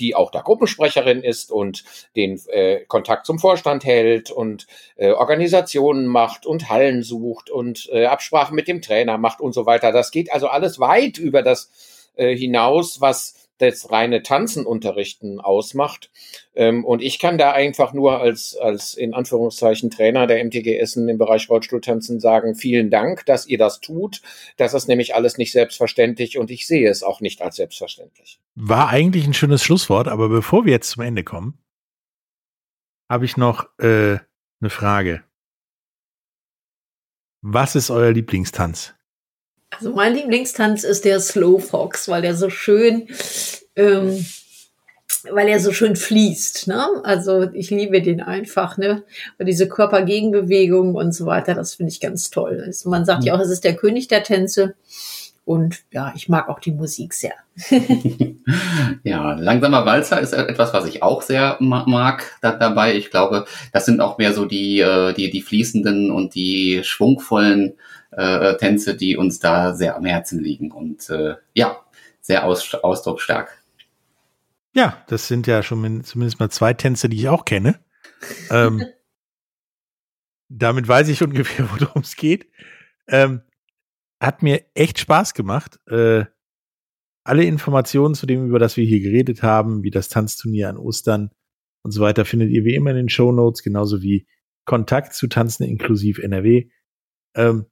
die 0.00 0.16
auch 0.16 0.32
da 0.32 0.40
Gruppensprecherin 0.40 1.22
ist 1.22 1.52
und 1.52 1.84
den 2.16 2.40
äh, 2.48 2.80
Kontakt 2.88 3.26
zum 3.26 3.38
Vorstand 3.38 3.84
hält 3.84 4.32
und 4.32 4.66
äh, 4.96 5.12
Organisationen 5.12 6.06
macht 6.06 6.46
und 6.46 6.68
Hallen 6.68 7.04
sucht 7.04 7.48
und 7.48 7.88
äh, 7.92 8.06
Absprachen 8.06 8.56
mit 8.56 8.66
dem 8.66 8.82
Trainer 8.82 9.18
macht 9.18 9.40
und 9.40 9.52
so 9.52 9.66
weiter. 9.66 9.92
Das 9.92 10.10
geht 10.10 10.32
also 10.32 10.48
alles 10.48 10.80
weit 10.80 11.18
über 11.18 11.42
das 11.42 11.70
äh, 12.18 12.36
hinaus, 12.36 13.00
was 13.00 13.48
das 13.58 13.90
reine 13.90 14.22
Tanzen 14.22 14.64
unterrichten 14.64 15.40
ausmacht. 15.40 16.10
Ähm, 16.54 16.84
und 16.84 17.02
ich 17.02 17.18
kann 17.18 17.38
da 17.38 17.52
einfach 17.52 17.92
nur 17.92 18.20
als, 18.20 18.56
als 18.56 18.94
in 18.94 19.14
Anführungszeichen 19.14 19.90
Trainer 19.90 20.26
der 20.26 20.44
MTG 20.44 20.78
Essen 20.78 21.08
im 21.08 21.18
Bereich 21.18 21.48
Rollstuhltanzen 21.48 22.20
sagen, 22.20 22.54
vielen 22.54 22.90
Dank, 22.90 23.26
dass 23.26 23.46
ihr 23.46 23.58
das 23.58 23.80
tut. 23.80 24.22
Das 24.56 24.74
ist 24.74 24.88
nämlich 24.88 25.14
alles 25.14 25.38
nicht 25.38 25.52
selbstverständlich 25.52 26.38
und 26.38 26.50
ich 26.50 26.66
sehe 26.66 26.88
es 26.88 27.02
auch 27.02 27.20
nicht 27.20 27.42
als 27.42 27.56
selbstverständlich. 27.56 28.38
War 28.54 28.88
eigentlich 28.88 29.26
ein 29.26 29.34
schönes 29.34 29.62
Schlusswort, 29.62 30.08
aber 30.08 30.28
bevor 30.28 30.64
wir 30.64 30.72
jetzt 30.72 30.90
zum 30.90 31.02
Ende 31.02 31.24
kommen, 31.24 31.58
habe 33.10 33.24
ich 33.24 33.36
noch 33.36 33.66
äh, 33.78 34.18
eine 34.60 34.70
Frage. 34.70 35.24
Was 37.40 37.76
ist 37.76 37.90
euer 37.90 38.12
Lieblingstanz? 38.12 38.97
Also 39.70 39.92
mein 39.92 40.14
Lieblingstanz 40.14 40.84
ist 40.84 41.04
der 41.04 41.20
Slow 41.20 41.60
Fox, 41.60 42.08
weil 42.08 42.22
der 42.22 42.34
so 42.34 42.50
schön, 42.50 43.08
ähm, 43.76 44.24
weil 45.30 45.48
er 45.48 45.60
so 45.60 45.72
schön 45.72 45.94
fließt. 45.94 46.68
Ne? 46.68 46.86
Also 47.04 47.50
ich 47.52 47.70
liebe 47.70 48.00
den 48.02 48.20
einfach, 48.20 48.78
ne? 48.78 49.04
Und 49.38 49.46
diese 49.46 49.68
Körpergegenbewegung 49.68 50.94
und 50.94 51.12
so 51.12 51.26
weiter, 51.26 51.54
das 51.54 51.74
finde 51.74 51.92
ich 51.92 52.00
ganz 52.00 52.30
toll. 52.30 52.62
Also 52.64 52.88
man 52.88 53.04
sagt 53.04 53.24
ja 53.24 53.34
auch, 53.34 53.40
es 53.40 53.50
ist 53.50 53.64
der 53.64 53.76
König 53.76 54.08
der 54.08 54.22
Tänze. 54.22 54.74
Und 55.48 55.84
ja, 55.92 56.12
ich 56.14 56.28
mag 56.28 56.50
auch 56.50 56.60
die 56.60 56.72
Musik 56.72 57.14
sehr. 57.14 57.32
ja, 59.02 59.32
langsamer 59.32 59.86
Walzer 59.86 60.20
ist 60.20 60.34
etwas, 60.34 60.74
was 60.74 60.84
ich 60.84 61.02
auch 61.02 61.22
sehr 61.22 61.56
mag 61.58 62.36
da, 62.42 62.52
dabei. 62.52 62.94
Ich 62.96 63.10
glaube, 63.10 63.46
das 63.72 63.86
sind 63.86 64.02
auch 64.02 64.18
mehr 64.18 64.34
so 64.34 64.44
die, 64.44 64.80
äh, 64.80 65.14
die, 65.14 65.30
die 65.30 65.40
fließenden 65.40 66.10
und 66.10 66.34
die 66.34 66.82
schwungvollen 66.84 67.78
äh, 68.10 68.58
Tänze, 68.58 68.94
die 68.94 69.16
uns 69.16 69.40
da 69.40 69.74
sehr 69.74 69.96
am 69.96 70.04
Herzen 70.04 70.38
liegen 70.38 70.70
und 70.70 71.08
äh, 71.08 71.36
ja, 71.54 71.78
sehr 72.20 72.44
aus, 72.44 72.74
ausdrucksstark. 72.74 73.58
Ja, 74.74 75.02
das 75.06 75.28
sind 75.28 75.46
ja 75.46 75.62
schon 75.62 76.04
zumindest 76.04 76.40
mal 76.40 76.50
zwei 76.50 76.74
Tänze, 76.74 77.08
die 77.08 77.16
ich 77.16 77.28
auch 77.30 77.46
kenne. 77.46 77.80
ähm, 78.50 78.84
damit 80.50 80.86
weiß 80.86 81.08
ich 81.08 81.22
ungefähr, 81.22 81.70
worum 81.70 82.02
es 82.02 82.16
geht. 82.16 82.48
Ähm, 83.06 83.40
hat 84.20 84.42
mir 84.42 84.64
echt 84.74 84.98
Spaß 84.98 85.34
gemacht. 85.34 85.78
Äh, 85.86 86.24
alle 87.24 87.44
Informationen 87.44 88.14
zu 88.14 88.26
dem, 88.26 88.46
über 88.46 88.58
das 88.58 88.76
wir 88.76 88.84
hier 88.84 89.00
geredet 89.00 89.42
haben, 89.42 89.82
wie 89.82 89.90
das 89.90 90.08
Tanzturnier 90.08 90.68
an 90.68 90.78
Ostern 90.78 91.30
und 91.82 91.90
so 91.90 92.00
weiter, 92.00 92.24
findet 92.24 92.50
ihr 92.50 92.64
wie 92.64 92.74
immer 92.74 92.90
in 92.90 92.96
den 92.96 93.08
Show 93.08 93.32
Notes, 93.32 93.62
genauso 93.62 94.02
wie 94.02 94.26
Kontakt 94.64 95.14
zu 95.14 95.28
Tanzen 95.28 95.64
inklusiv 95.64 96.18
NRW. 96.18 96.70
Ähm, 97.34 97.66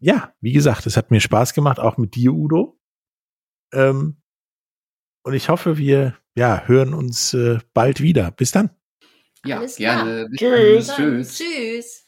ja, 0.00 0.34
wie 0.40 0.52
gesagt, 0.52 0.86
es 0.86 0.96
hat 0.96 1.10
mir 1.10 1.20
Spaß 1.20 1.54
gemacht, 1.54 1.78
auch 1.78 1.96
mit 1.96 2.14
dir, 2.14 2.32
Udo. 2.32 2.78
Ähm, 3.72 4.22
und 5.22 5.34
ich 5.34 5.48
hoffe, 5.48 5.78
wir 5.78 6.16
ja, 6.36 6.62
hören 6.66 6.94
uns 6.94 7.34
äh, 7.34 7.58
bald 7.74 8.00
wieder. 8.00 8.30
Bis 8.30 8.52
dann. 8.52 8.70
Ja, 9.44 9.64
gerne. 9.64 10.28
Tschüss. 10.36 10.88
Tschüss. 10.94 11.38
Tschüss. 11.38 12.07